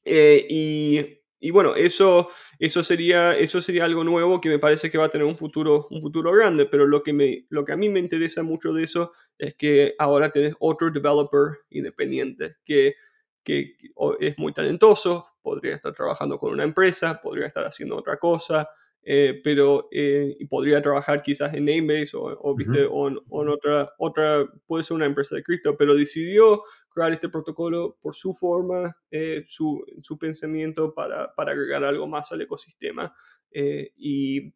y 0.04 1.15
y 1.38 1.50
bueno, 1.50 1.74
eso, 1.74 2.30
eso, 2.58 2.82
sería, 2.82 3.36
eso 3.36 3.60
sería 3.60 3.84
algo 3.84 4.04
nuevo 4.04 4.40
que 4.40 4.48
me 4.48 4.58
parece 4.58 4.90
que 4.90 4.98
va 4.98 5.04
a 5.04 5.10
tener 5.10 5.26
un 5.26 5.36
futuro, 5.36 5.86
un 5.90 6.00
futuro 6.00 6.32
grande, 6.32 6.66
pero 6.66 6.86
lo 6.86 7.02
que, 7.02 7.12
me, 7.12 7.46
lo 7.50 7.64
que 7.64 7.72
a 7.72 7.76
mí 7.76 7.88
me 7.88 8.00
interesa 8.00 8.42
mucho 8.42 8.72
de 8.72 8.84
eso 8.84 9.12
es 9.38 9.54
que 9.54 9.94
ahora 9.98 10.30
tenés 10.30 10.54
otro 10.58 10.90
developer 10.90 11.58
independiente 11.70 12.56
que, 12.64 12.94
que 13.42 13.76
es 14.20 14.38
muy 14.38 14.52
talentoso, 14.52 15.26
podría 15.42 15.76
estar 15.76 15.92
trabajando 15.94 16.38
con 16.38 16.52
una 16.52 16.64
empresa, 16.64 17.20
podría 17.20 17.46
estar 17.46 17.66
haciendo 17.66 17.96
otra 17.96 18.16
cosa, 18.16 18.68
eh, 19.08 19.40
pero 19.44 19.88
eh, 19.92 20.36
podría 20.50 20.82
trabajar 20.82 21.22
quizás 21.22 21.54
en 21.54 21.66
Namebase 21.66 22.16
o, 22.16 22.54
¿viste? 22.56 22.84
o, 22.90 23.06
en, 23.06 23.48
otra, 23.48 23.92
otra, 23.98 24.44
puede 24.66 24.82
ser 24.82 24.96
una 24.96 25.06
empresa 25.06 25.36
de 25.36 25.44
cripto, 25.44 25.76
pero 25.76 25.94
decidió 25.94 26.64
crear 26.96 27.12
este 27.12 27.28
protocolo 27.28 27.98
por 28.00 28.14
su 28.14 28.32
forma, 28.32 28.96
eh, 29.10 29.44
su, 29.46 29.84
su, 30.02 30.18
pensamiento 30.18 30.94
para, 30.94 31.34
para, 31.34 31.52
agregar 31.52 31.84
algo 31.84 32.06
más 32.06 32.32
al 32.32 32.40
ecosistema. 32.40 33.14
y, 33.52 34.54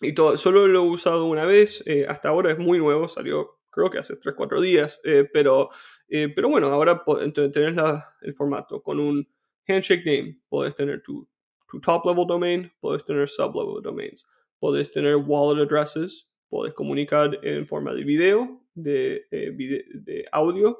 y 0.00 0.12
todo, 0.14 0.36
solo 0.36 0.66
lo 0.66 0.84
he 0.84 0.88
usado 0.88 1.26
una 1.26 1.44
vez, 1.44 1.84
hasta 2.08 2.30
ahora 2.30 2.52
es 2.52 2.58
muy 2.58 2.78
nuevo, 2.78 3.08
salió 3.08 3.60
creo 3.70 3.90
que 3.90 3.98
hace 3.98 4.16
3, 4.16 4.34
4 4.36 4.60
días, 4.60 5.00
pero, 5.32 5.70
pero 6.08 6.48
bueno, 6.48 6.68
ahora 6.68 7.04
tenés 7.32 7.74
la, 7.74 8.16
el 8.22 8.32
formato 8.34 8.82
con 8.82 8.98
un 8.98 9.28
handshake 9.66 10.06
name, 10.06 10.40
puedes 10.48 10.74
tener 10.74 11.02
tu 11.02 11.28
tu 11.68 11.80
top 11.80 12.06
level 12.06 12.26
domain, 12.26 12.70
puedes 12.80 13.04
tener 13.04 13.28
sub 13.28 13.54
level 13.54 13.82
domains, 13.82 14.26
puedes 14.58 14.90
tener 14.90 15.16
wallet 15.16 15.62
addresses, 15.62 16.28
puedes 16.48 16.74
comunicar 16.74 17.38
en 17.42 17.66
forma 17.66 17.92
de 17.94 18.04
video, 18.04 18.62
de, 18.74 19.26
eh, 19.30 19.50
de 19.50 20.24
audio, 20.32 20.78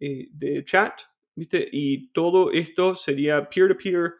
eh, 0.00 0.28
de 0.32 0.64
chat, 0.64 1.00
¿viste? 1.34 1.68
Y 1.70 2.12
todo 2.12 2.50
esto 2.50 2.96
sería 2.96 3.48
peer-to-peer 3.48 4.14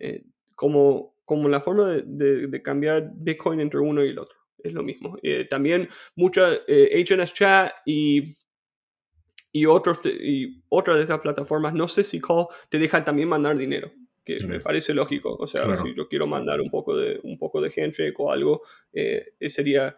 eh, 0.00 0.24
como, 0.54 1.16
como 1.24 1.48
la 1.48 1.60
forma 1.60 1.88
de, 1.88 2.46
de, 2.46 2.62
cambiar 2.62 3.10
Bitcoin 3.14 3.60
entre 3.60 3.80
uno 3.80 4.04
y 4.04 4.08
el 4.08 4.18
otro. 4.18 4.38
Es 4.58 4.72
lo 4.72 4.82
mismo. 4.82 5.18
también 5.50 5.90
mucha 6.16 6.48
HNS 6.66 7.34
Chat 7.34 7.70
y 7.84 8.34
y, 9.52 9.66
otros, 9.66 10.00
y 10.04 10.64
otras 10.68 10.96
de 10.96 11.02
estas 11.02 11.20
plataformas, 11.20 11.74
no 11.74 11.86
sé 11.86 12.02
si 12.02 12.20
Call 12.20 12.46
te 12.68 12.78
dejan 12.78 13.04
también 13.04 13.28
mandar 13.28 13.56
dinero 13.56 13.92
que 14.24 14.44
me 14.46 14.58
parece 14.60 14.94
lógico. 14.94 15.36
O 15.38 15.46
sea, 15.46 15.76
si 15.82 15.94
yo 15.94 16.08
quiero 16.08 16.26
mandar 16.26 16.60
un 16.60 16.70
poco 16.70 16.96
de, 16.96 17.20
un 17.22 17.38
poco 17.38 17.60
de 17.60 17.70
handshake 17.70 18.18
o 18.18 18.32
algo, 18.32 18.62
eh, 18.92 19.34
eh, 19.38 19.50
sería, 19.50 19.96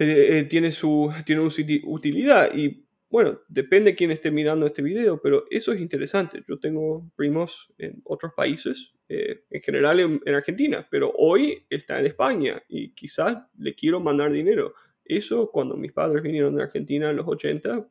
eh, 0.00 0.46
tiene, 0.48 0.72
su, 0.72 1.12
tiene 1.24 1.42
utilidad. 1.42 2.54
Y 2.54 2.85
bueno, 3.16 3.40
depende 3.48 3.92
de 3.92 3.96
quién 3.96 4.10
esté 4.10 4.30
mirando 4.30 4.66
este 4.66 4.82
video, 4.82 5.22
pero 5.22 5.46
eso 5.48 5.72
es 5.72 5.80
interesante. 5.80 6.44
Yo 6.46 6.58
tengo 6.58 7.10
primos 7.16 7.72
en 7.78 8.02
otros 8.04 8.34
países, 8.34 8.92
en 9.08 9.62
general 9.62 10.00
en, 10.00 10.20
en, 10.26 10.34
Argentina, 10.34 10.86
pero 10.90 11.14
hoy 11.16 11.64
está 11.70 11.98
en 11.98 12.04
España 12.04 12.62
y 12.68 12.90
quizás 12.90 13.38
le 13.56 13.74
quiero 13.74 14.00
mandar 14.00 14.30
dinero. 14.30 14.74
Eso 15.02 15.50
cuando 15.50 15.78
mis 15.78 15.92
padres 15.92 16.22
vinieron 16.22 16.56
de 16.56 16.64
Argentina 16.64 17.08
en 17.08 17.16
los 17.16 17.26
80, 17.26 17.88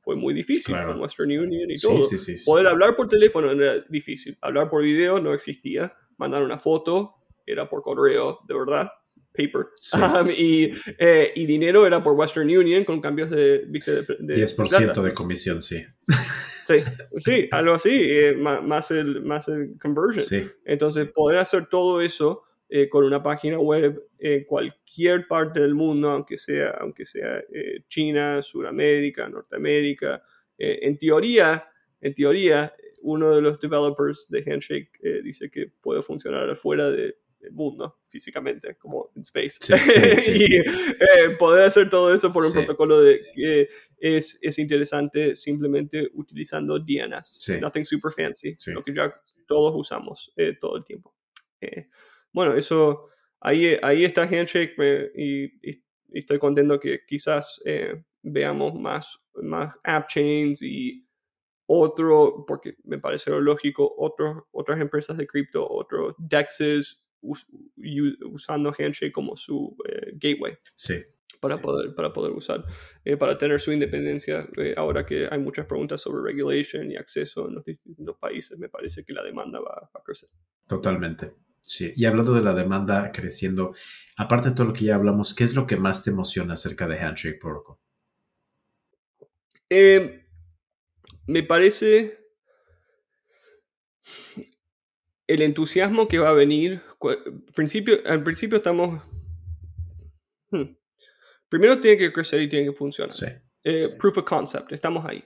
fue 0.00 0.16
muy 0.16 0.34
difícil 0.34 0.74
con 0.74 1.00
Western 1.00 1.30
Union 1.30 1.70
y 1.70 1.78
todo. 1.78 2.00
Poder 2.44 2.66
hablar 2.66 2.96
por 2.96 3.08
teléfono 3.08 3.52
era 3.52 3.78
difícil. 3.88 4.36
Hablar 4.40 4.68
por 4.68 4.82
video 4.82 5.20
no 5.20 5.34
existía. 5.34 5.94
Mandar 6.16 6.42
una 6.42 6.58
foto 6.58 7.14
era 7.46 7.68
por 7.68 7.80
correo, 7.80 8.40
de 8.48 8.54
verdad. 8.54 8.90
Paper. 9.38 9.68
Um, 9.98 10.30
y, 10.30 10.72
eh, 10.98 11.32
y, 11.34 11.46
dinero 11.46 11.86
era 11.86 12.02
por 12.02 12.14
Western 12.14 12.48
Union 12.48 12.84
con 12.84 13.00
cambios 13.00 13.30
de... 13.30 13.66
de, 13.66 13.80
10% 13.80 15.02
de, 15.02 15.12
comisión, 15.12 15.62
sí. 15.62 15.84
Sí, 16.66 16.74
sí 17.18 17.48
algo 17.50 17.74
así, 17.74 17.90
eh, 17.92 18.36
más, 18.36 18.90
el, 18.90 19.22
más 19.22 19.48
el 19.48 19.76
conversion. 19.80 20.50
Entonces, 20.64 21.08
poder 21.12 21.38
hacer 21.38 21.66
todo 21.66 22.00
eso 22.00 22.42
eh, 22.68 22.88
con 22.88 23.04
una 23.04 23.22
página 23.22 23.58
web 23.58 24.08
en 24.18 24.44
cualquier 24.44 25.26
parte 25.26 25.60
del 25.60 25.74
mundo, 25.74 26.10
aunque 26.10 26.36
sea, 26.36 26.70
aunque 26.80 27.06
sea 27.06 27.42
China, 27.88 28.42
Sudamérica, 28.42 29.28
Norteamérica. 29.28 30.22
En 30.58 30.98
teoría, 30.98 31.68
en 32.00 32.14
teoría, 32.14 32.74
uno 33.02 33.34
de 33.34 33.40
los 33.40 33.58
developers 33.58 34.28
de 34.28 34.44
Handshake 34.46 35.22
dice 35.22 35.50
que 35.50 35.72
puede 35.80 36.02
funcionar 36.02 36.48
afuera 36.50 36.90
de 36.90 37.16
mundo 37.50 37.98
físicamente, 38.04 38.76
como 38.76 39.10
en 39.14 39.22
space. 39.22 39.58
y 40.38 40.56
eh, 40.56 41.30
poder 41.38 41.66
hacer 41.66 41.88
todo 41.88 42.12
eso 42.12 42.32
por 42.32 42.44
un 42.44 42.52
protocolo 42.52 43.00
de 43.00 43.18
que 43.34 43.68
es, 43.98 44.38
es, 44.42 44.58
interesante 44.58 45.36
simplemente 45.36 46.08
utilizando 46.14 46.78
DNS. 46.78 47.60
Nothing 47.60 47.84
super 47.84 48.12
fancy, 48.12 48.56
lo 48.72 48.82
que 48.82 48.94
ya 48.94 49.20
todos 49.46 49.74
usamos 49.76 50.32
eh, 50.36 50.56
todo 50.60 50.76
el 50.76 50.84
tiempo. 50.84 51.14
Eh, 51.60 51.88
bueno, 52.32 52.54
eso, 52.54 53.08
ahí, 53.40 53.76
ahí 53.82 54.04
está 54.04 54.22
Handshake 54.22 54.74
y, 55.14 55.70
y, 55.70 55.84
estoy 56.12 56.38
contento 56.38 56.80
que 56.80 57.00
quizás 57.06 57.60
veamos 58.22 58.74
más, 58.74 59.20
más 59.34 59.74
app 59.84 60.08
chains 60.08 60.62
y 60.62 61.06
otro, 61.70 62.46
porque 62.46 62.76
me 62.84 62.98
parece 62.98 63.30
lógico, 63.30 63.94
otras 63.98 64.80
empresas 64.80 65.18
de 65.18 65.26
cripto, 65.26 65.68
otros 65.68 66.14
DEXs 66.16 67.04
usando 67.20 68.72
Handshake 68.76 69.12
como 69.12 69.36
su 69.36 69.76
eh, 69.88 70.12
gateway. 70.14 70.56
Sí. 70.74 71.02
Para, 71.40 71.58
Poder, 71.58 71.94
para 71.94 72.12
poder 72.12 72.32
usar, 72.32 72.64
eh, 73.04 73.16
para 73.16 73.38
tener 73.38 73.60
su 73.60 73.70
independencia. 73.70 74.48
Eh, 74.56 74.74
ahora 74.76 75.06
que 75.06 75.28
hay 75.30 75.38
muchas 75.38 75.66
preguntas 75.66 76.00
sobre 76.00 76.22
regulation 76.22 76.90
y 76.90 76.96
acceso 76.96 77.46
en 77.48 77.54
los 77.54 77.64
distintos 77.64 78.16
países, 78.18 78.58
me 78.58 78.68
parece 78.68 79.04
que 79.04 79.12
la 79.12 79.22
demanda 79.22 79.60
va 79.60 79.88
a 79.94 80.02
crecer. 80.02 80.30
Totalmente. 80.66 81.34
Sí, 81.60 81.92
y 81.94 82.06
hablando 82.06 82.32
de 82.32 82.40
la 82.40 82.54
demanda 82.54 83.12
creciendo, 83.12 83.72
aparte 84.16 84.48
de 84.48 84.54
todo 84.54 84.68
lo 84.68 84.72
que 84.72 84.86
ya 84.86 84.94
hablamos, 84.94 85.34
¿qué 85.34 85.44
es 85.44 85.54
lo 85.54 85.66
que 85.66 85.76
más 85.76 86.02
te 86.02 86.10
emociona 86.10 86.54
acerca 86.54 86.88
de 86.88 86.98
Handshake 86.98 87.38
Protocol? 87.38 87.76
Eh, 89.68 90.26
me 91.26 91.42
parece 91.42 92.18
el 95.28 95.42
entusiasmo 95.42 96.08
que 96.08 96.18
va 96.18 96.30
a 96.30 96.32
venir. 96.32 96.82
Principio, 97.54 98.00
al 98.06 98.24
principio 98.24 98.56
estamos... 98.56 99.00
Hmm, 100.50 100.74
primero 101.48 101.78
tiene 101.78 101.98
que 101.98 102.12
crecer 102.12 102.40
y 102.40 102.48
tiene 102.48 102.66
que 102.66 102.72
funcionar. 102.72 103.14
Eh, 103.62 103.88
proof 103.98 104.18
of 104.18 104.24
concept, 104.24 104.72
estamos 104.72 105.04
ahí. 105.04 105.22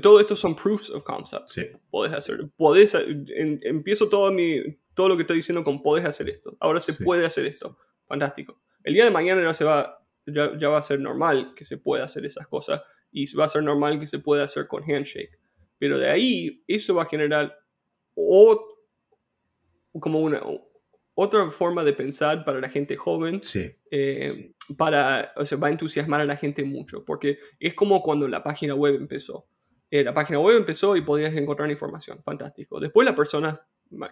todo 0.00 0.20
esto 0.20 0.36
son 0.36 0.54
proofs 0.54 0.88
of 0.90 1.02
concept. 1.02 1.48
Podés 1.90 2.12
hacer, 2.12 2.48
podés, 2.56 2.96
empiezo 3.64 4.08
todo, 4.08 4.30
mi, 4.30 4.62
todo 4.94 5.08
lo 5.08 5.16
que 5.16 5.22
estoy 5.22 5.38
diciendo 5.38 5.64
con 5.64 5.82
podés 5.82 6.04
hacer 6.06 6.28
esto. 6.28 6.56
Ahora 6.60 6.78
se 6.78 7.04
puede 7.04 7.26
hacer 7.26 7.44
esto. 7.44 7.76
Fantástico. 8.06 8.60
El 8.84 8.94
día 8.94 9.04
de 9.04 9.10
mañana 9.10 9.42
ya, 9.42 9.54
se 9.54 9.64
va, 9.64 10.04
ya 10.26 10.68
va 10.68 10.78
a 10.78 10.82
ser 10.82 11.00
normal 11.00 11.54
que 11.56 11.64
se 11.64 11.76
pueda 11.76 12.04
hacer 12.04 12.24
esas 12.24 12.46
cosas 12.46 12.82
y 13.10 13.32
va 13.34 13.46
a 13.46 13.48
ser 13.48 13.64
normal 13.64 13.98
que 13.98 14.06
se 14.06 14.20
pueda 14.20 14.44
hacer 14.44 14.68
con 14.68 14.84
Handshake. 14.84 15.38
Pero 15.78 15.98
de 15.98 16.08
ahí, 16.08 16.62
eso 16.68 16.94
va 16.94 17.02
a 17.02 17.06
generar 17.06 17.58
como 20.00 20.20
una, 20.20 20.42
otra 21.14 21.50
forma 21.50 21.84
de 21.84 21.92
pensar 21.92 22.44
para 22.44 22.60
la 22.60 22.68
gente 22.68 22.96
joven. 22.96 23.40
Eh, 23.90 24.52
para, 24.76 25.32
o 25.36 25.44
sea, 25.44 25.58
va 25.58 25.68
a 25.68 25.70
entusiasmar 25.70 26.20
a 26.20 26.24
la 26.24 26.36
gente 26.36 26.64
mucho, 26.64 27.04
porque 27.04 27.38
es 27.58 27.74
como 27.74 28.02
cuando 28.02 28.28
la 28.28 28.42
página 28.42 28.74
web 28.74 28.94
empezó. 28.94 29.46
Eh, 29.90 30.02
la 30.02 30.14
página 30.14 30.40
web 30.40 30.56
empezó 30.56 30.96
y 30.96 31.02
podías 31.02 31.34
encontrar 31.34 31.70
información, 31.70 32.22
fantástico. 32.22 32.80
Después 32.80 33.04
la 33.04 33.14
persona, 33.14 33.60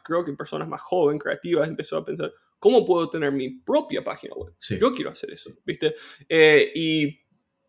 creo 0.04 0.24
que 0.24 0.32
personas 0.34 0.68
más 0.68 0.82
jóvenes, 0.82 1.22
creativas, 1.22 1.68
empezó 1.68 1.96
a 1.96 2.04
pensar, 2.04 2.30
¿cómo 2.58 2.84
puedo 2.84 3.08
tener 3.08 3.32
mi 3.32 3.60
propia 3.60 4.04
página 4.04 4.34
web? 4.34 4.52
Yo 4.78 4.92
quiero 4.92 5.10
hacer 5.10 5.30
eso, 5.30 5.50
¿viste? 5.64 5.94
Eh, 6.28 6.70
y 6.74 7.18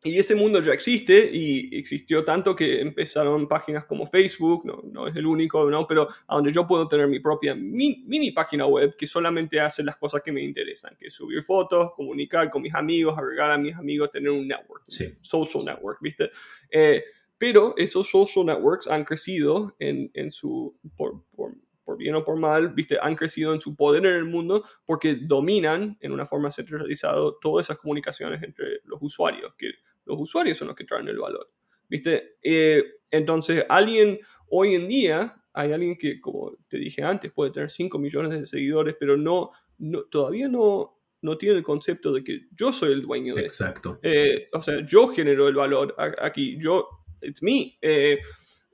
y 0.04 0.18
ese 0.18 0.34
mundo 0.34 0.62
ya 0.62 0.74
existe 0.74 1.30
y 1.32 1.78
existió 1.78 2.26
tanto 2.26 2.56
que 2.56 2.82
empezaron 2.82 3.48
páginas 3.48 3.86
como 3.86 4.08
Facebook, 4.08 4.66
no, 4.66 4.82
no 4.84 5.08
es 5.08 5.16
el 5.16 5.28
único, 5.28 5.70
¿no? 5.70 5.86
pero 5.86 6.08
a 6.28 6.36
donde 6.36 6.52
yo 6.52 6.66
puedo 6.66 6.88
tener 6.88 7.08
mi 7.08 7.20
propia 7.20 7.54
mini, 7.54 8.32
página 8.32 8.66
web 8.66 8.96
que 8.98 9.06
solamente 9.06 9.60
hace 9.60 9.84
las 9.84 9.98
cosas 9.98 10.22
que 10.24 10.32
me 10.32 10.42
interesan, 10.42 10.96
que 10.98 11.08
es 11.08 11.14
subir 11.14 11.44
fotos, 11.44 11.94
comunicar 11.94 12.50
con 12.50 12.64
mis 12.64 12.74
amigos, 12.74 13.16
agregar 13.16 13.52
a 13.52 13.58
mis 13.60 13.76
amigos, 13.76 14.10
tener 14.10 14.32
un 14.32 14.48
network, 14.48 14.84
social 15.22 15.66
network, 15.66 16.00
¿viste? 16.02 16.32
Eh, 16.72 17.04
pero 17.38 17.76
esos 17.78 18.10
social 18.10 18.46
networks 18.46 18.88
han 18.88 19.04
crecido 19.04 19.76
en, 19.78 20.10
en 20.16 20.32
su, 20.32 20.76
por, 20.96 21.24
por, 21.36 21.54
por 21.84 21.98
bien 21.98 22.16
o 22.16 22.24
por 22.24 22.38
mal, 22.38 22.70
¿viste? 22.70 22.98
han 23.02 23.16
crecido 23.16 23.54
en 23.54 23.62
su 23.62 23.76
poder 23.76 24.06
en 24.06 24.16
el 24.16 24.26
mundo 24.26 24.64
porque 24.86 25.16
dominan 25.16 25.98
en 26.02 26.12
una 26.12 26.26
forma 26.26 26.52
centralizada 26.52 27.20
todas 27.42 27.68
esas 27.68 27.78
comunicaciones 27.78 28.42
entre 28.44 28.82
los 28.86 29.00
usuarios, 29.02 29.54
que 29.58 29.72
los 30.06 30.20
usuarios 30.20 30.58
son 30.58 30.68
los 30.68 30.76
que 30.76 30.86
traen 30.86 31.08
el 31.08 31.18
valor. 31.18 31.52
¿Viste? 31.88 32.38
Eh, 32.42 32.84
entonces, 33.10 33.66
alguien 33.68 34.20
hoy 34.50 34.76
en 34.76 34.88
día, 34.88 35.44
hay 35.54 35.72
alguien 35.72 35.98
que, 35.98 36.20
como 36.22 36.58
te 36.68 36.78
dije 36.78 37.04
antes, 37.04 37.32
puede 37.32 37.52
tener 37.52 37.70
5 37.70 37.98
millones 38.00 38.40
de 38.40 38.48
seguidores, 38.48 38.96
pero 39.00 39.18
no, 39.18 39.52
no 39.78 40.04
todavía 40.04 40.48
no, 40.48 41.02
no 41.22 41.38
tiene 41.38 41.56
el 41.56 41.64
concepto 41.64 42.12
de 42.14 42.24
que 42.24 42.48
yo 42.56 42.72
soy 42.72 42.94
el 42.94 43.02
dueño 43.02 43.36
de 43.36 43.42
Exacto. 43.42 44.00
Eh, 44.02 44.50
o 44.54 44.62
sea, 44.62 44.86
yo 44.86 45.08
genero 45.10 45.48
el 45.48 45.56
valor 45.56 45.96
aquí, 45.98 46.58
yo, 46.60 46.88
it's 47.22 47.44
me. 47.44 47.78
Eh, 47.82 48.20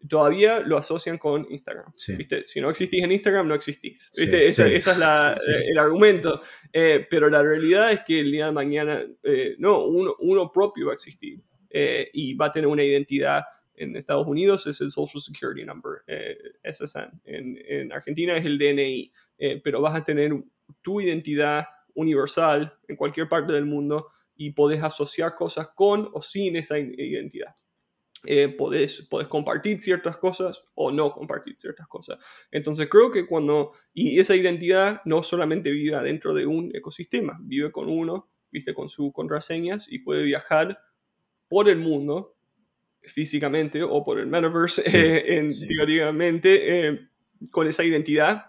todavía 0.08 0.60
lo 0.60 0.78
asocian 0.78 1.18
con 1.18 1.48
Instagram. 1.50 1.92
¿viste? 2.18 2.48
Si 2.48 2.62
no 2.62 2.70
existís 2.70 3.04
en 3.04 3.12
Instagram, 3.12 3.48
no 3.48 3.56
existís. 3.56 4.10
¿viste? 4.18 4.46
Ese 4.46 4.76
es 4.76 4.88
el 4.88 5.78
argumento. 5.78 6.42
Eh, 6.72 7.06
pero 7.10 7.30
la 7.30 7.42
realidad 7.42 7.92
es 7.92 8.02
que 8.02 8.20
el 8.20 8.32
día 8.32 8.48
de 8.48 8.52
mañana, 8.52 9.04
eh, 9.24 9.56
no, 9.60 9.86
uno, 9.86 10.16
uno, 10.20 10.52
propio 10.52 10.88
va 10.88 10.92
a 10.94 10.96
existir 10.96 11.40
eh, 11.70 12.10
y 12.14 12.34
va 12.36 12.48
a 12.48 12.52
tener 12.52 12.68
una 12.68 12.84
identidad. 12.84 13.44
En 13.76 13.96
Estados 13.96 14.26
Unidos 14.26 14.66
es 14.66 14.82
el 14.82 14.90
Social 14.90 15.22
Security 15.22 15.64
Number, 15.64 16.02
SSN. 16.64 17.22
En, 17.26 17.60
en, 17.68 17.92
Argentina 17.92 18.36
es 18.36 18.44
el 18.44 18.58
DNI. 18.58 19.12
pero 19.64 19.82
vas 19.82 19.96
a 19.96 20.04
tener 20.04 20.32
tu 20.82 21.00
identidad 21.00 21.66
universal 21.94 22.74
en 22.88 22.96
cualquier 22.96 23.30
parte 23.30 23.54
del 23.54 23.66
mundo 23.66 24.08
y 24.36 24.52
podés 24.52 24.82
asociar 24.82 25.36
cosas 25.36 25.70
con 25.76 26.10
o 26.12 26.24
sin 26.24 26.56
esa 26.56 26.80
identidad 26.80 27.56
eh, 28.26 28.50
podés, 28.50 29.08
compartir 29.30 29.82
ciertas 29.82 30.18
cosas 30.18 30.64
o 30.74 30.92
no 30.92 31.12
compartir 31.12 31.58
ciertas 31.58 31.88
cosas. 31.88 32.18
Entonces 32.52 32.88
creo 32.90 33.12
que 33.12 33.26
cuando, 33.26 33.74
y 33.94 34.20
esa 34.20 34.36
identidad 34.36 35.02
no 35.06 35.24
solamente 35.24 35.72
vive 35.72 36.02
dentro 36.02 36.34
de 36.34 36.46
un 36.46 36.76
ecosistema, 36.76 37.38
vive 37.42 37.72
con 37.72 37.90
uno, 37.90 38.30
viste, 38.52 38.74
con 38.74 38.90
sus 38.90 39.14
contraseñas 39.14 39.92
y 39.92 40.00
puede 40.00 40.24
viajar 40.24 40.80
por 41.48 41.70
el 41.70 41.78
mundo 41.78 42.36
físicamente 43.02 43.84
o 43.84 44.04
por 44.04 44.20
el 44.20 44.28
metaverse, 44.28 44.82
eh, 44.94 45.38
en, 45.38 45.48
eh, 46.44 47.08
con 47.52 47.68
esa 47.68 47.84
identidad 47.84 48.46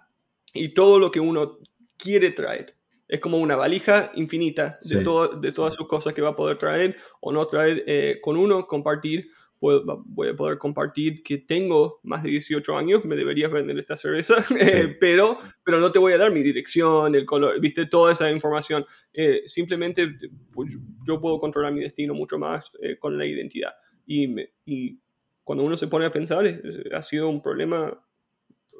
y 0.52 0.70
todo 0.70 0.98
lo 0.98 1.10
que 1.10 1.20
uno 1.20 1.58
quiere 1.96 2.30
traer. 2.30 2.74
Es 3.06 3.20
como 3.20 3.38
una 3.38 3.56
valija 3.56 4.12
infinita 4.16 4.74
de, 4.82 5.02
todo, 5.02 5.28
de 5.28 5.50
todas 5.50 5.74
sus 5.74 5.88
cosas 5.88 6.12
que 6.12 6.20
va 6.20 6.30
a 6.30 6.36
poder 6.36 6.58
traer 6.58 6.96
o 7.20 7.32
no 7.32 7.46
traer 7.46 7.82
eh, 7.86 8.18
con 8.20 8.36
uno, 8.36 8.66
compartir 8.66 9.30
voy 9.60 10.28
a 10.28 10.36
poder 10.36 10.58
compartir 10.58 11.22
que 11.22 11.38
tengo 11.38 12.00
más 12.04 12.22
de 12.22 12.30
18 12.30 12.76
años, 12.76 13.04
me 13.04 13.16
deberías 13.16 13.50
vender 13.50 13.78
esta 13.78 13.96
cerveza, 13.96 14.36
eh, 14.60 14.96
pero, 15.00 15.32
pero 15.64 15.80
no 15.80 15.90
te 15.90 15.98
voy 15.98 16.12
a 16.12 16.18
dar 16.18 16.32
mi 16.32 16.42
dirección, 16.42 17.14
el 17.14 17.24
color, 17.24 17.60
viste, 17.60 17.86
toda 17.86 18.12
esa 18.12 18.30
información. 18.30 18.84
Eh, 19.12 19.42
simplemente 19.46 20.16
pues, 20.52 20.76
yo 21.04 21.20
puedo 21.20 21.40
controlar 21.40 21.72
mi 21.72 21.80
destino 21.80 22.14
mucho 22.14 22.38
más 22.38 22.70
eh, 22.80 22.98
con 22.98 23.18
la 23.18 23.26
identidad. 23.26 23.74
Y, 24.06 24.34
y, 24.64 25.00
cuando 25.42 25.64
uno 25.64 25.78
se 25.78 25.88
pone 25.88 26.04
a 26.04 26.12
pensar, 26.12 26.44
ha 26.92 27.02
sido 27.02 27.30
un 27.30 27.40
problema, 27.40 27.98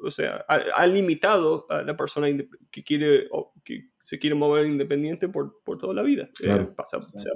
o 0.03 0.11
sea, 0.11 0.45
ha, 0.47 0.85
limitado 0.85 1.65
a 1.67 1.81
la 1.81 1.97
persona 1.97 2.27
que 2.69 2.83
quiere 2.83 3.27
o 3.31 3.53
que 3.65 3.89
se 4.03 4.19
quiere 4.19 4.35
mover 4.35 4.67
independiente 4.67 5.29
por, 5.29 5.63
por 5.63 5.79
toda 5.79 5.95
la 5.95 6.03
vida, 6.03 6.29
sea 6.33 6.71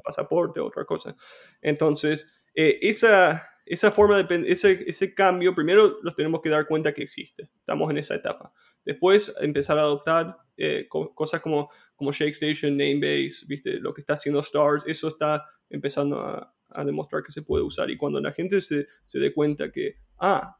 pasaporte 0.03 0.59
otra 0.59 0.85
cosa. 0.85 1.15
Entonces, 1.63 2.27
eh, 2.55 2.79
esa, 2.81 3.43
esa 3.65 3.91
forma 3.91 4.21
de 4.21 4.51
ese, 4.51 4.83
ese 4.87 5.13
cambio, 5.13 5.55
primero 5.55 5.99
los 6.01 6.15
tenemos 6.15 6.41
que 6.41 6.49
dar 6.49 6.67
cuenta 6.67 6.93
que 6.93 7.03
existe. 7.03 7.49
Estamos 7.59 7.89
en 7.91 7.97
esa 7.97 8.15
etapa. 8.15 8.53
Después 8.85 9.33
empezar 9.39 9.79
a 9.79 9.83
adoptar 9.83 10.37
eh, 10.57 10.87
cosas 10.89 11.41
como, 11.41 11.69
como 11.95 12.11
ShakeStation, 12.11 12.77
Namebase, 12.77 13.45
¿viste? 13.47 13.79
lo 13.79 13.93
que 13.93 14.01
está 14.01 14.13
haciendo 14.13 14.41
Stars, 14.41 14.83
eso 14.85 15.07
está 15.07 15.45
empezando 15.69 16.19
a, 16.19 16.53
a 16.69 16.83
demostrar 16.83 17.23
que 17.23 17.31
se 17.31 17.41
puede 17.41 17.63
usar. 17.63 17.89
Y 17.89 17.97
cuando 17.97 18.19
la 18.19 18.31
gente 18.31 18.61
se, 18.61 18.87
se 19.05 19.19
dé 19.19 19.33
cuenta 19.33 19.71
que, 19.71 19.97
ah, 20.19 20.57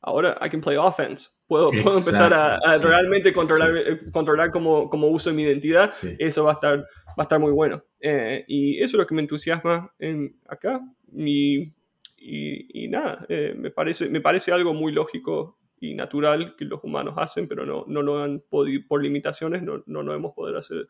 ahora 0.00 0.38
I 0.40 0.48
can 0.48 0.60
play 0.60 0.76
offense. 0.76 1.30
Puedo, 1.46 1.70
puedo 1.70 1.98
empezar 1.98 2.32
a, 2.32 2.58
realmente 2.82 3.32
controlar, 3.32 3.76
eh, 3.76 4.00
controlar 4.12 4.50
cómo, 4.50 4.88
cómo, 4.90 5.08
uso 5.08 5.32
mi 5.32 5.42
identidad. 5.42 5.90
Eso 6.18 6.44
va 6.44 6.50
a 6.50 6.54
estar, 6.54 6.78
va 6.78 7.14
a 7.18 7.22
estar 7.22 7.38
muy 7.38 7.52
bueno. 7.52 7.82
Eh, 8.00 8.44
y 8.46 8.78
eso 8.78 8.96
es 8.96 9.00
lo 9.00 9.06
que 9.06 9.14
me 9.14 9.22
entusiasma 9.22 9.94
en 9.98 10.38
acá. 10.46 10.80
Y, 11.14 11.72
y, 12.16 12.88
nada, 12.88 13.24
eh, 13.28 13.54
me, 13.56 13.70
parece, 13.70 14.08
me 14.08 14.20
parece 14.20 14.52
algo 14.52 14.74
muy 14.74 14.92
lógico 14.92 15.58
y 15.80 15.94
natural 15.94 16.56
que 16.56 16.64
los 16.64 16.82
humanos 16.82 17.14
hacen, 17.16 17.46
pero 17.46 17.64
no, 17.64 17.84
no 17.86 18.02
lo 18.02 18.22
han 18.22 18.40
podido, 18.40 18.82
por 18.88 19.02
limitaciones, 19.02 19.62
no, 19.62 19.82
no 19.86 20.02
lo 20.02 20.14
hemos 20.14 20.34
podido 20.34 20.58
hacer, 20.58 20.88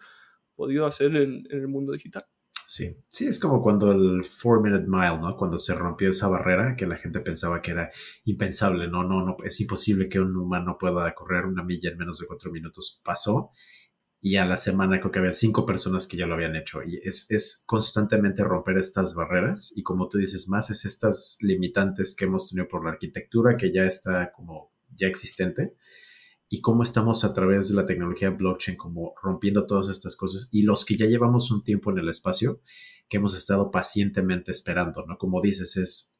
podido 0.54 0.86
hacer 0.86 1.14
en 1.16 1.46
el 1.50 1.68
mundo 1.68 1.92
digital. 1.92 2.24
Sí, 2.70 3.02
sí, 3.06 3.26
es 3.26 3.40
como 3.40 3.62
cuando 3.62 3.90
el 3.92 4.24
Four 4.24 4.62
Minute 4.62 4.84
Mile, 4.86 5.18
¿no? 5.22 5.38
Cuando 5.38 5.56
se 5.56 5.74
rompió 5.74 6.10
esa 6.10 6.28
barrera 6.28 6.76
que 6.76 6.84
la 6.84 6.98
gente 6.98 7.20
pensaba 7.20 7.62
que 7.62 7.70
era 7.70 7.90
impensable, 8.26 8.88
no, 8.88 9.02
no, 9.04 9.24
no, 9.24 9.38
es 9.42 9.58
imposible 9.62 10.06
que 10.06 10.20
un 10.20 10.36
humano 10.36 10.76
pueda 10.78 11.14
correr 11.14 11.46
una 11.46 11.62
milla 11.62 11.88
en 11.88 11.96
menos 11.96 12.18
de 12.18 12.26
cuatro 12.26 12.52
minutos. 12.52 13.00
Pasó 13.02 13.50
y 14.20 14.36
a 14.36 14.44
la 14.44 14.56
semana 14.56 14.98
creo 14.98 15.12
que 15.12 15.18
había 15.20 15.32
cinco 15.32 15.64
personas 15.64 16.06
que 16.06 16.16
ya 16.16 16.26
lo 16.26 16.34
habían 16.34 16.56
hecho. 16.56 16.82
Y 16.82 16.96
es, 17.02 17.30
es 17.30 17.62
constantemente 17.66 18.42
romper 18.42 18.78
estas 18.78 19.14
barreras 19.14 19.72
y 19.76 19.82
como 19.82 20.08
tú 20.08 20.18
dices, 20.18 20.48
más 20.48 20.70
es 20.70 20.84
estas 20.84 21.38
limitantes 21.40 22.16
que 22.16 22.24
hemos 22.24 22.48
tenido 22.48 22.68
por 22.68 22.84
la 22.84 22.90
arquitectura 22.90 23.56
que 23.56 23.72
ya 23.72 23.84
está 23.84 24.32
como 24.32 24.72
ya 24.94 25.06
existente 25.06 25.74
y 26.48 26.60
cómo 26.60 26.82
estamos 26.82 27.24
a 27.24 27.32
través 27.32 27.68
de 27.68 27.74
la 27.74 27.86
tecnología 27.86 28.30
blockchain 28.30 28.76
como 28.76 29.14
rompiendo 29.22 29.66
todas 29.66 29.88
estas 29.88 30.16
cosas 30.16 30.48
y 30.50 30.62
los 30.62 30.84
que 30.84 30.96
ya 30.96 31.06
llevamos 31.06 31.50
un 31.50 31.62
tiempo 31.62 31.90
en 31.90 31.98
el 31.98 32.08
espacio 32.08 32.62
que 33.08 33.18
hemos 33.18 33.36
estado 33.36 33.70
pacientemente 33.70 34.50
esperando, 34.50 35.04
¿no? 35.06 35.16
Como 35.16 35.40
dices, 35.40 35.76
es 35.76 36.17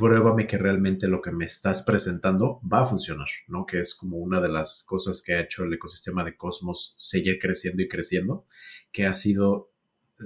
pruébame 0.00 0.46
que 0.46 0.56
realmente 0.56 1.08
lo 1.08 1.20
que 1.20 1.30
me 1.30 1.44
estás 1.44 1.82
presentando 1.82 2.58
va 2.66 2.80
a 2.80 2.86
funcionar, 2.86 3.28
¿no? 3.48 3.66
Que 3.66 3.80
es 3.80 3.94
como 3.94 4.16
una 4.16 4.40
de 4.40 4.48
las 4.48 4.82
cosas 4.82 5.22
que 5.22 5.34
ha 5.34 5.40
hecho 5.40 5.64
el 5.64 5.74
ecosistema 5.74 6.24
de 6.24 6.38
Cosmos 6.38 6.94
seguir 6.96 7.38
creciendo 7.38 7.82
y 7.82 7.88
creciendo, 7.88 8.46
que 8.90 9.06
ha 9.06 9.12
sido 9.12 9.74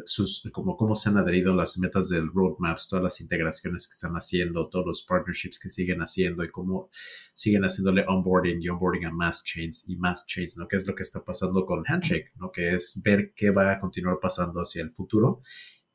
sus, 0.05 0.49
como 0.53 0.77
cómo 0.77 0.95
se 0.95 1.09
han 1.09 1.17
adherido 1.17 1.55
las 1.55 1.77
metas 1.79 2.09
del 2.09 2.31
roadmaps, 2.33 2.89
todas 2.89 3.03
las 3.03 3.21
integraciones 3.21 3.89
que 3.89 3.93
están 3.93 4.15
haciendo, 4.15 4.69
todos 4.69 4.87
los 4.87 5.03
partnerships 5.03 5.59
que 5.59 5.71
siguen 5.71 6.01
haciendo 6.01 6.45
y 6.45 6.51
cómo 6.51 6.89
siguen 7.33 7.63
haciéndole 7.63 8.05
onboarding 8.07 8.63
y 8.63 8.69
onboarding 8.69 9.07
a 9.07 9.11
más 9.11 9.43
chains 9.43 9.89
y 9.89 9.97
más 9.97 10.25
chains, 10.27 10.57
¿no? 10.57 10.69
Que 10.69 10.77
es 10.77 10.87
lo 10.87 10.95
que 10.95 11.03
está 11.03 11.25
pasando 11.25 11.67
con 11.67 11.85
Handshake, 11.85 12.33
¿no? 12.37 12.53
Que 12.53 12.75
es 12.75 13.01
ver 13.05 13.33
qué 13.35 13.51
va 13.51 13.73
a 13.73 13.81
continuar 13.81 14.19
pasando 14.21 14.61
hacia 14.61 14.83
el 14.83 14.93
futuro 14.93 15.43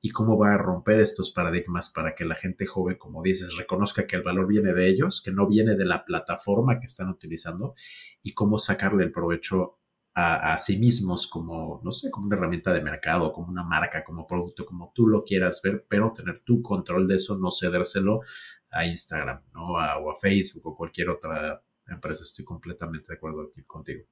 y 0.01 0.11
cómo 0.11 0.37
va 0.37 0.53
a 0.53 0.57
romper 0.57 0.99
estos 0.99 1.31
paradigmas 1.31 1.89
para 1.89 2.15
que 2.15 2.23
la 2.23 2.35
gente 2.35 2.65
joven, 2.65 2.97
como 2.97 3.21
dices, 3.21 3.55
reconozca 3.57 4.07
que 4.07 4.15
el 4.15 4.23
valor 4.23 4.47
viene 4.47 4.73
de 4.73 4.87
ellos, 4.87 5.21
que 5.21 5.31
no 5.31 5.47
viene 5.47 5.75
de 5.75 5.85
la 5.85 6.05
plataforma 6.05 6.79
que 6.79 6.85
están 6.85 7.09
utilizando 7.09 7.75
y 8.23 8.33
cómo 8.33 8.57
sacarle 8.59 9.03
el 9.03 9.11
provecho 9.11 9.79
a, 10.15 10.57
sí 10.57 10.77
mismos 10.77 11.27
como, 11.27 11.79
no 11.81 11.91
sé, 11.93 12.11
como 12.11 12.27
una 12.27 12.35
herramienta 12.35 12.73
de 12.73 12.81
mercado, 12.81 13.31
como 13.31 13.49
una 13.49 13.63
marca, 13.63 14.03
como 14.03 14.27
producto, 14.27 14.65
como 14.65 14.91
tú 14.93 15.07
lo 15.07 15.23
quieras 15.23 15.61
ver, 15.63 15.85
pero 15.87 16.11
tener 16.11 16.41
tu 16.43 16.61
control 16.61 17.07
de 17.07 17.15
eso, 17.15 17.37
no 17.37 17.49
cedérselo 17.51 18.21
a 18.69 18.85
Instagram, 18.85 19.41
¿no? 19.53 19.73
o 19.73 20.11
a 20.11 20.15
Facebook 20.19 20.67
o 20.67 20.75
cualquier 20.75 21.09
otra 21.09 21.63
empresa. 21.87 22.23
Estoy 22.23 22.43
completamente 22.43 23.13
de 23.13 23.15
acuerdo 23.15 23.51
contigo. 23.65 24.03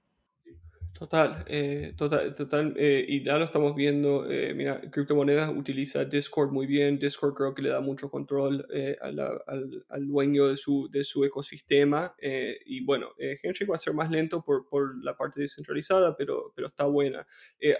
Total, 0.97 1.45
eh, 1.45 1.93
total, 1.95 2.33
total, 2.33 2.73
eh, 2.75 3.05
y 3.07 3.23
ya 3.23 3.37
lo 3.37 3.45
estamos 3.45 3.75
viendo, 3.75 4.27
eh, 4.27 4.55
mira, 4.55 4.81
criptomonedas 4.89 5.55
utiliza 5.55 6.03
Discord 6.05 6.49
muy 6.51 6.65
bien, 6.65 6.97
Discord 6.97 7.35
creo 7.35 7.53
que 7.53 7.61
le 7.61 7.69
da 7.69 7.81
mucho 7.81 8.09
control 8.09 8.65
al, 9.01 9.19
al, 9.89 10.07
dueño 10.07 10.47
de 10.47 10.57
su, 10.57 10.89
de 10.89 11.03
su 11.03 11.23
ecosistema, 11.23 12.15
y 12.65 12.83
bueno, 12.83 13.11
Handshake 13.43 13.69
va 13.69 13.75
a 13.75 13.77
ser 13.77 13.93
más 13.93 14.09
lento 14.09 14.43
por, 14.43 14.67
por, 14.67 14.97
la 15.03 15.15
parte 15.15 15.41
descentralizada, 15.41 16.17
pero, 16.17 16.51
pero 16.55 16.69
está 16.69 16.85
buena. 16.85 17.27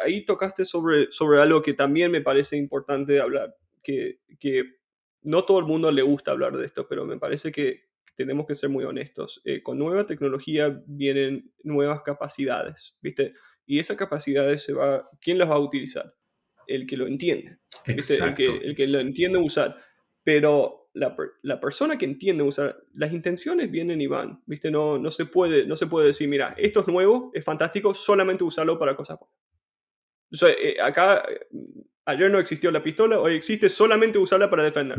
ahí 0.06 0.24
tocaste 0.24 0.64
sobre, 0.66 1.12
sobre 1.12 1.42
algo 1.42 1.64
que 1.64 1.74
también 1.74 2.12
me 2.12 2.22
parece 2.22 2.56
importante 2.56 3.20
hablar, 3.20 3.58
que, 3.82 4.20
que 4.40 4.76
no 5.24 5.44
todo 5.44 5.58
el 5.58 5.66
mundo 5.66 5.92
le 5.92 6.04
gusta 6.04 6.30
hablar 6.30 6.56
de 6.56 6.68
esto, 6.68 6.88
pero 6.88 7.04
me 7.06 7.18
parece 7.18 7.52
que, 7.52 7.87
tenemos 8.18 8.48
que 8.48 8.56
ser 8.56 8.70
muy 8.70 8.84
honestos. 8.84 9.42
Eh, 9.46 9.62
con 9.62 9.78
nueva 9.78 10.06
tecnología 10.06 10.82
vienen 10.88 11.54
nuevas 11.64 12.02
capacidades, 12.02 12.96
¿viste? 13.00 13.34
Y 13.66 13.80
esas 13.80 13.96
capacidades 13.96 14.64
se 14.64 14.74
va, 14.74 15.08
¿quién 15.22 15.38
las 15.38 15.50
va 15.50 15.56
a 15.56 15.60
utilizar? 15.60 16.14
El 16.66 16.86
que 16.88 16.98
lo 16.98 17.08
entiende, 17.08 17.60
El, 17.86 18.04
que, 18.36 18.46
el 18.46 18.76
que 18.76 18.88
lo 18.88 19.00
entiende 19.00 19.38
usar. 19.38 19.78
Pero 20.24 20.90
la, 20.94 21.16
la, 21.44 21.62
persona 21.62 21.98
que 21.98 22.06
entiende 22.06 22.44
usar, 22.44 22.84
las 22.94 23.14
intenciones 23.14 23.70
vienen 23.70 24.02
y 24.02 24.08
van, 24.08 24.42
¿viste? 24.48 24.72
No, 24.72 24.98
no, 24.98 25.12
se 25.12 25.26
puede, 25.26 25.68
no 25.68 25.78
se 25.78 25.88
puede 25.88 26.08
decir, 26.08 26.28
mira, 26.28 26.56
esto 26.58 26.82
es 26.82 26.88
nuevo, 26.88 27.32
es 27.34 27.46
fantástico, 27.46 27.94
solamente 27.94 28.44
usarlo 28.44 28.80
para 28.80 28.96
cosas 28.96 29.20
buenas. 29.20 30.58
Eh, 30.60 30.76
acá, 30.82 31.24
ayer 32.06 32.32
no 32.32 32.40
existió 32.40 32.72
la 32.72 32.84
pistola, 32.84 33.20
hoy 33.20 33.36
existe 33.36 33.70
solamente 33.70 34.18
usarla 34.18 34.50
para 34.50 34.64
defender 34.64 34.98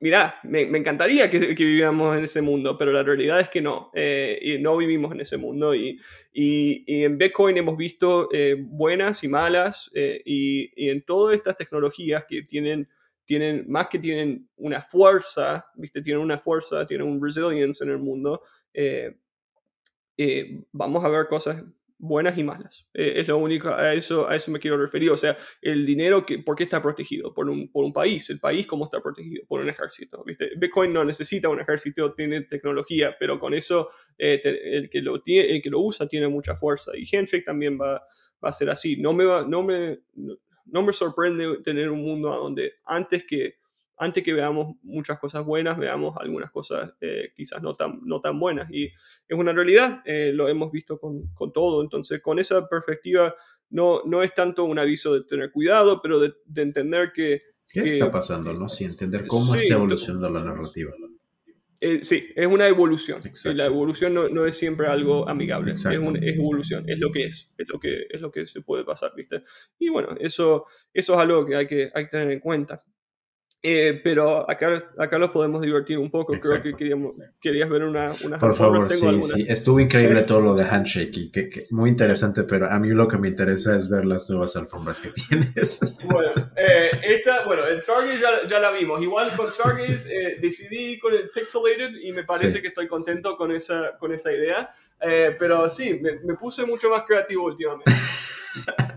mirá, 0.00 0.38
me, 0.42 0.62
encantaría 0.62 1.30
que, 1.30 1.38
viviéramos 1.38 2.16
en 2.16 2.24
ese 2.24 2.42
mundo, 2.42 2.76
pero 2.76 2.92
la 2.92 3.02
realidad 3.02 3.40
es 3.40 3.48
que 3.48 3.60
no, 3.60 3.90
eh, 3.94 4.38
y 4.42 4.58
no 4.58 4.76
vivimos 4.76 5.12
en 5.12 5.20
ese 5.20 5.36
mundo. 5.36 5.74
Y, 5.74 6.00
y, 6.32 7.04
en 7.04 7.18
Bitcoin 7.18 7.56
hemos 7.56 7.76
visto 7.76 8.28
eh, 8.32 8.56
buenas 8.58 9.22
y 9.24 9.28
malas, 9.28 9.90
eh, 9.94 10.22
y, 10.24 10.88
en 10.90 11.02
todas 11.02 11.36
estas 11.36 11.56
tecnologías 11.56 12.24
que 12.28 12.42
tienen, 12.42 12.88
tienen, 13.24 13.64
más 13.68 13.88
que 13.88 13.98
tienen 13.98 14.48
una 14.56 14.80
fuerza, 14.80 15.66
¿viste? 15.74 16.02
tienen 16.02 16.22
una 16.22 16.38
fuerza, 16.38 16.86
tienen 16.86 17.06
un 17.06 17.22
resilience 17.22 17.84
en 17.84 17.90
el 17.90 17.98
mundo, 17.98 18.42
vamos 20.72 21.04
a 21.04 21.08
ver 21.08 21.26
cosas 21.26 21.62
buenas 22.02 22.36
y 22.36 22.42
malas. 22.42 22.84
Eh, 22.92 23.14
es 23.16 23.28
lo 23.28 23.38
único, 23.38 23.68
a 23.68 23.94
eso, 23.94 24.28
a 24.28 24.34
eso 24.34 24.50
me 24.50 24.58
quiero 24.58 24.76
referir. 24.76 25.10
O 25.12 25.16
sea, 25.16 25.38
el 25.62 25.86
dinero, 25.86 26.26
que, 26.26 26.40
¿por 26.40 26.56
qué 26.56 26.64
está 26.64 26.82
protegido? 26.82 27.32
Por 27.32 27.48
un, 27.48 27.70
por 27.70 27.84
un 27.84 27.92
país. 27.92 28.28
El 28.28 28.40
país, 28.40 28.66
¿cómo 28.66 28.86
está 28.86 29.00
protegido? 29.00 29.44
Por 29.46 29.60
un 29.60 29.68
ejército. 29.68 30.24
Bitcoin 30.56 30.92
no 30.92 31.04
necesita 31.04 31.48
un 31.48 31.60
ejército, 31.60 32.12
tiene 32.12 32.42
tecnología, 32.42 33.14
pero 33.18 33.38
con 33.38 33.54
eso 33.54 33.88
eh, 34.18 34.40
el, 34.44 34.90
que 34.90 35.00
lo 35.00 35.22
tiene, 35.22 35.54
el 35.54 35.62
que 35.62 35.70
lo 35.70 35.78
usa 35.78 36.08
tiene 36.08 36.26
mucha 36.26 36.56
fuerza. 36.56 36.90
Y 36.96 37.06
Handshake 37.16 37.44
también 37.44 37.78
va, 37.80 38.04
va 38.44 38.48
a 38.48 38.52
ser 38.52 38.68
así. 38.68 38.96
No 38.96 39.12
me, 39.12 39.24
va, 39.24 39.46
no, 39.46 39.62
me, 39.62 40.00
no 40.16 40.82
me 40.82 40.92
sorprende 40.92 41.58
tener 41.62 41.88
un 41.88 42.02
mundo 42.02 42.30
donde 42.34 42.74
antes 42.84 43.24
que 43.24 43.61
antes 43.96 44.22
que 44.22 44.32
veamos 44.32 44.76
muchas 44.82 45.18
cosas 45.18 45.44
buenas, 45.44 45.78
veamos 45.78 46.16
algunas 46.18 46.50
cosas 46.50 46.92
eh, 47.00 47.32
quizás 47.36 47.62
no 47.62 47.74
tan, 47.74 48.00
no 48.04 48.20
tan 48.20 48.38
buenas. 48.38 48.70
Y 48.70 48.86
es 48.86 49.38
una 49.38 49.52
realidad, 49.52 50.02
eh, 50.04 50.32
lo 50.34 50.48
hemos 50.48 50.72
visto 50.72 50.98
con, 50.98 51.28
con, 51.34 51.52
todo. 51.52 51.82
Entonces, 51.82 52.20
con 52.20 52.38
esa 52.38 52.68
perspectiva, 52.68 53.34
no, 53.70 54.02
no 54.04 54.22
es 54.22 54.34
tanto 54.34 54.64
un 54.64 54.78
aviso 54.78 55.14
de 55.14 55.24
tener 55.24 55.52
cuidado, 55.52 56.00
pero 56.02 56.18
de, 56.18 56.34
de 56.44 56.62
entender 56.62 57.12
que... 57.12 57.42
¿Qué 57.66 57.80
está 57.80 58.10
pasando? 58.10 58.52
¿no? 58.52 58.68
Sí, 58.68 58.84
entender 58.84 59.26
cómo 59.26 59.54
está 59.54 59.74
evolucionando 59.74 60.30
la 60.30 60.44
narrativa. 60.44 60.92
Eh, 61.84 62.04
sí, 62.04 62.28
es 62.36 62.46
una 62.46 62.68
evolución. 62.68 63.20
La 63.56 63.66
evolución 63.66 64.14
no, 64.14 64.28
no, 64.28 64.46
es 64.46 64.56
siempre 64.56 64.86
algo 64.86 65.28
amigable. 65.28 65.72
Es, 65.72 65.84
una, 65.84 66.20
es, 66.20 66.36
evolución, 66.36 66.88
es 66.88 66.96
lo 66.96 67.10
que 67.10 67.24
es, 67.24 67.50
es 67.58 67.68
lo 67.68 67.80
que, 67.80 68.06
es 68.08 68.20
lo 68.20 68.30
que 68.30 68.46
se 68.46 68.60
puede 68.60 68.84
pasar, 68.84 69.12
¿viste? 69.16 69.42
Y 69.80 69.88
bueno, 69.88 70.14
eso, 70.20 70.66
eso 70.94 71.14
es 71.14 71.18
algo 71.18 71.44
que 71.44 71.56
hay 71.56 71.66
que, 71.66 71.90
hay 71.92 72.04
que 72.04 72.10
tener 72.10 72.30
en 72.30 72.38
cuenta. 72.38 72.84
Eh, 73.64 74.00
pero 74.02 74.50
acá, 74.50 74.90
acá 74.98 75.18
los 75.18 75.30
podemos 75.30 75.62
divertir 75.62 75.96
un 75.96 76.10
poco. 76.10 76.32
Creo 76.32 76.60
que 76.60 76.74
queríamos, 76.74 77.20
querías 77.40 77.70
ver 77.70 77.84
una, 77.84 78.12
una 78.24 78.36
Por 78.36 78.56
favor, 78.56 78.90
sí, 78.90 79.22
sí. 79.22 79.46
Estuvo 79.48 79.78
increíble 79.78 80.22
todo 80.22 80.40
lo 80.40 80.56
de 80.56 80.64
Handshake 80.64 81.16
y 81.16 81.30
que, 81.30 81.66
muy 81.70 81.90
interesante, 81.90 82.42
pero 82.42 82.68
a 82.68 82.80
mí 82.80 82.88
lo 82.88 83.06
que 83.06 83.18
me 83.18 83.28
interesa 83.28 83.76
es 83.76 83.88
ver 83.88 84.04
las 84.04 84.28
nuevas 84.28 84.56
alfombras 84.56 85.00
que 85.00 85.10
tienes. 85.28 85.78
Bueno, 86.10 86.28
eh, 86.56 86.90
esta, 87.04 87.44
bueno 87.44 87.64
el 87.68 87.80
Stargaze 87.80 88.18
ya, 88.18 88.48
ya, 88.48 88.58
la 88.58 88.72
vimos. 88.72 89.00
Igual 89.00 89.36
con 89.36 89.52
Stargaze 89.52 90.08
eh, 90.10 90.38
decidí 90.40 90.98
con 90.98 91.14
el 91.14 91.30
Pixelated 91.30 92.00
y 92.02 92.10
me 92.10 92.24
parece 92.24 92.60
que 92.60 92.68
estoy 92.68 92.88
contento 92.88 93.36
con 93.36 93.52
esa, 93.52 93.96
con 93.96 94.12
esa 94.12 94.32
idea. 94.32 94.70
pero 94.98 95.68
sí, 95.68 96.00
me, 96.02 96.18
me, 96.24 96.34
puse 96.34 96.66
mucho 96.66 96.90
más 96.90 97.04
creativo 97.04 97.44
últimamente. 97.44 97.92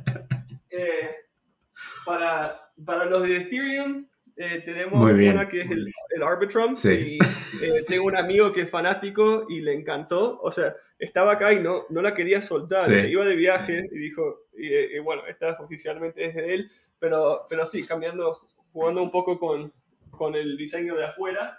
para, 2.04 2.72
para 2.84 3.06
los 3.06 3.22
de 3.24 3.38
Ethereum 3.38 4.08
eh, 4.38 4.62
tenemos 4.66 5.00
una 5.00 5.48
que 5.48 5.62
es 5.62 5.72
el, 5.72 5.92
el 6.10 6.24
Arbitrum. 6.24 6.74
Y 6.84 7.18
eh, 7.18 7.86
tengo 7.88 8.06
un 8.06 8.18
amigo 8.18 8.52
que 8.52 8.62
es 8.62 8.70
fanático 8.70 9.46
y 9.48 9.62
le 9.62 9.74
encantó. 9.74 10.40
O 10.42 10.52
sea, 10.52 10.76
estaba 11.00 11.34
acá 11.34 11.54
y 11.54 11.62
no, 11.62 11.86
no 11.90 12.02
la 12.02 12.14
quería 12.14 12.42
soltar. 12.42 12.82
Se 12.82 13.10
iba 13.10 13.26
de 13.26 13.36
viaje 13.36 13.88
y 13.92 13.98
dijo, 13.98 14.48
y, 14.58 15.00
bueno, 15.00 15.26
esta 15.28 15.58
oficialmente 15.60 16.26
es 16.26 16.36
de 16.36 16.54
él. 16.54 16.72
Pero, 17.00 17.46
pero 17.50 17.66
sí, 17.66 17.86
cambiando, 17.86 18.38
jugando 18.74 19.04
un 19.04 19.12
poco 19.12 19.40
con, 19.40 19.72
con 20.12 20.36
el 20.36 20.58
diseño 20.58 20.96
de 20.96 21.06
afuera. 21.06 21.58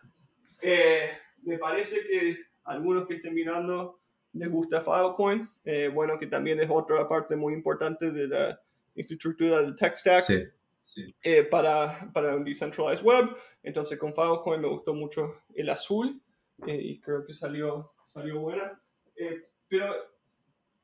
Eh, 0.62 1.10
me 1.44 1.58
parece 1.58 2.00
que 2.06 2.38
algunos 2.64 3.06
que 3.06 3.14
estén 3.14 3.34
mirando 3.34 4.00
les 4.32 4.50
gusta 4.50 4.82
Filecoin. 4.82 5.48
bueno, 5.94 6.18
que 6.18 6.26
también 6.26 6.60
es 6.60 6.68
otra 6.68 7.08
parte 7.08 7.36
muy 7.36 7.54
importante 7.54 8.10
de 8.10 8.28
la 8.28 8.60
infraestructura 8.94 9.62
del 9.62 9.76
tech 9.76 9.94
stack. 9.94 10.55
Sí. 10.86 11.04
Eh, 11.20 11.42
para, 11.42 12.08
para 12.14 12.36
un 12.36 12.44
decentralized 12.44 13.04
web. 13.04 13.30
Entonces 13.64 13.98
con 13.98 14.14
Filecoin 14.14 14.60
me 14.60 14.68
gustó 14.68 14.94
mucho 14.94 15.42
el 15.52 15.68
azul 15.68 16.22
eh, 16.64 16.78
y 16.80 17.00
creo 17.00 17.24
que 17.26 17.34
salió, 17.34 17.92
salió 18.04 18.38
buena. 18.38 18.80
Eh, 19.16 19.48
pero 19.66 19.92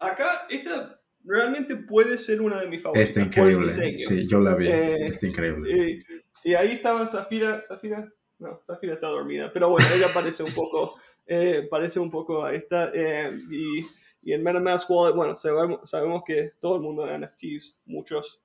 acá 0.00 0.48
esta 0.50 1.00
realmente 1.22 1.76
puede 1.76 2.18
ser 2.18 2.40
una 2.40 2.60
de 2.60 2.66
mis 2.66 2.82
favoritas. 2.82 3.10
Está 3.10 3.20
increíble. 3.20 3.70
Sí, 3.96 4.26
yo 4.26 4.40
la 4.40 4.56
vi. 4.56 4.66
está 4.66 5.24
increíble. 5.24 6.04
y 6.42 6.54
ahí 6.54 6.72
estaba 6.72 7.06
Zafira. 7.06 7.62
Zafira. 7.62 8.12
No, 8.40 8.60
Zafira 8.66 8.94
está 8.94 9.06
dormida. 9.06 9.52
Pero 9.52 9.70
bueno, 9.70 9.86
ella 9.94 10.08
parece 10.12 10.42
un 10.42 10.52
poco, 10.52 10.98
parece 11.70 12.00
un 12.00 12.10
poco 12.10 12.44
a 12.44 12.52
esta. 12.52 12.90
y, 12.92 13.86
y 14.20 14.32
en 14.32 14.42
MetaMask 14.42 14.90
Wallet, 14.90 15.14
bueno, 15.14 15.36
sabemos, 15.36 15.88
sabemos 15.88 16.24
que 16.26 16.54
todo 16.58 16.74
el 16.74 16.82
mundo 16.82 17.06
de 17.06 17.18
NFTs, 17.20 17.82
muchos 17.84 18.41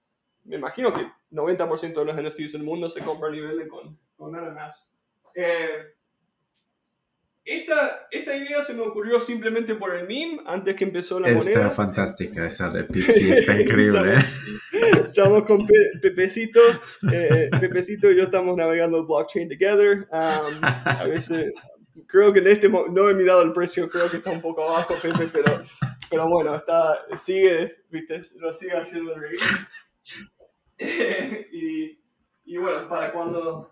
me 0.48 0.56
imagino 0.56 0.94
que 0.94 1.06
90% 1.32 1.94
de 1.94 2.06
los 2.06 2.16
NFTs 2.16 2.54
del 2.54 2.64
mundo 2.64 2.90
se 2.90 3.02
compran 3.02 3.36
y 3.36 3.42
venden 3.42 3.68
con, 3.68 3.98
con 4.16 4.32
nada 4.32 4.52
más. 4.52 4.90
Eh, 5.36 5.94
esta, 7.46 8.08
esta 8.12 8.36
idea 8.36 8.62
se 8.62 8.74
me 8.74 8.82
ocurrió 8.82 9.20
simplemente 9.22 9.76
por 9.76 9.96
el 9.96 10.06
meme 10.06 10.42
antes 10.48 10.76
que 10.76 10.84
empezó 10.84 11.18
la 11.20 11.30
Está 11.30 11.40
moneda. 11.40 11.70
fantástica 11.72 12.46
esa 12.46 12.70
de 12.70 12.84
Pipsi, 12.86 13.32
está 13.32 13.60
increíble. 13.60 14.16
¿eh? 14.16 14.22
Estamos 15.08 15.46
con 15.46 15.66
Pe- 15.66 16.00
Pepecito, 16.02 16.60
eh, 17.12 17.50
Pepecito 17.60 18.12
y 18.12 18.18
yo 18.18 18.24
estamos 18.24 18.56
navegando 18.58 19.06
blockchain 19.06 19.48
together. 19.50 20.08
Um, 20.12 20.60
a 20.62 21.06
veces, 21.06 21.54
creo 22.06 22.32
que 22.34 22.40
en 22.40 22.48
este 22.48 22.70
no 22.70 23.10
he 23.10 23.14
mirado 23.16 23.42
el 23.42 23.54
precio, 23.54 23.90
creo 23.90 24.12
que 24.12 24.18
está 24.18 24.30
un 24.32 24.42
poco 24.42 24.64
abajo, 24.64 24.94
Pepe, 25.02 25.28
pero, 25.34 25.64
pero 26.12 26.28
bueno, 26.28 26.56
está, 26.56 27.00
sigue, 27.18 27.78
viste, 27.90 28.22
lo 28.36 28.52
sigue 28.54 28.74
haciendo 28.78 29.16
reír. 29.18 29.40
y, 31.52 32.00
y 32.46 32.58
bueno, 32.58 32.88
para 32.90 33.12
cuando, 33.12 33.72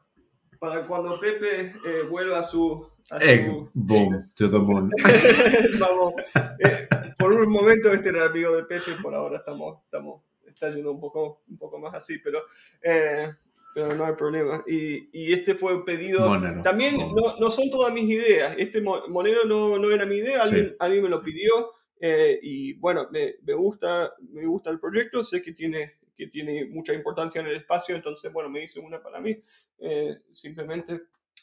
para 0.60 0.82
cuando 0.86 1.20
Pepe 1.20 1.74
eh, 1.86 2.04
vuelva 2.10 2.40
a 2.40 2.44
su... 2.44 2.88
A 3.12 3.22
su 3.22 3.28
Egg, 3.28 3.70
boom, 3.74 4.30
to 4.36 4.50
the 4.50 4.58
moon. 4.58 4.90
Vamos, 5.80 6.14
eh, 6.60 6.88
por 7.20 7.32
un 7.34 7.52
momento 7.52 7.92
este 7.94 8.10
era 8.10 8.24
el 8.24 8.30
amigo 8.30 8.56
de 8.56 8.64
Pepe, 8.64 8.94
por 9.02 9.14
ahora 9.14 9.38
estamos, 9.38 9.84
estamos, 9.86 10.24
está 10.48 10.70
yendo 10.72 10.92
un 10.92 11.00
poco, 11.00 11.44
un 11.48 11.58
poco 11.58 11.78
más 11.78 11.94
así, 11.94 12.18
pero, 12.24 12.40
eh, 12.82 13.32
pero 13.76 13.94
no 13.94 14.06
hay 14.06 14.14
problema. 14.16 14.64
Y, 14.68 15.10
y 15.14 15.34
este 15.34 15.54
fue 15.54 15.86
pedido, 15.86 16.28
Monero. 16.28 16.64
también 16.64 16.98
Boom. 16.98 17.14
no, 17.16 17.38
no 17.38 17.52
son 17.52 17.70
todas 17.70 17.94
mis 17.94 18.06
ideas, 18.10 18.56
este 18.58 18.82
mo- 18.82 19.08
Monero 19.10 19.46
no, 19.46 19.78
no 19.78 19.92
era 19.92 20.06
mi 20.08 20.16
idea, 20.16 20.42
alguien, 20.42 20.70
Sí. 20.70 20.76
alguien 20.80 21.04
me 21.04 21.10
lo 21.10 21.18
Sí. 21.20 21.26
pidió 21.26 21.72
eh, 22.00 22.40
y 22.42 22.74
bueno, 22.74 23.08
me, 23.12 23.36
me, 23.44 23.54
gusta, 23.54 24.16
me 24.32 24.46
gusta 24.48 24.72
el 24.72 24.80
proyecto, 24.80 25.24
sé 25.24 25.44
que 25.44 25.54
tiene, 25.54 25.94
que 26.16 26.28
tiene 26.28 26.66
mucha 26.66 26.94
importancia 26.94 27.42
en 27.42 27.48
el 27.48 27.56
espacio, 27.58 27.96
entonces 27.96 28.32
bueno, 28.32 28.50
me 28.50 28.64
hice 28.64 28.80
una 28.80 29.02
para 29.02 29.20
mí, 29.20 29.38
eh, 29.80 30.18
simplemente 30.32 31.02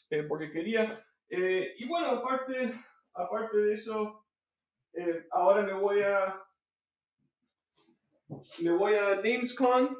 eh, 0.09 0.23
porque 0.23 0.51
quería. 0.51 1.05
Eh, 1.29 1.73
y 1.77 1.87
bueno, 1.87 2.07
aparte, 2.07 2.73
aparte 3.13 3.57
de 3.57 3.73
eso, 3.73 4.25
eh, 4.93 5.25
ahora 5.31 5.63
me 5.63 5.73
voy 5.73 6.01
a 6.01 6.41
me 8.61 8.71
voy 8.71 8.93
a 8.95 9.15
NamesCon, 9.15 9.97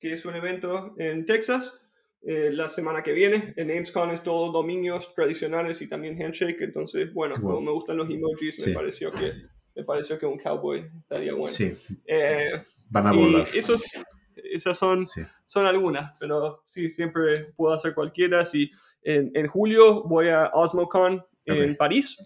que 0.00 0.14
es 0.14 0.24
un 0.24 0.34
evento 0.34 0.94
en 0.98 1.26
Texas, 1.26 1.78
eh, 2.22 2.50
la 2.52 2.68
semana 2.68 3.02
que 3.02 3.12
viene. 3.12 3.52
En 3.56 3.68
NamesCon 3.68 4.10
es 4.10 4.22
todo 4.22 4.50
dominios 4.50 5.14
tradicionales 5.14 5.80
y 5.82 5.88
también 5.88 6.20
handshake, 6.20 6.60
entonces 6.62 7.12
bueno, 7.12 7.34
Wow. 7.36 7.42
como 7.42 7.60
me 7.60 7.72
gustan 7.72 7.96
los 7.98 8.08
emojis, 8.10 8.56
Sí. 8.56 8.70
me 8.70 8.76
pareció 8.76 9.10
que 9.10 9.30
me 9.74 9.84
pareció 9.84 10.18
que 10.18 10.24
un 10.24 10.38
cowboy 10.38 10.90
estaría 11.00 11.32
bueno. 11.34 11.48
Sí, 11.48 11.76
Eh, 12.06 12.62
van 12.90 13.06
a 13.06 13.14
y 13.14 13.16
volar. 13.16 13.48
esos, 13.54 13.82
esas 14.34 14.76
son 14.78 15.06
Sí. 15.06 15.22
son 15.44 15.66
algunas, 15.66 16.16
pero 16.18 16.62
sí, 16.64 16.88
siempre 16.90 17.44
puedo 17.56 17.74
hacer 17.74 17.94
cualquiera. 17.94 18.44
Si 18.44 18.70
en, 19.02 19.30
en 19.34 19.46
julio 19.46 20.02
voy 20.04 20.28
a 20.28 20.50
OsmoCon 20.52 21.24
en 21.44 21.70
Ok. 21.72 21.76
París 21.78 22.16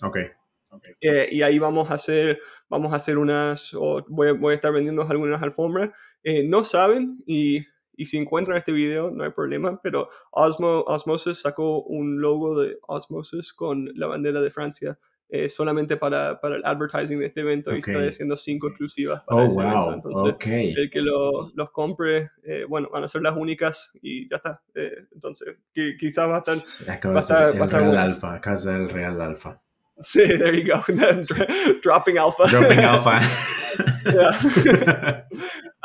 Ok, 0.73 0.87
eh, 1.01 1.29
y 1.33 1.43
ahí 1.43 1.59
vamos 1.59 1.91
a 1.91 1.95
hacer, 1.95 2.41
vamos 2.69 2.93
a 2.93 2.97
hacer 2.97 3.19
unas, 3.19 3.75
o 3.75 4.05
voy, 4.09 4.29
a- 4.29 4.33
voy 4.35 4.53
a 4.53 4.55
estar 4.55 4.73
vendiendo 4.73 5.03
algunas 5.03 5.43
alfombras. 5.43 5.91
Eh, 6.23 6.45
no 6.47 6.63
saben 6.63 7.19
y, 7.27 7.67
y 7.97 8.07
si 8.07 8.19
encuentran 8.19 8.57
este 8.57 8.71
video 8.71 9.11
no 9.11 9.25
hay 9.25 9.31
problema, 9.31 9.81
pero 9.83 10.09
Osmo, 10.31 10.83
Osmosis 10.87 11.41
sacó 11.41 11.83
un 11.83 12.21
logo 12.21 12.61
de 12.61 12.79
Osmosis 12.87 13.53
con 13.53 13.91
la 13.97 14.07
bandera 14.07 14.41
de 14.41 14.51
Francia. 14.53 14.97
Eh, 15.33 15.49
solamente 15.49 15.97
para, 15.97 16.41
para 16.41 16.57
el 16.57 16.63
advertising 16.65 17.19
de 17.21 17.27
este 17.27 17.41
evento 17.43 17.75
y 17.75 17.79
Ok. 17.79 17.89
estoy 17.89 18.09
haciendo 18.09 18.37
cinco 18.37 18.69
exclusivas 18.69 19.23
para 19.27 19.43
oh 19.43 19.47
ese 19.47 19.61
evento. 19.61 19.79
wow, 19.85 19.93
Entonces, 19.95 20.35
ok. 20.35 20.47
el 20.47 20.91
que 20.91 21.01
lo- 21.01 21.51
los 21.55 21.71
compre, 21.71 22.31
eh, 22.45 22.65
bueno, 22.69 22.89
van 22.93 23.05
a 23.05 23.09
ser 23.09 23.23
las 23.23 23.37
únicas 23.37 23.91
y 24.03 24.29
ya 24.29 24.37
está. 24.37 24.61
Eh, 24.75 25.07
entonces, 25.15 25.57
qui- 25.75 25.97
quizás 25.99 26.29
va 26.29 26.37
a 26.37 26.39
estar. 26.39 26.57
Sí, 26.59 26.85
va 26.87 26.93
a 26.95 26.97
estar- 26.99 27.23
ser 27.23 27.37
va 27.39 27.45
a 27.45 27.51
el 27.51 27.63
estar 27.65 27.81
Real. 27.83 27.97
Alfa, 27.99 28.41
de 28.51 28.59
ser 28.59 28.75
el 28.75 28.89
Real 28.89 29.21
Alfa. 29.21 29.61
Sí, 30.03 30.21
there 30.27 30.59
you 30.59 30.67
go. 30.73 30.81
Dropping 31.83 32.19
alpha. 32.19 32.47
Dropping 32.49 32.79
Alfa. 32.85 33.21
Yeah. 34.05 35.27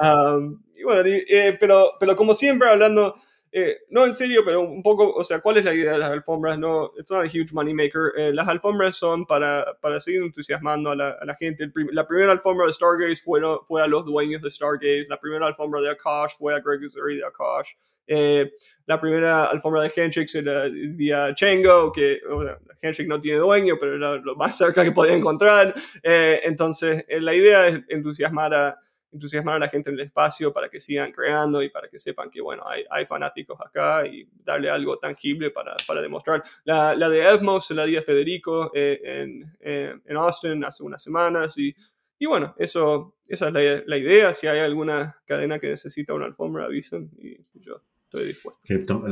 Um, 0.01 0.61
y 0.77 0.83
bueno, 0.83 1.03
eh, 1.05 1.55
pero, 1.57 1.91
pero 1.99 2.15
como 2.17 2.33
siempre, 2.33 2.67
hablando, 2.69 3.15
eh, 3.57 3.83
no 3.89 4.05
en 4.05 4.13
serio, 4.13 4.41
pero 4.43 4.59
un 4.59 4.83
poco, 4.83 5.13
o 5.13 5.23
sea, 5.23 5.39
¿cuál 5.39 5.55
es 5.55 5.63
la 5.63 5.73
idea 5.73 5.93
de 5.93 5.97
las 5.97 6.11
alfombras? 6.11 6.59
No, 6.59 6.91
it's 6.99 7.09
not 7.09 7.23
a 7.23 7.29
huge 7.29 7.53
money 7.53 7.73
maker. 7.73 8.11
Eh, 8.17 8.33
las 8.33 8.49
alfombras 8.49 8.97
son 8.97 9.25
para, 9.25 9.77
para 9.79 10.01
seguir 10.01 10.23
entusiasmando 10.23 10.91
a 10.91 10.95
la, 10.97 11.35
gente. 11.39 11.71
La 11.93 12.05
primera 12.05 12.33
alfombra 12.33 12.67
de 12.67 12.73
Stargaze 12.73 13.21
fue, 13.23 13.39
fue 13.65 13.81
a 13.81 13.87
los 13.87 14.03
dueños 14.03 14.41
de 14.41 14.51
Stargaze. 14.51 15.05
La 15.07 15.21
primera 15.21 15.47
alfombra 15.47 15.81
de 15.81 15.89
Akash 15.89 16.35
fue 16.37 16.53
a 16.53 16.59
Greg 16.59 16.81
Uzuri 16.81 17.15
de 17.15 17.23
Akash. 17.23 17.75
Eh, 18.07 18.51
la 18.87 18.99
primera 18.99 19.45
alfombra 19.45 19.83
de 19.83 20.01
Handshake 20.01 20.35
era 20.35 20.69
de 20.69 21.33
Chango, 21.35 21.93
que 21.93 22.19
o 22.29 22.43
sea, 22.43 22.59
Handshake 22.83 23.07
no 23.07 23.21
tiene 23.21 23.39
dueño, 23.39 23.77
pero 23.79 23.95
era 23.95 24.17
lo 24.17 24.35
más 24.35 24.57
cerca 24.57 24.83
que 24.83 24.91
podía 24.91 25.13
encontrar. 25.13 25.73
Entonces, 26.03 27.05
la 27.07 27.33
idea 27.33 27.69
es 27.69 27.79
entusiasmar 27.87 28.53
a, 28.53 28.79
entusiasmar 29.15 29.55
a 29.55 29.59
la 29.59 29.67
gente 29.67 29.89
en 29.89 29.95
el 29.95 30.05
espacio 30.05 30.53
para 30.53 30.69
que 30.69 30.79
sigan 30.79 31.11
creando 31.11 31.61
y 31.61 31.69
para 31.69 31.89
que 31.89 31.97
sepan 31.97 32.29
que, 32.29 32.41
bueno, 32.41 32.63
hay, 32.67 32.85
hay 32.89 33.05
fanáticos 33.05 33.59
acá 33.59 34.05
y 34.05 34.27
darle 34.43 34.69
algo 34.69 34.97
tangible 34.97 35.51
para, 35.51 35.75
para 35.87 36.01
demostrar. 36.01 36.43
La, 36.63 36.95
la 36.95 37.09
de 37.09 37.21
Evmos 37.23 37.71
la 37.71 37.85
di 37.85 37.97
a 37.97 38.01
Federico 38.01 38.71
eh, 38.73 39.01
en, 39.03 39.45
eh, 39.59 39.95
en 40.05 40.17
Austin 40.17 40.63
hace 40.63 40.83
unas 40.83 41.01
semanas 41.01 41.57
y, 41.57 41.75
y 42.19 42.25
bueno, 42.25 42.55
eso, 42.57 43.15
esa 43.27 43.47
es 43.47 43.53
la, 43.53 43.83
la, 43.85 43.97
idea. 43.97 44.33
Si 44.33 44.47
hay 44.47 44.59
alguna 44.59 45.17
cadena 45.25 45.59
que 45.59 45.69
necesita 45.69 46.13
una 46.13 46.25
alfombra, 46.25 46.65
avisen 46.65 47.11
y 47.17 47.37
yo 47.59 47.81
estoy 48.05 48.27
dispuesto. 48.27 48.61
Cripto, 48.65 49.03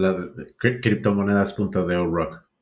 criptomonedas.de 0.57 1.95
rock. 2.05 2.52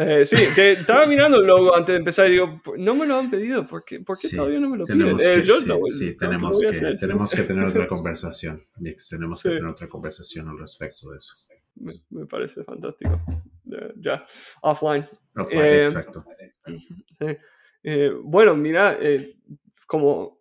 Eh, 0.00 0.24
sí, 0.24 0.36
que 0.54 0.72
estaba 0.72 1.06
mirando 1.06 1.38
el 1.38 1.46
logo 1.46 1.76
antes 1.76 1.92
de 1.92 1.98
empezar 1.98 2.28
y 2.28 2.32
digo, 2.32 2.60
no 2.78 2.94
me 2.94 3.06
lo 3.06 3.16
han 3.16 3.30
pedido, 3.30 3.66
¿por 3.66 3.84
qué, 3.84 4.00
¿por 4.00 4.16
qué 4.18 4.28
sí, 4.28 4.36
todavía 4.36 4.58
no 4.58 4.70
me 4.70 4.78
lo 4.78 4.84
piden? 4.86 5.16
Que, 5.16 5.34
eh, 5.34 5.42
yo 5.44 5.56
sí, 5.56 5.68
no, 5.68 5.78
sí, 5.86 6.10
no, 6.10 6.14
tenemos, 6.16 6.62
no 6.62 6.70
que, 6.70 6.96
tenemos 6.96 7.30
que 7.30 7.42
tener 7.42 7.64
otra 7.66 7.86
conversación, 7.88 8.64
Nix, 8.78 9.08
tenemos 9.08 9.42
que 9.42 9.50
tener 9.50 9.66
otra 9.66 9.88
conversación 9.88 10.48
al 10.48 10.58
respecto 10.58 11.10
de 11.10 11.18
eso. 11.18 11.34
Me, 11.74 11.92
me 12.10 12.26
parece 12.26 12.64
fantástico. 12.64 13.20
Uh, 13.66 14.00
ya, 14.00 14.24
offline. 14.62 15.06
Offline, 15.36 15.64
eh, 15.64 15.82
exacto. 15.82 16.24
Bueno, 18.24 18.56
mira, 18.56 18.98
como 19.86 20.40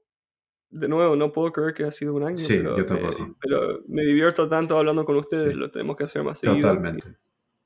de 0.70 0.88
nuevo, 0.88 1.16
no 1.16 1.32
puedo 1.32 1.51
creer 1.51 1.74
que 1.74 1.84
ha 1.84 1.91
sido 1.91 2.14
un 2.14 2.24
año. 2.24 2.38
Sí, 2.38 2.57
pero, 2.57 2.78
yo 2.78 2.86
tampoco. 2.86 3.36
pero 3.41 3.84
me 3.88 4.03
divierto 4.03 4.47
tanto 4.47 4.78
hablando 4.78 5.03
con 5.03 5.18
ustedes, 5.18 5.55
lo 5.55 5.72
tenemos 5.72 5.95
que 5.95 6.03
hacer 6.03 6.24
más 6.24 6.39
seguido. 6.39 6.68
Totalmente. 6.68 7.18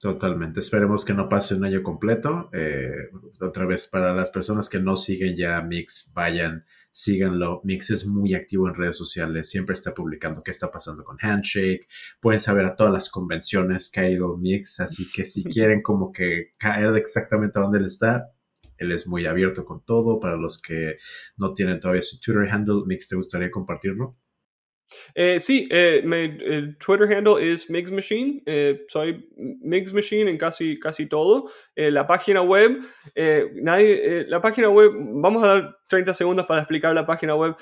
Totalmente. 0.03 0.59
Esperemos 0.59 1.05
que 1.05 1.13
no 1.13 1.29
pase 1.29 1.55
un 1.55 1.63
año 1.63 1.81
completo. 1.81 2.49
Eh, 2.51 3.09
otra 3.39 3.65
vez, 3.65 3.87
para 3.87 4.13
las 4.13 4.31
personas 4.31 4.67
que 4.67 4.81
no 4.81 4.97
siguen 4.97 5.37
ya 5.37 5.61
Mix, 5.61 6.11
vayan, 6.13 6.65
síganlo. 6.91 7.61
Mix 7.63 7.89
es 7.89 8.05
muy 8.05 8.33
activo 8.33 8.67
en 8.67 8.75
redes 8.75 8.97
sociales, 8.97 9.49
siempre 9.49 9.71
está 9.71 9.93
publicando 9.93 10.43
qué 10.43 10.51
está 10.51 10.69
pasando 10.69 11.05
con 11.05 11.15
Handshake. 11.21 11.87
Pueden 12.19 12.41
saber 12.41 12.65
a 12.65 12.75
todas 12.75 12.91
las 12.91 13.09
convenciones 13.09 13.89
que 13.89 14.01
ha 14.01 14.09
ido 14.09 14.35
Mix, 14.35 14.81
así 14.81 15.09
que 15.09 15.23
si 15.23 15.41
quieren 15.45 15.81
como 15.81 16.11
que 16.11 16.51
caer 16.57 16.97
exactamente 16.97 17.57
a 17.57 17.61
dónde 17.61 17.77
él 17.77 17.85
está, 17.85 18.29
él 18.75 18.91
es 18.91 19.07
muy 19.07 19.25
abierto 19.25 19.63
con 19.63 19.85
todo. 19.85 20.19
Para 20.19 20.35
los 20.35 20.61
que 20.61 20.97
no 21.37 21.53
tienen 21.53 21.79
todavía 21.79 22.01
su 22.01 22.19
Twitter 22.19 22.49
handle, 22.51 22.83
Mix, 22.85 23.07
¿te 23.07 23.15
gustaría 23.15 23.49
compartirlo? 23.49 24.17
Eh, 25.15 25.39
sí, 25.39 25.67
eh, 25.71 26.01
me, 26.03 26.25
el 26.25 26.77
Twitter 26.77 27.11
handle 27.13 27.51
es 27.51 27.69
Migs 27.69 27.91
Machine. 27.91 28.41
Eh, 28.45 28.85
soy 28.87 29.29
Migs 29.35 29.93
Machine 29.93 30.29
en 30.29 30.37
casi, 30.37 30.79
casi 30.79 31.05
todo. 31.05 31.49
Eh, 31.75 31.91
la 31.91 32.07
página 32.07 32.41
web, 32.41 32.79
nadie, 33.55 34.25
la 34.27 34.41
página 34.41 34.69
web, 34.69 34.91
vamos 34.95 35.43
a 35.43 35.47
dar 35.47 35.77
30 35.87 36.13
segundos 36.13 36.45
para 36.45 36.61
explicar 36.61 36.93
la 36.95 37.05
página 37.05 37.35
web. 37.35 37.55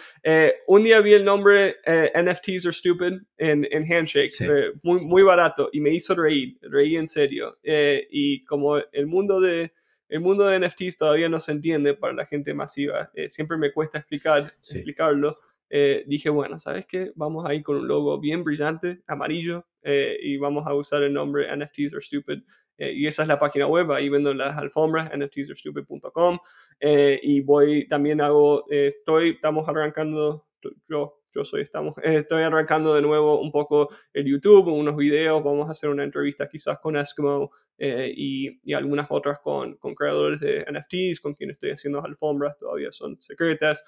un 0.67 0.83
día 0.83 1.01
vi 1.01 1.13
el 1.13 1.25
nombre 1.25 1.75
NFTs 1.85 2.65
are 2.65 2.73
stupid 2.73 3.13
en, 3.37 3.67
en 3.71 3.91
Handshake, 3.91 4.29
sí. 4.29 4.45
muy, 4.83 5.01
muy 5.01 5.23
barato, 5.23 5.69
y 5.71 5.81
me 5.81 5.91
hizo 5.91 6.15
reír, 6.15 6.57
reí 6.61 6.95
en 6.95 7.07
serio. 7.07 7.57
y 7.63 8.43
como 8.45 8.77
el 8.77 9.07
mundo 9.07 9.39
de 9.39 9.73
el 10.11 10.19
mundo 10.19 10.45
de 10.45 10.59
NFTs 10.59 10.97
todavía 10.97 11.29
no 11.29 11.39
se 11.39 11.53
entiende 11.53 11.93
para 11.93 12.13
la 12.13 12.25
gente 12.25 12.53
masiva. 12.53 13.09
Eh, 13.15 13.29
siempre 13.29 13.57
me 13.57 13.71
cuesta 13.71 13.99
explicar, 13.99 14.53
sí. 14.59 14.79
explicarlo. 14.79 15.33
Eh, 15.73 16.03
dije, 16.05 16.29
bueno, 16.29 16.59
¿sabes 16.59 16.85
qué? 16.85 17.13
Vamos 17.15 17.47
a 17.47 17.55
ir 17.55 17.63
con 17.63 17.77
un 17.77 17.87
logo 17.87 18.19
bien 18.19 18.43
brillante, 18.43 19.01
amarillo, 19.07 19.65
eh, 19.83 20.17
y 20.21 20.37
vamos 20.37 20.67
a 20.67 20.73
usar 20.73 21.01
el 21.03 21.13
nombre 21.13 21.47
NFTs 21.47 21.93
are 21.93 22.01
stupid. 22.01 22.43
Eh, 22.77 22.91
y 22.93 23.07
esa 23.07 23.21
es 23.21 23.29
la 23.29 23.39
página 23.39 23.67
web, 23.67 23.89
ahí 23.93 24.09
vendo 24.09 24.33
las 24.33 24.57
alfombras, 24.57 25.09
nftsaresstupid.com. 25.15 26.39
Eh, 26.79 27.19
y 27.23 27.39
voy, 27.39 27.87
también 27.87 28.19
hago, 28.19 28.65
estoy, 28.69 29.29
estamos 29.29 29.67
arrancando, 29.69 30.47
yo, 30.89 31.21
yo 31.33 31.45
soy, 31.45 31.61
estamos, 31.61 31.93
estoy 32.03 32.43
arrancando 32.43 32.93
de 32.93 33.01
nuevo 33.01 33.39
un 33.39 33.51
poco 33.53 33.89
el 34.11 34.25
YouTube, 34.25 34.67
unos 34.67 34.97
videos, 34.97 35.41
vamos 35.41 35.69
a 35.69 35.71
hacer 35.71 35.89
una 35.89 36.03
entrevista 36.03 36.49
quizás 36.49 36.79
con 36.79 36.97
Eskimo 36.97 37.51
y, 37.79 38.59
y, 38.63 38.73
algunas 38.73 39.07
otras 39.09 39.39
con, 39.39 39.75
con, 39.77 39.95
creadores 39.95 40.39
de 40.39 40.65
NFTs, 40.71 41.19
con 41.19 41.33
quienes 41.33 41.55
estoy 41.55 41.71
haciendo 41.71 42.03
alfombras, 42.03 42.57
todavía 42.59 42.91
son 42.91 43.19
secretas, 43.21 43.83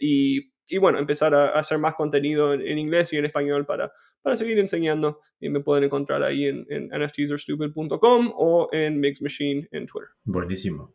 y, 0.00 0.52
y, 0.68 0.78
bueno, 0.78 0.98
empezar 0.98 1.34
a, 1.34 1.48
hacer 1.58 1.78
más 1.78 1.94
contenido 1.94 2.52
en, 2.52 2.62
en, 2.62 2.78
inglés 2.78 3.12
y 3.12 3.16
en 3.16 3.24
español 3.24 3.66
para, 3.66 3.92
para 4.22 4.36
seguir 4.36 4.58
enseñando. 4.58 5.20
Y 5.40 5.48
me 5.48 5.60
pueden 5.60 5.84
encontrar 5.84 6.22
ahí 6.22 6.46
en, 6.46 6.66
en 6.68 6.88
nftsarestupid.com 6.88 8.32
o 8.34 8.68
en 8.72 8.98
Mix 9.00 9.22
Machine 9.22 9.68
en 9.70 9.86
Twitter. 9.86 10.10
Buenísimo. 10.24 10.94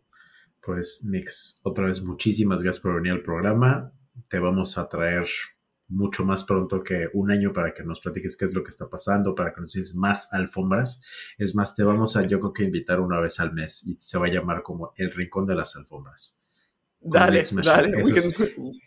Pues 0.61 1.05
Mix, 1.09 1.59
otra 1.63 1.87
vez 1.87 2.03
muchísimas 2.03 2.61
gracias 2.61 2.83
por 2.83 2.95
venir 2.95 3.13
al 3.13 3.23
programa. 3.23 3.93
Te 4.27 4.39
vamos 4.39 4.77
a 4.77 4.87
traer 4.87 5.25
mucho 5.91 6.23
más 6.23 6.43
pronto 6.43 6.83
que 6.83 7.09
un 7.13 7.31
año 7.31 7.51
para 7.51 7.73
que 7.73 7.83
nos 7.83 7.99
platiques 7.99 8.37
qué 8.37 8.45
es 8.45 8.53
lo 8.53 8.63
que 8.63 8.69
está 8.69 8.89
pasando, 8.89 9.35
para 9.35 9.53
que 9.53 9.61
nos 9.61 9.73
des 9.73 9.93
más 9.95 10.33
alfombras. 10.33 11.03
Es 11.37 11.53
más, 11.53 11.75
te 11.75 11.83
vamos 11.83 12.15
a 12.15 12.25
yo 12.25 12.39
creo 12.39 12.53
que 12.53 12.63
invitar 12.63 12.99
una 12.99 13.19
vez 13.19 13.39
al 13.39 13.53
mes 13.53 13.85
y 13.85 13.93
se 13.99 14.17
va 14.17 14.27
a 14.27 14.31
llamar 14.31 14.63
como 14.63 14.91
el 14.97 15.11
rincón 15.11 15.45
de 15.45 15.55
las 15.55 15.75
alfombras. 15.75 16.40
Dale, 17.03 17.41
dale. 17.63 17.97
We 18.03 18.13
can, 18.13 18.31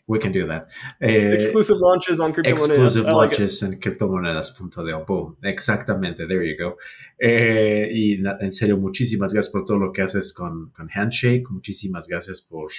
we 0.07 0.19
can, 0.21 0.33
do 0.33 0.47
that. 0.47 0.69
Eh, 1.01 1.33
exclusive 1.35 1.79
launches 1.81 2.21
on 2.21 2.33
cryptomonedas. 2.33 2.69
Exclusive 2.69 3.11
launches 3.11 3.62
en 3.62 3.81
cryptomonedas.de. 3.81 5.05
Boom. 5.05 5.37
Exactamente. 5.43 6.27
There 6.27 6.45
you 6.45 6.57
go. 6.57 6.77
Eh, 7.19 7.89
y 7.93 8.23
en 8.41 8.53
serio, 8.53 8.79
muchísimas 8.79 9.33
gracias 9.33 9.53
por 9.53 9.65
todo 9.65 9.79
lo 9.79 9.93
que 9.93 10.03
haces 10.03 10.33
con, 10.33 10.71
con 10.71 10.89
Handshake. 10.89 11.51
Muchísimas 11.51 12.07
gracias 12.07 12.41
por, 12.41 12.71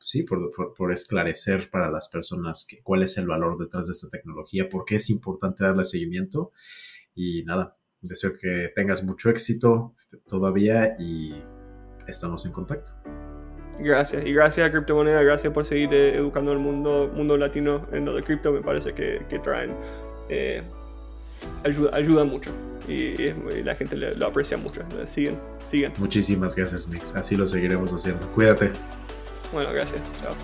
sí, 0.00 0.24
por, 0.24 0.52
por, 0.76 0.92
esclarecer 0.92 1.70
para 1.70 1.90
las 1.90 2.08
personas 2.08 2.66
que, 2.68 2.82
cuál 2.82 3.02
es 3.02 3.16
el 3.16 3.26
valor 3.26 3.56
detrás 3.58 3.86
de 3.86 3.92
esta 3.92 4.10
tecnología, 4.10 4.68
por 4.68 4.84
qué 4.84 4.96
es 4.96 5.08
importante 5.08 5.64
darle 5.64 5.84
seguimiento. 5.84 6.52
Y 7.14 7.42
nada, 7.44 7.78
deseo 8.02 8.32
que 8.38 8.70
tengas 8.74 9.02
mucho 9.02 9.30
éxito 9.30 9.94
este, 9.98 10.18
todavía 10.18 10.94
y 10.98 11.32
estamos 12.06 12.44
en 12.44 12.52
contacto. 12.52 13.17
Gracias, 13.78 14.26
y 14.26 14.32
gracias 14.32 14.68
a 14.68 14.72
Criptomoneda, 14.72 15.22
gracias 15.22 15.52
por 15.52 15.64
seguir 15.64 15.92
eh, 15.92 16.16
educando 16.16 16.52
al 16.52 16.58
mundo, 16.58 17.10
mundo 17.14 17.36
latino 17.36 17.86
en 17.92 18.04
lo 18.04 18.14
de 18.14 18.22
cripto, 18.22 18.52
me 18.52 18.60
parece 18.60 18.92
que, 18.92 19.22
que 19.28 19.38
traen, 19.38 19.72
eh, 20.28 20.62
ayuda, 21.64 21.90
ayuda 21.94 22.24
mucho 22.24 22.50
y, 22.88 23.32
la 23.62 23.74
gente 23.74 23.96
lo 23.96 24.26
aprecia 24.26 24.56
mucho. 24.56 24.82
Siguen, 25.06 25.38
siguen. 25.66 25.92
Muchísimas 25.98 26.56
gracias, 26.56 26.88
Mix, 26.88 27.14
así 27.14 27.36
lo 27.36 27.46
seguiremos 27.46 27.92
haciendo. 27.92 28.26
Cuídate. 28.30 28.70
Bueno, 29.52 29.72
gracias. 29.72 30.00
Chao. 30.22 30.34